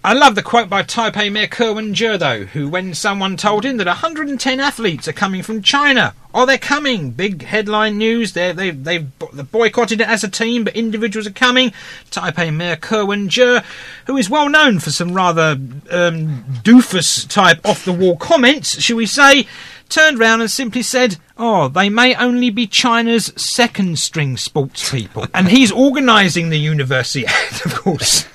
I 0.02 0.14
love 0.14 0.36
the 0.36 0.42
quote 0.42 0.70
by 0.70 0.84
Taipei 0.84 1.30
Mayor 1.30 1.48
Kerwin 1.48 1.94
Jerdo, 1.94 2.46
who, 2.48 2.70
when 2.70 2.94
someone 2.94 3.36
told 3.36 3.66
him 3.66 3.76
that 3.78 3.88
110 3.88 4.60
athletes 4.62 5.10
are 5.10 5.14
coming 5.14 5.44
from 5.44 5.62
China, 5.62 6.14
oh, 6.34 6.46
they're 6.46 6.58
coming, 6.58 7.12
big 7.12 7.44
headline 7.44 7.98
news, 7.98 8.32
they, 8.32 8.54
they've 8.54 9.20
bo- 9.20 9.30
they 9.34 9.44
boycotted 9.44 10.00
it 10.00 10.08
as 10.08 10.24
a 10.24 10.30
team, 10.30 10.64
but 10.64 10.74
individuals 10.78 11.28
are 11.28 11.32
coming. 11.32 11.74
Taipei 12.12 12.54
Mayor 12.54 12.78
Ko 12.78 13.08
Wen-je, 13.08 13.60
who 14.08 14.16
is 14.16 14.30
well 14.30 14.48
known 14.48 14.80
for 14.80 14.90
some 14.90 15.14
rather 15.14 15.58
um, 15.92 16.46
doofus 16.64 17.28
type 17.28 17.60
off 17.68 17.84
the 17.84 17.92
wall 17.92 18.16
comments, 18.16 18.82
shall 18.82 18.96
we 18.96 19.06
say, 19.06 19.48
turned 19.90 20.18
round 20.18 20.42
and 20.42 20.50
simply 20.50 20.82
said, 20.82 21.18
Oh, 21.38 21.68
they 21.68 21.90
may 21.90 22.16
only 22.16 22.50
be 22.52 22.68
China's 22.68 23.34
second 23.36 24.00
string 24.00 24.38
sports 24.38 24.92
people. 24.92 25.26
and 25.34 25.50
he's 25.50 25.74
organising 25.74 26.52
the 26.52 26.58
university, 26.58 27.26
of 27.66 27.76
course. 27.76 28.29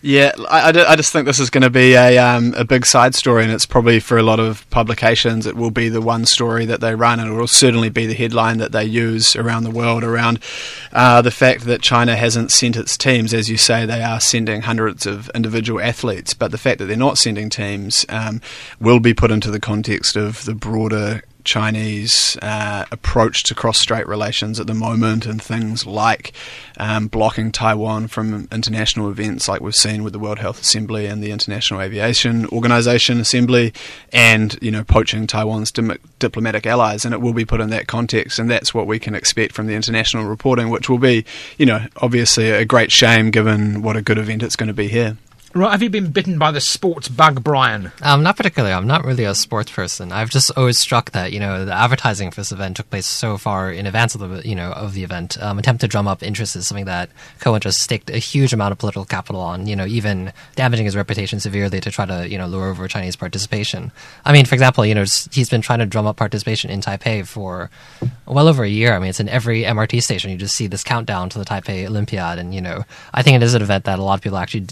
Yeah, 0.00 0.30
I, 0.48 0.68
I 0.68 0.94
just 0.94 1.12
think 1.12 1.26
this 1.26 1.40
is 1.40 1.50
going 1.50 1.62
to 1.62 1.70
be 1.70 1.94
a 1.94 2.18
um, 2.18 2.54
a 2.56 2.64
big 2.64 2.86
side 2.86 3.16
story, 3.16 3.42
and 3.42 3.52
it's 3.52 3.66
probably 3.66 3.98
for 3.98 4.16
a 4.16 4.22
lot 4.22 4.38
of 4.38 4.68
publications. 4.70 5.44
It 5.44 5.56
will 5.56 5.72
be 5.72 5.88
the 5.88 6.00
one 6.00 6.24
story 6.24 6.66
that 6.66 6.80
they 6.80 6.94
run, 6.94 7.18
and 7.18 7.30
it 7.30 7.34
will 7.34 7.48
certainly 7.48 7.88
be 7.88 8.06
the 8.06 8.14
headline 8.14 8.58
that 8.58 8.70
they 8.70 8.84
use 8.84 9.34
around 9.34 9.64
the 9.64 9.72
world 9.72 10.04
around 10.04 10.38
uh, 10.92 11.20
the 11.20 11.32
fact 11.32 11.64
that 11.64 11.82
China 11.82 12.14
hasn't 12.14 12.52
sent 12.52 12.76
its 12.76 12.96
teams. 12.96 13.34
As 13.34 13.50
you 13.50 13.56
say, 13.56 13.86
they 13.86 14.02
are 14.04 14.20
sending 14.20 14.62
hundreds 14.62 15.04
of 15.04 15.30
individual 15.34 15.80
athletes, 15.80 16.32
but 16.32 16.52
the 16.52 16.58
fact 16.58 16.78
that 16.78 16.84
they're 16.84 16.96
not 16.96 17.18
sending 17.18 17.50
teams 17.50 18.06
um, 18.08 18.40
will 18.80 19.00
be 19.00 19.14
put 19.14 19.32
into 19.32 19.50
the 19.50 19.60
context 19.60 20.14
of 20.14 20.44
the 20.44 20.54
broader 20.54 21.22
Chinese 21.48 22.36
uh, 22.42 22.84
approach 22.92 23.42
to 23.44 23.54
cross-strait 23.54 24.06
relations 24.06 24.60
at 24.60 24.66
the 24.66 24.74
moment, 24.74 25.24
and 25.24 25.40
things 25.40 25.86
like 25.86 26.32
um, 26.76 27.08
blocking 27.08 27.50
Taiwan 27.50 28.06
from 28.06 28.46
international 28.52 29.10
events, 29.10 29.48
like 29.48 29.62
we've 29.62 29.74
seen 29.74 30.04
with 30.04 30.12
the 30.12 30.18
World 30.18 30.38
Health 30.38 30.60
Assembly 30.60 31.06
and 31.06 31.24
the 31.24 31.30
International 31.30 31.80
Aviation 31.80 32.44
Organization 32.48 33.18
Assembly, 33.18 33.72
and 34.12 34.58
you 34.60 34.70
know 34.70 34.84
poaching 34.84 35.26
Taiwan's 35.26 35.72
dim- 35.72 35.98
diplomatic 36.18 36.66
allies, 36.66 37.06
and 37.06 37.14
it 37.14 37.22
will 37.22 37.32
be 37.32 37.46
put 37.46 37.62
in 37.62 37.70
that 37.70 37.86
context, 37.86 38.38
and 38.38 38.50
that's 38.50 38.74
what 38.74 38.86
we 38.86 38.98
can 38.98 39.14
expect 39.14 39.54
from 39.54 39.66
the 39.66 39.74
international 39.74 40.24
reporting, 40.24 40.68
which 40.68 40.90
will 40.90 40.98
be, 40.98 41.24
you 41.56 41.64
know, 41.64 41.86
obviously 41.96 42.50
a 42.50 42.66
great 42.66 42.92
shame 42.92 43.30
given 43.30 43.80
what 43.80 43.96
a 43.96 44.02
good 44.02 44.18
event 44.18 44.42
it's 44.42 44.56
going 44.56 44.68
to 44.68 44.74
be 44.74 44.88
here. 44.88 45.16
Right, 45.54 45.70
have 45.72 45.82
you 45.82 45.88
been 45.88 46.10
bitten 46.10 46.38
by 46.38 46.50
the 46.50 46.60
sports 46.60 47.08
bug, 47.08 47.42
Brian? 47.42 47.90
Um, 48.02 48.22
not 48.22 48.36
particularly. 48.36 48.74
I'm 48.74 48.86
not 48.86 49.06
really 49.06 49.24
a 49.24 49.34
sports 49.34 49.72
person. 49.72 50.12
I've 50.12 50.28
just 50.28 50.50
always 50.58 50.78
struck 50.78 51.12
that 51.12 51.32
you 51.32 51.40
know 51.40 51.64
the 51.64 51.72
advertising 51.72 52.30
for 52.30 52.42
this 52.42 52.52
event 52.52 52.76
took 52.76 52.90
place 52.90 53.06
so 53.06 53.38
far 53.38 53.72
in 53.72 53.86
advance 53.86 54.14
of 54.14 54.20
the 54.20 54.46
you 54.46 54.54
know 54.54 54.72
of 54.72 54.92
the 54.92 55.04
event. 55.04 55.42
Um, 55.42 55.58
attempt 55.58 55.80
to 55.80 55.88
drum 55.88 56.06
up 56.06 56.22
interest 56.22 56.54
is 56.54 56.68
something 56.68 56.84
that 56.84 57.08
Cohen 57.40 57.62
just 57.62 57.80
staked 57.80 58.10
a 58.10 58.18
huge 58.18 58.52
amount 58.52 58.72
of 58.72 58.78
political 58.78 59.06
capital 59.06 59.40
on. 59.40 59.66
You 59.66 59.74
know, 59.74 59.86
even 59.86 60.34
damaging 60.54 60.84
his 60.84 60.94
reputation 60.94 61.40
severely 61.40 61.80
to 61.80 61.90
try 61.90 62.04
to 62.04 62.28
you 62.28 62.36
know 62.36 62.46
lure 62.46 62.68
over 62.68 62.86
Chinese 62.86 63.16
participation. 63.16 63.90
I 64.26 64.34
mean, 64.34 64.44
for 64.44 64.54
example, 64.54 64.84
you 64.84 64.94
know 64.94 65.06
he's 65.32 65.48
been 65.48 65.62
trying 65.62 65.78
to 65.78 65.86
drum 65.86 66.06
up 66.06 66.16
participation 66.16 66.70
in 66.70 66.82
Taipei 66.82 67.26
for 67.26 67.70
well 68.26 68.48
over 68.48 68.64
a 68.64 68.68
year. 68.68 68.92
I 68.92 68.98
mean, 68.98 69.08
it's 69.08 69.20
in 69.20 69.30
every 69.30 69.62
MRT 69.62 70.02
station. 70.02 70.30
You 70.30 70.36
just 70.36 70.54
see 70.54 70.66
this 70.66 70.84
countdown 70.84 71.30
to 71.30 71.38
the 71.38 71.46
Taipei 71.46 71.86
Olympiad, 71.86 72.38
and 72.38 72.54
you 72.54 72.60
know, 72.60 72.84
I 73.14 73.22
think 73.22 73.36
it 73.36 73.42
is 73.42 73.54
an 73.54 73.62
event 73.62 73.86
that 73.86 73.98
a 73.98 74.02
lot 74.02 74.14
of 74.14 74.20
people 74.20 74.36
actually 74.36 74.66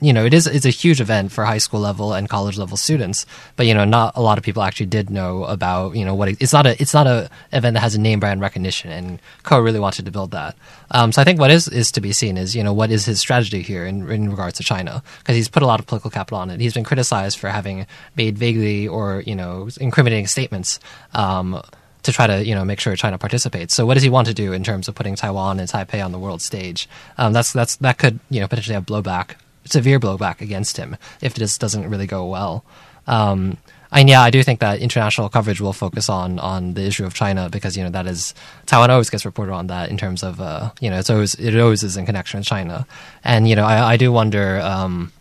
you 0.00 0.12
know, 0.12 0.24
it 0.24 0.34
is 0.34 0.46
it's 0.46 0.66
a 0.66 0.70
huge 0.70 1.00
event 1.00 1.32
for 1.32 1.44
high 1.44 1.58
school 1.58 1.80
level 1.80 2.12
and 2.12 2.28
college 2.28 2.58
level 2.58 2.76
students, 2.76 3.24
but 3.56 3.66
you 3.66 3.74
know, 3.74 3.84
not 3.84 4.16
a 4.16 4.20
lot 4.20 4.38
of 4.38 4.44
people 4.44 4.62
actually 4.62 4.86
did 4.86 5.10
know 5.10 5.44
about 5.44 5.94
you 5.96 6.04
know 6.04 6.14
what 6.14 6.28
it, 6.28 6.36
it's 6.40 6.52
not 6.52 6.66
a 6.66 6.80
it's 6.80 6.94
not 6.94 7.06
a 7.06 7.30
event 7.52 7.74
that 7.74 7.80
has 7.80 7.94
a 7.94 8.00
name 8.00 8.20
brand 8.20 8.40
recognition, 8.40 8.90
and 8.90 9.20
Ko 9.42 9.58
really 9.58 9.80
wanted 9.80 10.04
to 10.06 10.10
build 10.10 10.32
that. 10.32 10.56
Um, 10.90 11.12
so 11.12 11.22
I 11.22 11.24
think 11.24 11.38
what 11.38 11.50
is 11.50 11.68
is 11.68 11.92
to 11.92 12.00
be 12.00 12.12
seen 12.12 12.36
is 12.36 12.56
you 12.56 12.64
know 12.64 12.72
what 12.72 12.90
is 12.90 13.04
his 13.04 13.20
strategy 13.20 13.62
here 13.62 13.86
in 13.86 14.10
in 14.10 14.30
regards 14.30 14.56
to 14.58 14.64
China 14.64 15.02
because 15.18 15.36
he's 15.36 15.48
put 15.48 15.62
a 15.62 15.66
lot 15.66 15.80
of 15.80 15.86
political 15.86 16.10
capital 16.10 16.38
on 16.38 16.50
it. 16.50 16.60
He's 16.60 16.74
been 16.74 16.84
criticized 16.84 17.38
for 17.38 17.48
having 17.48 17.86
made 18.16 18.36
vaguely 18.36 18.88
or 18.88 19.22
you 19.26 19.36
know 19.36 19.68
incriminating 19.80 20.26
statements. 20.26 20.80
Um, 21.14 21.62
to 22.02 22.12
try 22.12 22.26
to 22.26 22.44
you 22.44 22.54
know 22.54 22.64
make 22.64 22.80
sure 22.80 22.96
China 22.96 23.18
participates. 23.18 23.74
So 23.74 23.86
what 23.86 23.94
does 23.94 24.02
he 24.02 24.08
want 24.08 24.26
to 24.28 24.34
do 24.34 24.52
in 24.52 24.64
terms 24.64 24.88
of 24.88 24.94
putting 24.94 25.16
Taiwan 25.16 25.60
and 25.60 25.68
Taipei 25.68 26.04
on 26.04 26.12
the 26.12 26.18
world 26.18 26.42
stage? 26.42 26.88
Um, 27.18 27.32
that's 27.32 27.52
that's 27.52 27.76
that 27.76 27.98
could 27.98 28.20
you 28.30 28.40
know 28.40 28.48
potentially 28.48 28.74
have 28.74 28.86
blowback, 28.86 29.36
severe 29.64 30.00
blowback 30.00 30.40
against 30.40 30.76
him 30.76 30.96
if 31.20 31.34
this 31.34 31.58
doesn't 31.58 31.88
really 31.88 32.06
go 32.06 32.26
well. 32.26 32.64
Um, 33.06 33.58
and 33.92 34.08
yeah, 34.08 34.22
I 34.22 34.30
do 34.30 34.42
think 34.42 34.60
that 34.60 34.78
international 34.78 35.28
coverage 35.28 35.60
will 35.60 35.72
focus 35.72 36.08
on 36.08 36.38
on 36.38 36.74
the 36.74 36.82
issue 36.82 37.04
of 37.04 37.14
China 37.14 37.48
because 37.50 37.76
you 37.76 37.82
know 37.82 37.90
that 37.90 38.06
is 38.06 38.34
Taiwan 38.66 38.90
always 38.90 39.10
gets 39.10 39.24
reported 39.24 39.52
on 39.52 39.66
that 39.66 39.90
in 39.90 39.96
terms 39.96 40.22
of 40.22 40.40
uh, 40.40 40.70
you 40.80 40.90
know 40.90 40.98
it's 40.98 41.10
always 41.10 41.34
it 41.34 41.58
always 41.58 41.82
is 41.82 41.96
in 41.96 42.06
connection 42.06 42.38
with 42.38 42.46
China, 42.46 42.86
and 43.24 43.48
you 43.48 43.56
know 43.56 43.64
I, 43.64 43.92
I 43.92 43.96
do 43.96 44.12
wonder. 44.12 44.60
Um, 44.60 45.12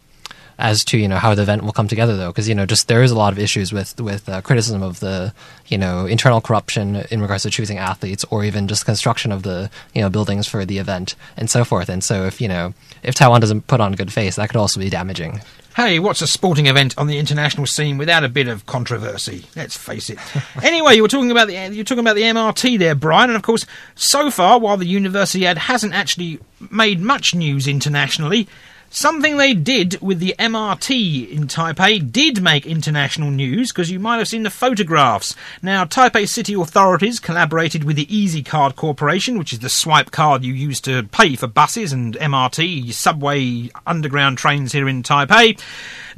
as 0.60 0.84
to 0.84 0.98
you 0.98 1.08
know 1.08 1.18
how 1.18 1.34
the 1.34 1.42
event 1.42 1.64
will 1.64 1.72
come 1.72 1.88
together 1.88 2.16
though 2.18 2.28
because 2.28 2.48
you 2.48 2.54
know 2.54 2.66
just 2.66 2.88
there 2.88 3.02
is 3.02 3.12
a 3.12 3.16
lot 3.16 3.32
of 3.34 3.40
issues 3.40 3.72
with 3.72 4.00
with 4.00 4.28
uh, 4.28 4.42
criticism 4.42 4.84
of 4.84 5.00
the 5.00 5.34
you 5.68 5.78
know 5.78 6.06
internal 6.06 6.42
corruption 6.42 6.98
in 7.10 7.22
regards 7.22 7.44
to 7.44 7.50
choosing 7.50 7.78
athletes 7.78 8.26
or 8.30 8.44
even 8.44 8.68
just 8.68 8.86
construction 8.86 9.32
of 9.32 9.44
the 9.44 9.72
you 9.96 10.02
know 10.02 10.10
buildings 10.10 10.48
for 10.48 10.66
the 10.66 10.78
event 10.78 11.16
and 11.38 11.50
so 11.50 11.64
forth 11.64 11.90
and 11.90 12.04
so 12.04 12.26
if 12.26 12.42
you 12.42 12.48
know 12.48 12.74
if 13.02 13.16
Taiwan 13.16 13.40
doesn't 13.42 13.68
put 13.68 13.80
on 13.80 13.94
a 13.94 13.96
good 13.96 14.12
face 14.12 14.36
that 14.36 14.50
could 14.50 14.58
also 14.60 14.80
be 14.80 14.90
damaging 14.90 15.42
Hey, 15.76 16.00
what's 16.00 16.22
a 16.22 16.28
sporting 16.28 16.66
event 16.66 16.98
on 16.98 17.08
the 17.08 17.20
international 17.20 17.66
scene 17.66 17.98
without 17.98 18.26
a 18.26 18.28
bit 18.28 18.50
of 18.50 18.66
controversy? 18.66 19.46
Let's 19.56 19.78
face 19.78 20.10
it. 20.10 20.18
anyway, 20.64 20.96
you 20.96 21.02
were 21.02 21.08
talking 21.08 21.32
about 21.32 21.48
the 21.48 21.54
you're 21.54 21.86
talking 21.86 22.04
about 22.04 22.18
the 22.18 22.24
MRT 22.24 22.80
there, 22.80 22.96
Brian, 22.96 23.30
and 23.30 23.38
of 23.38 23.44
course, 23.44 23.66
so 23.96 24.30
far, 24.30 24.60
while 24.60 24.76
the 24.76 24.94
Universiade 24.94 25.56
hasn't 25.56 25.94
actually 25.94 26.40
made 26.70 27.00
much 27.00 27.34
news 27.34 27.66
internationally, 27.66 28.50
Something 28.92 29.38
they 29.38 29.54
did 29.54 30.02
with 30.02 30.20
the 30.20 30.34
MRT 30.40 31.30
in 31.30 31.46
Taipei 31.48 32.12
did 32.12 32.42
make 32.42 32.66
international 32.66 33.30
news 33.30 33.72
because 33.72 33.92
you 33.92 34.00
might 34.00 34.18
have 34.18 34.28
seen 34.28 34.42
the 34.42 34.50
photographs. 34.50 35.36
Now, 35.62 35.86
Taipei 35.86 36.28
city 36.28 36.56
authorities 36.56 37.20
collaborated 37.20 37.84
with 37.84 37.98
the 37.98 38.08
EasyCard 38.08 38.76
Corporation, 38.76 39.38
which 39.38 39.54
is 39.54 39.60
the 39.60 39.70
swipe 39.70 40.10
card 40.10 40.44
you 40.44 40.54
use 40.54 40.82
to 40.82 41.04
pay 41.04 41.36
for 41.36 41.46
buses 41.46 41.94
and 41.94 42.16
MRT, 42.16 42.92
subway, 42.92 43.70
underground 43.86 44.40
trains 44.40 44.72
here 44.72 44.90
in 44.90 45.04
Taipei. 45.04 45.62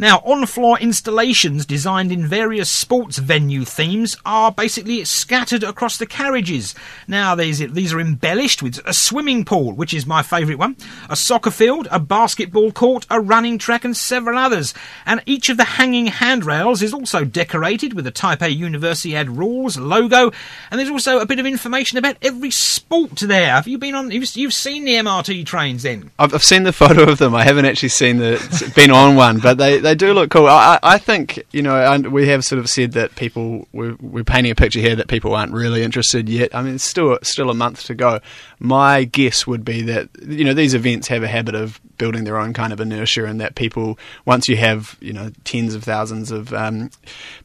Now, 0.01 0.17
on 0.25 0.47
floor 0.47 0.79
installations 0.79 1.63
designed 1.67 2.11
in 2.11 2.25
various 2.25 2.71
sports 2.71 3.19
venue 3.19 3.63
themes 3.63 4.17
are 4.25 4.51
basically 4.51 5.05
scattered 5.05 5.63
across 5.63 5.97
the 5.97 6.07
carriages. 6.07 6.73
Now, 7.07 7.35
these, 7.35 7.59
these 7.59 7.93
are 7.93 7.99
embellished 7.99 8.63
with 8.63 8.79
a 8.83 8.95
swimming 8.95 9.45
pool, 9.45 9.73
which 9.73 9.93
is 9.93 10.07
my 10.07 10.23
favourite 10.23 10.57
one, 10.57 10.75
a 11.07 11.15
soccer 11.15 11.51
field, 11.51 11.87
a 11.91 11.99
basketball 11.99 12.71
court, 12.71 13.05
a 13.11 13.21
running 13.21 13.59
track, 13.59 13.85
and 13.85 13.95
several 13.95 14.39
others. 14.39 14.73
And 15.05 15.21
each 15.27 15.49
of 15.49 15.57
the 15.57 15.65
hanging 15.65 16.07
handrails 16.07 16.81
is 16.81 16.95
also 16.95 17.23
decorated 17.23 17.93
with 17.93 18.05
the 18.05 18.11
Taipei 18.11 18.57
Universiade 18.57 19.37
rules 19.37 19.77
logo, 19.77 20.31
and 20.71 20.79
there's 20.79 20.89
also 20.89 21.19
a 21.19 21.27
bit 21.27 21.37
of 21.37 21.45
information 21.45 21.99
about 21.99 22.17
every 22.23 22.49
sport 22.49 23.17
there. 23.19 23.51
Have 23.51 23.67
you 23.67 23.77
been 23.77 23.93
on? 23.93 24.09
You've, 24.09 24.35
you've 24.35 24.53
seen 24.53 24.83
the 24.83 24.95
MRT 24.95 25.45
trains 25.45 25.83
then? 25.83 26.09
I've, 26.17 26.33
I've 26.33 26.43
seen 26.43 26.63
the 26.63 26.73
photo 26.73 27.03
of 27.03 27.19
them. 27.19 27.35
I 27.35 27.43
haven't 27.43 27.65
actually 27.65 27.89
seen 27.89 28.17
the 28.17 28.71
been 28.75 28.89
on 28.89 29.15
one, 29.15 29.37
but 29.37 29.59
they, 29.59 29.77
they 29.77 29.90
do 29.93 30.13
look 30.13 30.29
cool. 30.31 30.47
I, 30.47 30.79
I 30.81 30.97
think 30.97 31.43
you 31.51 31.61
know, 31.61 31.99
we 32.09 32.27
have 32.27 32.43
sort 32.43 32.59
of 32.59 32.69
said 32.69 32.93
that 32.93 33.15
people 33.15 33.67
we're, 33.71 33.95
we're 33.99 34.23
painting 34.23 34.51
a 34.51 34.55
picture 34.55 34.79
here 34.79 34.95
that 34.95 35.07
people 35.07 35.35
aren't 35.35 35.53
really 35.53 35.83
interested 35.83 36.29
yet. 36.29 36.53
I 36.55 36.61
mean, 36.61 36.75
it's 36.75 36.83
still 36.83 37.17
still 37.23 37.49
a 37.49 37.53
month 37.53 37.85
to 37.85 37.95
go. 37.95 38.19
My 38.59 39.03
guess 39.03 39.47
would 39.47 39.65
be 39.65 39.81
that 39.83 40.09
you 40.21 40.43
know 40.43 40.53
these 40.53 40.73
events 40.73 41.07
have 41.07 41.23
a 41.23 41.27
habit 41.27 41.55
of 41.55 41.79
building 41.97 42.23
their 42.23 42.37
own 42.37 42.53
kind 42.53 42.73
of 42.73 42.79
inertia, 42.79 43.25
and 43.25 43.39
that 43.41 43.55
people 43.55 43.97
once 44.25 44.47
you 44.47 44.57
have 44.57 44.97
you 44.99 45.13
know 45.13 45.31
tens 45.43 45.75
of 45.75 45.83
thousands 45.83 46.31
of 46.31 46.53
um, 46.53 46.89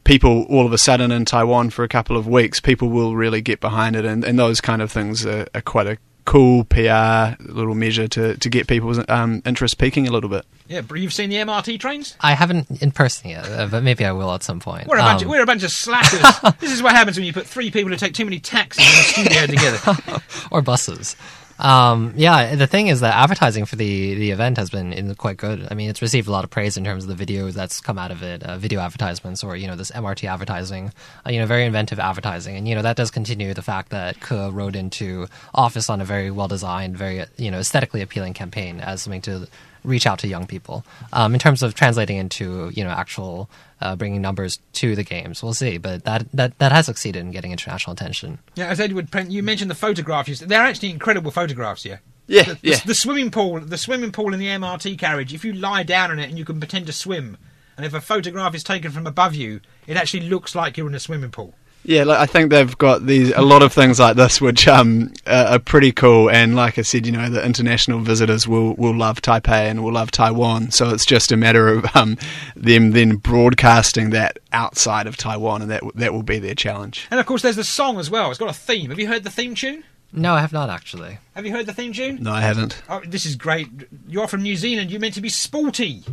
people 0.03 0.45
all 0.49 0.65
of 0.65 0.73
a 0.73 0.77
sudden 0.77 1.11
in 1.11 1.25
Taiwan 1.25 1.69
for 1.69 1.83
a 1.83 1.89
couple 1.89 2.17
of 2.17 2.27
weeks, 2.27 2.59
people 2.59 2.89
will 2.89 3.15
really 3.15 3.41
get 3.41 3.59
behind 3.59 3.95
it, 3.95 4.05
and, 4.05 4.23
and 4.23 4.37
those 4.37 4.61
kind 4.61 4.81
of 4.81 4.91
things 4.91 5.25
are, 5.25 5.47
are 5.53 5.61
quite 5.61 5.87
a 5.87 5.97
cool 6.27 6.65
PR 6.65 7.41
little 7.49 7.73
measure 7.73 8.05
to, 8.09 8.35
to 8.35 8.49
get 8.49 8.67
people's 8.67 8.99
um, 9.07 9.41
interest 9.45 9.77
peaking 9.77 10.07
a 10.09 10.11
little 10.11 10.29
bit. 10.29 10.45
Yeah, 10.67 10.81
but 10.81 10.99
you've 10.99 11.13
seen 11.13 11.29
the 11.29 11.37
MRT 11.37 11.79
trains? 11.79 12.17
I 12.19 12.33
haven't 12.33 12.81
in 12.81 12.91
person 12.91 13.29
yet, 13.29 13.49
uh, 13.49 13.67
but 13.67 13.81
maybe 13.81 14.03
I 14.03 14.11
will 14.11 14.33
at 14.33 14.43
some 14.43 14.59
point. 14.59 14.87
We're 14.87 14.97
a, 14.97 15.01
bunch, 15.01 15.21
Um, 15.21 15.27
of, 15.27 15.31
we're 15.31 15.41
a 15.41 15.45
bunch 15.45 15.63
of 15.63 15.71
slackers. 15.71 16.53
this 16.59 16.73
is 16.73 16.83
what 16.83 16.93
happens 16.93 17.15
when 17.15 17.25
you 17.25 17.31
put 17.31 17.47
three 17.47 17.71
people 17.71 17.89
who 17.89 17.95
take 17.95 18.13
too 18.13 18.25
many 18.25 18.39
taxis 18.39 18.85
in 18.85 19.23
the 19.25 19.31
studio 19.31 19.45
together. 19.47 20.21
or 20.51 20.61
buses. 20.61 21.15
Um, 21.59 22.13
yeah, 22.15 22.55
the 22.55 22.67
thing 22.67 22.87
is 22.87 22.99
that 22.99 23.15
advertising 23.15 23.65
for 23.65 23.75
the, 23.75 24.13
the 24.15 24.31
event 24.31 24.57
has 24.57 24.69
been 24.69 25.15
quite 25.15 25.37
good. 25.37 25.67
I 25.71 25.73
mean, 25.73 25.89
it's 25.89 26.01
received 26.01 26.27
a 26.27 26.31
lot 26.31 26.43
of 26.43 26.49
praise 26.49 26.77
in 26.77 26.83
terms 26.83 27.05
of 27.05 27.17
the 27.17 27.25
videos 27.25 27.53
that's 27.53 27.81
come 27.81 27.97
out 27.97 28.11
of 28.11 28.21
it, 28.21 28.43
uh, 28.43 28.57
video 28.57 28.79
advertisements, 28.79 29.43
or 29.43 29.55
you 29.55 29.67
know 29.67 29.75
this 29.75 29.91
MRT 29.91 30.29
advertising. 30.29 30.91
Uh, 31.25 31.31
you 31.31 31.39
know, 31.39 31.45
very 31.45 31.65
inventive 31.65 31.99
advertising, 31.99 32.55
and 32.55 32.67
you 32.67 32.75
know 32.75 32.81
that 32.83 32.95
does 32.95 33.09
continue 33.09 33.53
the 33.53 33.61
fact 33.61 33.89
that 33.89 34.19
Ko 34.21 34.49
rode 34.49 34.75
into 34.75 35.27
office 35.53 35.89
on 35.89 35.99
a 35.99 36.05
very 36.05 36.29
well 36.29 36.47
designed, 36.47 36.97
very 36.97 37.25
you 37.37 37.49
know 37.49 37.59
aesthetically 37.59 38.01
appealing 38.01 38.33
campaign 38.33 38.79
as 38.79 39.01
something 39.01 39.21
to 39.21 39.47
reach 39.87 40.05
out 40.05 40.19
to 40.19 40.27
young 40.27 40.45
people. 40.45 40.83
Um, 41.13 41.33
in 41.33 41.39
terms 41.39 41.63
of 41.63 41.73
translating 41.73 42.17
into 42.17 42.69
you 42.75 42.83
know 42.83 42.89
actual 42.91 43.49
uh, 43.81 43.95
bringing 43.95 44.21
numbers 44.21 44.59
to 44.73 44.95
the 44.95 45.03
games, 45.03 45.41
we'll 45.41 45.53
see. 45.53 45.77
But 45.77 46.03
that 46.03 46.27
that 46.33 46.57
that 46.59 46.71
has 46.71 46.85
succeeded 46.85 47.19
in 47.21 47.31
getting 47.31 47.51
international 47.51 47.93
attention. 47.93 48.39
Yeah, 48.55 48.67
as 48.67 48.79
Edward, 48.79 49.09
Prent, 49.11 49.31
you 49.31 49.41
mentioned 49.43 49.71
the 49.71 49.75
photographs. 49.75 50.39
They're 50.39 50.61
actually 50.61 50.91
incredible 50.91 51.31
photographs 51.31 51.83
here. 51.83 52.01
Yeah, 52.27 52.43
The, 52.43 52.53
the- 52.55 52.59
yeah. 52.69 52.79
the 52.85 52.93
swimming 52.95 53.31
pool, 53.31 53.59
the 53.61 53.77
swimming 53.77 54.11
pool 54.11 54.33
in 54.33 54.39
the 54.39 54.47
MRT 54.47 54.97
carriage. 54.99 55.33
If 55.33 55.45
you 55.45 55.53
lie 55.53 55.83
down 55.83 56.11
in 56.11 56.19
it 56.19 56.27
and 56.29 56.37
you 56.37 56.43
can 56.43 56.59
pretend 56.59 56.85
to 56.87 56.91
swim, 56.93 57.37
and 57.77 57.85
if 57.85 57.93
a 57.93 58.01
photograph 58.01 58.53
is 58.53 58.63
taken 58.63 58.91
from 58.91 59.07
above 59.07 59.33
you, 59.33 59.61
it 59.87 59.95
actually 59.95 60.27
looks 60.29 60.53
like 60.53 60.75
you're 60.75 60.87
in 60.89 60.95
a 60.95 60.99
swimming 60.99 61.31
pool. 61.31 61.53
Yeah, 61.87 62.03
like, 62.03 62.19
I 62.19 62.25
think 62.25 62.51
they've 62.51 62.77
got 62.77 63.05
these 63.05 63.31
a 63.31 63.41
lot 63.41 63.63
of 63.63 63.71
things 63.71 63.97
like 63.97 64.17
this, 64.17 64.41
which 64.41 64.67
um, 64.67 65.13
are, 65.25 65.45
are 65.45 65.59
pretty 65.59 65.93
cool. 65.93 66.29
And 66.29 66.53
like 66.53 66.77
I 66.77 66.81
said, 66.81 67.05
you 67.05 67.13
know, 67.13 67.29
the 67.29 67.43
international 67.45 68.01
visitors 68.01 68.45
will, 68.45 68.73
will 68.73 68.93
love 68.93 69.21
Taipei 69.21 69.69
and 69.69 69.81
will 69.81 69.93
love 69.93 70.11
Taiwan. 70.11 70.71
So 70.71 70.89
it's 70.89 71.05
just 71.05 71.31
a 71.31 71.37
matter 71.37 71.69
of 71.69 71.85
um, 71.95 72.17
them 72.57 72.91
then 72.91 73.15
broadcasting 73.15 74.09
that 74.09 74.37
outside 74.51 75.07
of 75.07 75.15
Taiwan, 75.15 75.61
and 75.61 75.71
that 75.71 75.81
that 75.95 76.11
will 76.11 76.23
be 76.23 76.39
their 76.39 76.55
challenge. 76.55 77.07
And 77.09 77.21
of 77.21 77.25
course, 77.25 77.41
there's 77.41 77.55
the 77.55 77.63
song 77.63 77.99
as 77.99 78.09
well. 78.09 78.29
It's 78.31 78.39
got 78.39 78.49
a 78.49 78.53
theme. 78.53 78.89
Have 78.89 78.99
you 78.99 79.07
heard 79.07 79.23
the 79.23 79.31
theme 79.31 79.55
tune? 79.55 79.85
No, 80.11 80.33
I 80.33 80.41
have 80.41 80.51
not 80.51 80.69
actually. 80.69 81.19
Have 81.35 81.45
you 81.45 81.53
heard 81.53 81.67
the 81.67 81.73
theme 81.73 81.93
tune? 81.93 82.21
No, 82.21 82.33
I 82.33 82.41
haven't. 82.41 82.81
Oh, 82.89 83.01
this 83.07 83.25
is 83.25 83.37
great. 83.37 83.69
You're 84.09 84.27
from 84.27 84.41
New 84.41 84.57
Zealand. 84.57 84.91
You're 84.91 84.99
meant 84.99 85.13
to 85.13 85.21
be 85.21 85.29
sporty. 85.29 86.03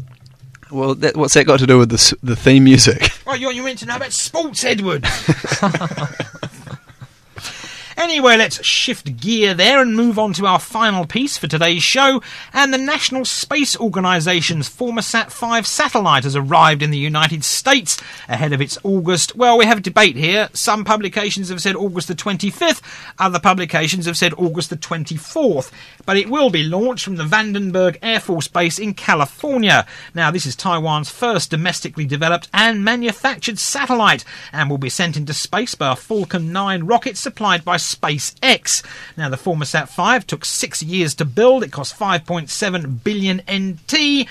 Well, 0.71 0.95
that, 0.95 1.17
what's 1.17 1.35
that 1.35 1.47
got 1.47 1.59
to 1.59 1.67
do 1.67 1.79
with 1.79 1.91
the 1.91 2.17
the 2.23 2.37
theme 2.37 2.63
music? 2.63 3.09
Oh, 3.27 3.35
you're, 3.35 3.53
you're 3.53 3.65
meant 3.65 3.79
to 3.81 3.87
know 3.87 3.97
about 3.97 4.13
sports, 4.13 4.65
Edward. 4.65 5.07
Anyway, 8.05 8.37
let's 8.37 8.63
shift 8.63 9.17
gear 9.17 9.55
there 9.55 9.81
and 9.81 9.97
move 9.97 10.19
on 10.19 10.35
to 10.35 10.45
our 10.45 10.59
final 10.59 11.07
piece 11.07 11.39
for 11.39 11.47
today's 11.47 11.83
show. 11.83 12.23
And 12.53 12.73
the 12.73 12.77
National 12.77 13.25
Space 13.25 13.79
Organization's 13.79 14.69
Formosat 14.69 15.33
5 15.33 15.67
satellite 15.67 16.25
has 16.25 16.37
arrived 16.37 16.83
in 16.83 16.91
the 16.91 16.99
United 16.99 17.45
States 17.45 17.97
ahead 18.29 18.53
of 18.53 18.61
its 18.61 18.77
August. 18.83 19.35
Well, 19.35 19.57
we 19.57 19.65
have 19.65 19.79
a 19.79 19.81
debate 19.81 20.17
here. 20.17 20.51
Some 20.53 20.85
publications 20.85 21.49
have 21.49 21.63
said 21.63 21.77
August 21.77 22.09
the 22.09 22.15
25th, 22.15 22.83
other 23.19 23.41
publications 23.41 24.05
have 24.05 24.19
said 24.19 24.35
August 24.35 24.69
the 24.69 24.77
24th. 24.77 25.73
But 26.05 26.19
it 26.19 26.29
will 26.29 26.51
be 26.51 26.63
launched 26.63 27.07
from 27.07 27.17
the 27.17 27.25
Vandenberg 27.25 27.97
Air 28.03 28.21
Force 28.21 28.49
Base 28.49 28.79
in 28.79 28.93
California. 28.93 29.87
Now, 30.15 30.31
this 30.31 30.45
is 30.45 30.55
Taiwan's 30.55 31.09
first 31.09 31.51
domestically 31.51 32.05
developed 32.05 32.51
and 32.53 32.85
manufactured 32.85 33.59
satellite 33.59 34.27
and 34.53 34.69
will 34.69 34.77
be 34.77 34.91
sent 34.91 35.17
into 35.17 35.33
space 35.33 35.75
by 35.75 35.93
a 35.93 35.97
Falcon 35.97 36.53
9 36.53 36.85
rocket 36.85 37.17
supplied 37.17 37.65
by 37.65 37.79
SpaceX. 37.97 38.85
Now, 39.17 39.29
the 39.29 39.37
Formosat 39.37 39.89
5 39.89 40.27
took 40.27 40.45
six 40.45 40.83
years 40.83 41.15
to 41.17 41.25
build. 41.25 41.63
It 41.63 41.73
cost 41.73 41.99
5.7 41.99 43.03
billion 43.05 43.43
NT. 43.51 44.29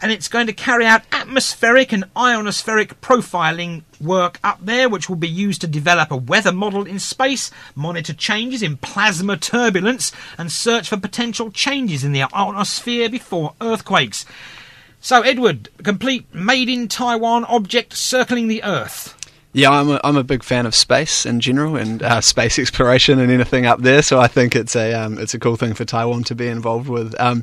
And 0.00 0.12
it's 0.12 0.28
going 0.28 0.46
to 0.46 0.52
carry 0.52 0.84
out 0.84 1.02
atmospheric 1.10 1.90
and 1.90 2.04
ionospheric 2.14 2.96
profiling 3.00 3.82
work 3.98 4.38
up 4.44 4.58
there, 4.62 4.90
which 4.90 5.08
will 5.08 5.16
be 5.16 5.28
used 5.28 5.62
to 5.62 5.66
develop 5.66 6.10
a 6.10 6.16
weather 6.16 6.52
model 6.52 6.84
in 6.84 6.98
space, 6.98 7.50
monitor 7.74 8.12
changes 8.12 8.62
in 8.62 8.76
plasma 8.76 9.38
turbulence, 9.38 10.12
and 10.36 10.52
search 10.52 10.90
for 10.90 10.98
potential 10.98 11.50
changes 11.50 12.04
in 12.04 12.12
the 12.12 12.24
ionosphere 12.24 13.08
before 13.08 13.54
earthquakes. 13.62 14.26
So, 15.00 15.22
Edward, 15.22 15.70
complete 15.82 16.26
made 16.34 16.68
in 16.68 16.88
Taiwan 16.88 17.44
object 17.44 17.94
circling 17.96 18.48
the 18.48 18.64
Earth. 18.64 19.14
Yeah, 19.56 19.70
I'm 19.70 19.88
a, 19.88 19.98
I'm 20.04 20.18
a 20.18 20.22
big 20.22 20.42
fan 20.42 20.66
of 20.66 20.74
space 20.74 21.24
in 21.24 21.40
general 21.40 21.76
and 21.76 22.02
uh, 22.02 22.20
space 22.32 22.58
exploration 22.58 23.18
and 23.18 23.32
anything 23.32 23.64
up 23.64 23.80
there. 23.80 24.02
So 24.02 24.20
I 24.20 24.26
think 24.26 24.54
it's 24.54 24.76
a 24.76 24.92
um, 24.92 25.18
it's 25.18 25.32
a 25.32 25.38
cool 25.38 25.56
thing 25.56 25.72
for 25.72 25.86
Taiwan 25.86 26.24
to 26.24 26.34
be 26.34 26.46
involved 26.46 26.90
with. 26.90 27.18
Um, 27.18 27.42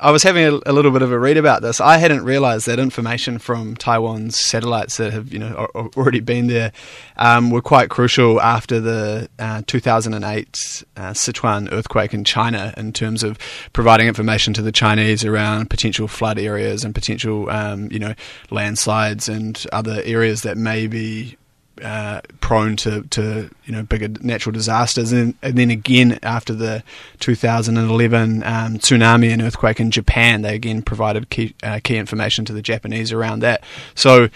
I 0.00 0.12
was 0.12 0.22
having 0.22 0.44
a, 0.44 0.60
a 0.66 0.72
little 0.72 0.92
bit 0.92 1.02
of 1.02 1.10
a 1.10 1.18
read 1.18 1.36
about 1.36 1.60
this. 1.60 1.80
I 1.80 1.98
hadn't 1.98 2.24
realised 2.24 2.66
that 2.66 2.78
information 2.78 3.38
from 3.38 3.74
Taiwan's 3.74 4.38
satellites 4.38 4.96
that 4.98 5.12
have 5.12 5.32
you 5.32 5.40
know 5.40 5.68
already 5.96 6.20
been 6.20 6.46
there 6.46 6.72
um, 7.16 7.50
were 7.50 7.62
quite 7.62 7.90
crucial 7.90 8.40
after 8.40 8.78
the 8.80 9.28
uh, 9.38 9.62
2008 9.66 10.84
uh, 10.96 11.10
Sichuan 11.10 11.72
earthquake 11.72 12.14
in 12.14 12.22
China 12.24 12.72
in 12.76 12.92
terms 12.92 13.24
of 13.24 13.38
providing 13.72 14.06
information 14.06 14.54
to 14.54 14.62
the 14.62 14.72
Chinese 14.72 15.24
around 15.24 15.68
potential 15.68 16.06
flood 16.06 16.38
areas 16.38 16.84
and 16.84 16.94
potential 16.94 17.50
um, 17.50 17.90
you 17.90 17.98
know 17.98 18.14
landslides 18.50 19.28
and 19.28 19.66
other 19.72 20.00
areas 20.04 20.42
that 20.42 20.56
may 20.56 20.86
be 20.86 21.36
uh, 21.82 22.20
prone 22.40 22.76
to, 22.76 23.02
to 23.04 23.50
you 23.64 23.72
know 23.72 23.82
bigger 23.82 24.08
natural 24.20 24.52
disasters, 24.52 25.12
and, 25.12 25.34
and 25.42 25.56
then 25.56 25.70
again 25.70 26.18
after 26.22 26.52
the 26.52 26.82
2011 27.20 28.42
um, 28.42 28.78
tsunami 28.78 29.32
and 29.32 29.42
earthquake 29.42 29.80
in 29.80 29.90
Japan, 29.90 30.42
they 30.42 30.54
again 30.54 30.82
provided 30.82 31.30
key 31.30 31.54
uh, 31.62 31.80
key 31.82 31.96
information 31.96 32.44
to 32.44 32.52
the 32.52 32.62
Japanese 32.62 33.12
around 33.12 33.40
that. 33.40 33.62
So 33.94 34.28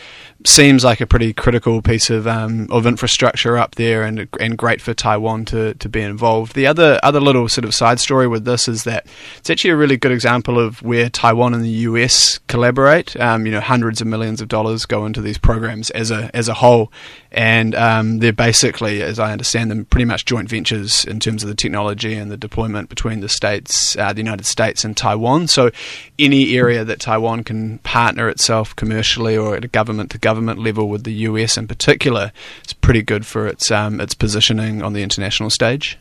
seems 0.44 0.84
like 0.84 1.00
a 1.00 1.06
pretty 1.06 1.32
critical 1.32 1.82
piece 1.82 2.10
of 2.10 2.26
um, 2.26 2.66
of 2.70 2.86
infrastructure 2.86 3.56
up 3.56 3.74
there, 3.76 4.02
and 4.02 4.28
and 4.40 4.58
great 4.58 4.80
for 4.80 4.94
Taiwan 4.94 5.44
to, 5.46 5.74
to 5.74 5.88
be 5.88 6.00
involved. 6.00 6.54
The 6.54 6.66
other 6.66 6.98
other 7.02 7.20
little 7.20 7.48
sort 7.48 7.64
of 7.64 7.74
side 7.74 8.00
story 8.00 8.26
with 8.26 8.44
this 8.44 8.68
is 8.68 8.84
that 8.84 9.06
it's 9.38 9.50
actually 9.50 9.70
a 9.70 9.76
really 9.76 9.96
good 9.96 10.12
example 10.12 10.58
of 10.58 10.82
where 10.82 11.08
Taiwan 11.08 11.54
and 11.54 11.64
the 11.64 11.68
US 11.70 12.38
collaborate. 12.48 13.18
Um, 13.20 13.46
you 13.46 13.52
know, 13.52 13.60
hundreds 13.60 14.00
of 14.00 14.06
millions 14.06 14.40
of 14.40 14.48
dollars 14.48 14.86
go 14.86 15.06
into 15.06 15.20
these 15.20 15.38
programs 15.38 15.90
as 15.90 16.10
a 16.10 16.34
as 16.34 16.48
a 16.48 16.54
whole, 16.54 16.92
and 17.30 17.74
um, 17.74 18.18
they're 18.18 18.32
basically, 18.32 19.02
as 19.02 19.18
I 19.18 19.32
understand 19.32 19.70
them, 19.70 19.84
pretty 19.84 20.04
much 20.04 20.24
joint 20.24 20.48
ventures 20.48 21.04
in 21.04 21.20
terms 21.20 21.42
of 21.42 21.48
the 21.48 21.54
technology 21.54 22.14
and 22.14 22.30
the 22.30 22.36
deployment 22.36 22.88
between 22.88 23.20
the 23.20 23.28
states, 23.28 23.96
uh, 23.96 24.12
the 24.12 24.20
United 24.20 24.46
States, 24.46 24.84
and 24.84 24.96
Taiwan. 24.96 25.46
So, 25.46 25.70
any 26.18 26.56
area 26.56 26.84
that 26.84 27.00
Taiwan 27.00 27.44
can 27.44 27.78
partner 27.78 28.28
itself 28.28 28.74
commercially 28.76 29.36
or 29.36 29.56
at 29.56 29.64
a 29.64 29.68
government 29.68 30.10
to 30.10 30.18
government 30.18 30.31
level 30.40 30.88
with 30.88 31.04
the 31.04 31.12
US 31.12 31.56
in 31.56 31.66
particular 31.66 32.32
it's 32.62 32.72
pretty 32.72 33.02
good 33.02 33.26
for 33.26 33.46
its 33.46 33.70
um, 33.70 34.00
its 34.00 34.14
positioning 34.14 34.82
on 34.82 34.92
the 34.92 35.02
international 35.02 35.50
stage. 35.50 35.98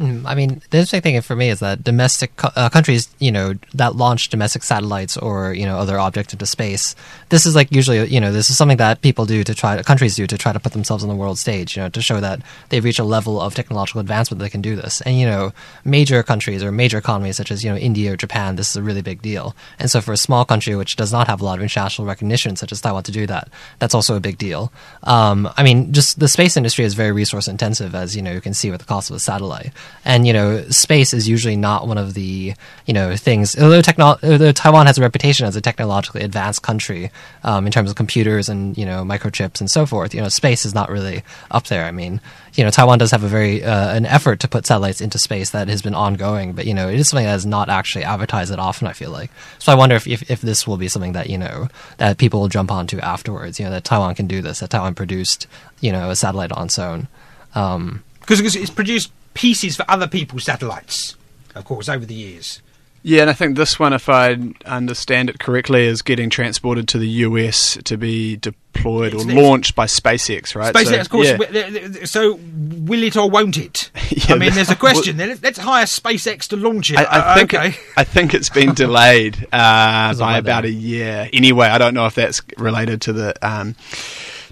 Mm, 0.00 0.22
I 0.24 0.34
mean, 0.34 0.62
the 0.70 0.78
interesting 0.78 1.02
thing 1.02 1.20
for 1.20 1.36
me 1.36 1.50
is 1.50 1.60
that 1.60 1.84
domestic 1.84 2.32
uh, 2.42 2.70
countries, 2.70 3.14
you 3.18 3.30
know, 3.30 3.52
that 3.74 3.96
launch 3.96 4.30
domestic 4.30 4.62
satellites 4.62 5.18
or 5.18 5.52
you 5.52 5.66
know 5.66 5.76
other 5.76 5.98
objects 5.98 6.32
into 6.32 6.46
space, 6.46 6.96
this 7.28 7.44
is 7.44 7.54
like 7.54 7.70
usually, 7.70 8.08
you 8.08 8.18
know, 8.18 8.32
this 8.32 8.48
is 8.48 8.56
something 8.56 8.78
that 8.78 9.02
people 9.02 9.26
do 9.26 9.44
to 9.44 9.54
try, 9.54 9.82
countries 9.82 10.16
do 10.16 10.26
to 10.26 10.38
try 10.38 10.54
to 10.54 10.58
put 10.58 10.72
themselves 10.72 11.02
on 11.02 11.10
the 11.10 11.14
world 11.14 11.38
stage, 11.38 11.76
you 11.76 11.82
know, 11.82 11.90
to 11.90 12.00
show 12.00 12.18
that 12.18 12.40
they've 12.70 12.82
reached 12.82 12.98
a 12.98 13.04
level 13.04 13.38
of 13.42 13.54
technological 13.54 14.00
advancement 14.00 14.38
that 14.38 14.44
they 14.44 14.50
can 14.50 14.62
do 14.62 14.74
this. 14.74 15.02
And 15.02 15.18
you 15.20 15.26
know, 15.26 15.52
major 15.84 16.22
countries 16.22 16.64
or 16.64 16.72
major 16.72 16.96
economies 16.96 17.36
such 17.36 17.50
as 17.50 17.62
you 17.62 17.68
know 17.68 17.76
India 17.76 18.14
or 18.14 18.16
Japan, 18.16 18.56
this 18.56 18.70
is 18.70 18.76
a 18.76 18.82
really 18.82 19.02
big 19.02 19.20
deal. 19.20 19.54
And 19.78 19.90
so 19.90 20.00
for 20.00 20.14
a 20.14 20.16
small 20.16 20.46
country 20.46 20.74
which 20.76 20.96
does 20.96 21.12
not 21.12 21.26
have 21.26 21.42
a 21.42 21.44
lot 21.44 21.58
of 21.58 21.62
international 21.62 22.08
recognition, 22.08 22.56
such 22.56 22.72
as 22.72 22.80
Taiwan, 22.80 23.02
to 23.02 23.12
do 23.12 23.26
that, 23.26 23.48
that's 23.80 23.94
also 23.94 24.16
a 24.16 24.20
big 24.20 24.38
deal. 24.38 24.72
Um, 25.02 25.46
I 25.58 25.62
mean, 25.62 25.92
just 25.92 26.20
the 26.20 26.28
space 26.28 26.56
industry 26.56 26.86
is 26.86 26.94
very 26.94 27.12
resource 27.12 27.48
intensive, 27.48 27.94
as 27.94 28.16
you 28.16 28.22
know, 28.22 28.32
you 28.32 28.40
can 28.40 28.54
see 28.54 28.70
with 28.70 28.80
the 28.80 28.86
cost 28.86 29.10
of 29.10 29.16
a 29.16 29.20
satellite 29.20 29.72
and 30.04 30.26
you 30.26 30.32
know 30.32 30.62
space 30.70 31.12
is 31.12 31.28
usually 31.28 31.56
not 31.56 31.86
one 31.86 31.98
of 31.98 32.14
the 32.14 32.54
you 32.86 32.94
know 32.94 33.16
things 33.16 33.56
although, 33.60 33.82
techno- 33.82 34.18
although 34.22 34.52
taiwan 34.52 34.86
has 34.86 34.98
a 34.98 35.00
reputation 35.00 35.46
as 35.46 35.56
a 35.56 35.60
technologically 35.60 36.22
advanced 36.22 36.62
country 36.62 37.10
um, 37.44 37.66
in 37.66 37.72
terms 37.72 37.90
of 37.90 37.96
computers 37.96 38.48
and 38.48 38.76
you 38.78 38.86
know 38.86 39.04
microchips 39.04 39.60
and 39.60 39.70
so 39.70 39.86
forth 39.86 40.14
you 40.14 40.20
know 40.20 40.28
space 40.28 40.64
is 40.64 40.74
not 40.74 40.90
really 40.90 41.22
up 41.50 41.66
there. 41.66 41.84
I 41.84 41.90
mean 41.90 42.20
you 42.54 42.64
know 42.64 42.70
taiwan 42.70 42.98
does 42.98 43.10
have 43.10 43.22
a 43.22 43.28
very 43.28 43.62
uh, 43.62 43.94
an 43.94 44.06
effort 44.06 44.40
to 44.40 44.48
put 44.48 44.66
satellites 44.66 45.00
into 45.00 45.18
space 45.18 45.50
that 45.50 45.68
has 45.68 45.82
been 45.82 45.94
ongoing 45.94 46.52
but 46.52 46.66
you 46.66 46.74
know 46.74 46.88
it 46.88 46.98
is 46.98 47.08
something 47.08 47.26
that 47.26 47.36
is 47.36 47.46
not 47.46 47.68
actually 47.68 48.04
advertised 48.04 48.50
that 48.50 48.58
often 48.58 48.88
i 48.88 48.92
feel 48.92 49.10
like. 49.10 49.30
So 49.58 49.72
i 49.72 49.74
wonder 49.74 49.94
if, 49.94 50.06
if, 50.06 50.30
if 50.30 50.40
this 50.40 50.66
will 50.66 50.76
be 50.76 50.88
something 50.88 51.12
that 51.12 51.28
you 51.28 51.38
know 51.38 51.68
that 51.98 52.18
people 52.18 52.40
will 52.40 52.48
jump 52.48 52.70
onto 52.70 52.98
afterwards 53.00 53.58
you 53.58 53.64
know 53.64 53.70
that 53.70 53.84
taiwan 53.84 54.14
can 54.14 54.26
do 54.26 54.42
this 54.42 54.60
that 54.60 54.70
taiwan 54.70 54.94
produced 54.94 55.46
you 55.80 55.92
know 55.92 56.10
a 56.10 56.16
satellite 56.16 56.52
on 56.52 56.66
its 56.66 56.78
own. 56.78 57.08
Um, 57.54 58.04
because 58.20 58.54
it's 58.54 58.70
produced 58.70 59.10
pieces 59.40 59.76
for 59.76 59.84
other 59.88 60.06
people's 60.06 60.44
satellites, 60.44 61.16
of 61.54 61.64
course, 61.64 61.88
over 61.88 62.04
the 62.04 62.14
years. 62.14 62.60
Yeah, 63.02 63.22
and 63.22 63.30
I 63.30 63.32
think 63.32 63.56
this 63.56 63.78
one, 63.78 63.94
if 63.94 64.10
I 64.10 64.36
understand 64.66 65.30
it 65.30 65.38
correctly, 65.38 65.86
is 65.86 66.02
getting 66.02 66.28
transported 66.28 66.86
to 66.88 66.98
the 66.98 67.08
US 67.24 67.78
to 67.84 67.96
be 67.96 68.36
deployed 68.36 69.14
It's- 69.14 69.24
or 69.24 69.30
it's- 69.30 69.42
launched 69.42 69.74
by 69.74 69.86
SpaceX, 69.86 70.54
right? 70.54 70.74
SpaceX, 70.74 70.84
So, 70.90 71.00
of 71.00 71.08
course. 71.08 71.28
yeah. 71.28 72.04
So, 72.04 72.38
will 72.42 73.02
it 73.02 73.16
or 73.16 73.30
won't 73.30 73.56
it? 73.56 73.90
Yeah, 74.10 74.34
I 74.34 74.38
mean, 74.38 74.52
there's 74.52 74.66
a 74.68 74.72
that- 74.72 74.80
question 74.80 75.16
there. 75.16 75.34
Let's 75.42 75.58
hire 75.58 75.86
SpaceX 75.86 76.46
to 76.48 76.56
launch 76.56 76.90
it. 76.90 76.98
I, 76.98 77.04
I 77.04 77.18
Uh, 77.18 77.34
think 77.36 77.54
okay. 77.54 77.68
it, 77.68 77.76
I 77.96 78.04
think 78.04 78.34
it's 78.34 78.50
been 78.50 78.74
delayed 78.84 79.46
uh, 79.50 80.12
by 80.14 80.32
weather. 80.34 80.38
about 80.40 80.64
a 80.66 80.70
year. 80.70 81.30
Anyway, 81.32 81.68
I 81.68 81.78
don't 81.78 81.94
know 81.94 82.04
if 82.04 82.14
that's 82.16 82.42
related 82.58 83.00
to 83.02 83.14
the 83.14 83.34
um, 83.40 83.76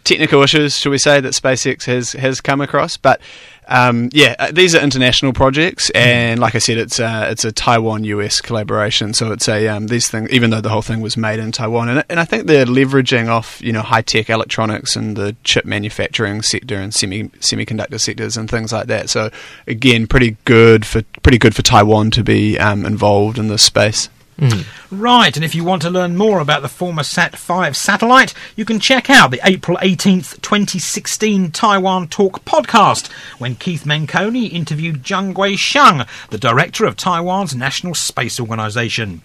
technical 0.09 0.43
issues, 0.43 0.77
shall 0.77 0.91
we 0.91 0.99
say, 0.99 1.21
that 1.21 1.33
SpaceX 1.35 1.85
has 1.85 2.13
has 2.13 2.41
come 2.41 2.61
across. 2.61 2.97
But 2.97 3.21
um, 3.69 4.09
yeah, 4.13 4.35
uh, 4.39 4.51
these 4.51 4.75
are 4.75 4.81
international 4.81 5.35
projects, 5.35 5.91
and 5.91 6.41
like 6.41 6.55
I 6.55 6.59
said, 6.59 6.79
it's 6.79 6.99
uh, 6.99 7.29
it's 7.31 7.45
a 7.45 7.53
Taiwan 7.53 8.05
US 8.05 8.41
collaboration. 8.41 9.13
So 9.13 9.31
it's 9.33 9.47
a 9.49 9.69
um, 9.69 9.89
these 9.89 10.09
things, 10.09 10.31
even 10.31 10.49
though 10.51 10.63
the 10.63 10.71
whole 10.71 10.83
thing 10.83 11.03
was 11.03 11.19
made 11.19 11.39
in 11.39 11.53
Taiwan, 11.53 11.91
and, 11.91 12.05
and 12.09 12.19
I 12.19 12.25
think 12.25 12.47
they're 12.47 12.65
leveraging 12.65 13.29
off 13.29 13.61
you 13.61 13.73
know 13.73 13.83
high 13.83 14.03
tech 14.03 14.31
electronics 14.31 14.97
and 14.97 15.17
the 15.17 15.37
chip 15.45 15.67
manufacturing 15.67 16.41
sector 16.41 16.77
and 16.77 16.95
semi 16.95 17.25
semiconductor 17.41 18.01
sectors 18.01 18.39
and 18.39 18.49
things 18.49 18.73
like 18.73 18.87
that. 18.87 19.11
So 19.11 19.31
again, 19.67 20.07
pretty 20.07 20.39
good 20.47 20.87
for 20.87 21.03
pretty 21.23 21.39
good 21.39 21.55
for 21.55 21.63
Taiwan 21.63 22.11
to 22.13 22.25
be 22.25 22.59
um, 22.59 22.87
involved 22.87 23.39
in 23.39 23.49
this 23.49 23.63
space. 23.63 24.09
Mm. 24.39 24.67
Right, 24.91 25.35
and 25.37 25.45
if 25.45 25.55
you 25.55 25.65
want 25.65 25.83
to 25.83 25.91
learn 25.91 26.17
more 26.17 26.39
about 26.39 26.63
the 26.63 26.69
Formosat 26.69 27.35
5 27.37 27.77
satellite, 27.77 28.35
you 28.55 28.65
can 28.65 28.79
check 28.79 29.11
out 29.11 29.33
the 29.33 29.41
April 29.43 29.77
18th, 29.79 30.41
2016 30.41 31.51
Taiwan 31.51 32.07
Talk 32.07 32.45
podcast 32.45 33.11
when 33.39 33.57
Keith 33.57 33.85
Menconi 33.85 34.53
interviewed 34.53 35.09
Jung 35.09 35.33
Gui 35.33 35.57
Shang, 35.57 36.07
the 36.31 36.39
director 36.39 36.85
of 36.85 36.97
Taiwan's 36.97 37.55
National 37.55 37.95
Space 37.95 38.39
Organization. 38.39 39.23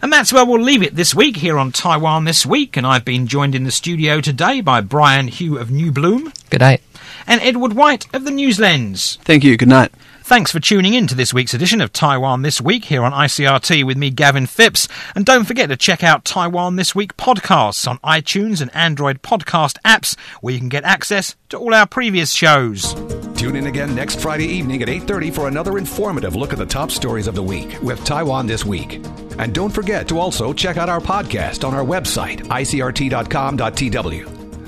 And 0.00 0.12
that's 0.12 0.32
where 0.32 0.44
we'll 0.44 0.60
leave 0.60 0.82
it 0.82 0.94
this 0.94 1.14
week 1.14 1.38
here 1.38 1.58
on 1.58 1.72
Taiwan 1.72 2.24
This 2.24 2.46
Week, 2.46 2.76
and 2.76 2.86
I've 2.86 3.04
been 3.04 3.26
joined 3.26 3.54
in 3.54 3.64
the 3.64 3.70
studio 3.70 4.20
today 4.20 4.60
by 4.60 4.80
Brian 4.80 5.28
Hioe 5.28 5.60
of 5.60 5.70
New 5.70 5.90
Bloom 5.90 6.32
good 6.50 6.60
night 6.60 6.82
and 7.26 7.40
Edward 7.40 7.72
White 7.72 8.06
of 8.14 8.24
the 8.24 8.30
News 8.30 8.60
Lens. 8.60 9.18
Thank 9.22 9.42
you. 9.42 9.56
Good 9.56 9.68
night. 9.68 9.92
Thanks 10.24 10.50
for 10.50 10.58
tuning 10.58 10.94
in 10.94 11.06
to 11.08 11.14
this 11.14 11.34
week's 11.34 11.52
edition 11.52 11.82
of 11.82 11.92
Taiwan 11.92 12.40
This 12.40 12.58
Week 12.58 12.86
here 12.86 13.02
on 13.02 13.12
ICRT 13.12 13.84
with 13.84 13.98
me, 13.98 14.08
Gavin 14.08 14.46
Phipps. 14.46 14.88
And 15.14 15.26
don't 15.26 15.44
forget 15.44 15.68
to 15.68 15.76
check 15.76 16.02
out 16.02 16.24
Taiwan 16.24 16.76
This 16.76 16.94
Week 16.94 17.14
podcasts 17.18 17.86
on 17.86 17.98
iTunes 17.98 18.62
and 18.62 18.74
Android 18.74 19.20
podcast 19.20 19.76
apps 19.84 20.18
where 20.40 20.54
you 20.54 20.60
can 20.60 20.70
get 20.70 20.82
access 20.82 21.36
to 21.50 21.58
all 21.58 21.74
our 21.74 21.86
previous 21.86 22.32
shows. 22.32 22.94
Tune 23.34 23.54
in 23.54 23.66
again 23.66 23.94
next 23.94 24.18
Friday 24.18 24.46
evening 24.46 24.80
at 24.80 24.88
8:30 24.88 25.30
for 25.30 25.46
another 25.46 25.76
informative 25.76 26.34
look 26.34 26.54
at 26.54 26.58
the 26.58 26.64
top 26.64 26.90
stories 26.90 27.26
of 27.26 27.34
the 27.34 27.42
week 27.42 27.76
with 27.82 28.02
Taiwan 28.06 28.46
this 28.46 28.64
week. 28.64 29.04
And 29.38 29.54
don't 29.54 29.74
forget 29.74 30.08
to 30.08 30.18
also 30.18 30.54
check 30.54 30.78
out 30.78 30.88
our 30.88 31.00
podcast 31.00 31.68
on 31.68 31.74
our 31.74 31.84
website 31.84 32.40
icrt.com.tw. 32.46 33.12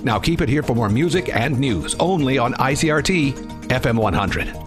Now 0.04 0.18
keep 0.18 0.42
it 0.42 0.50
here 0.50 0.62
for 0.62 0.74
more 0.74 0.90
music 0.90 1.34
and 1.34 1.59
news 1.59 1.96
only 1.98 2.36
on 2.36 2.52
ICRT 2.52 3.32
FM 3.68 3.96
100. 3.96 4.65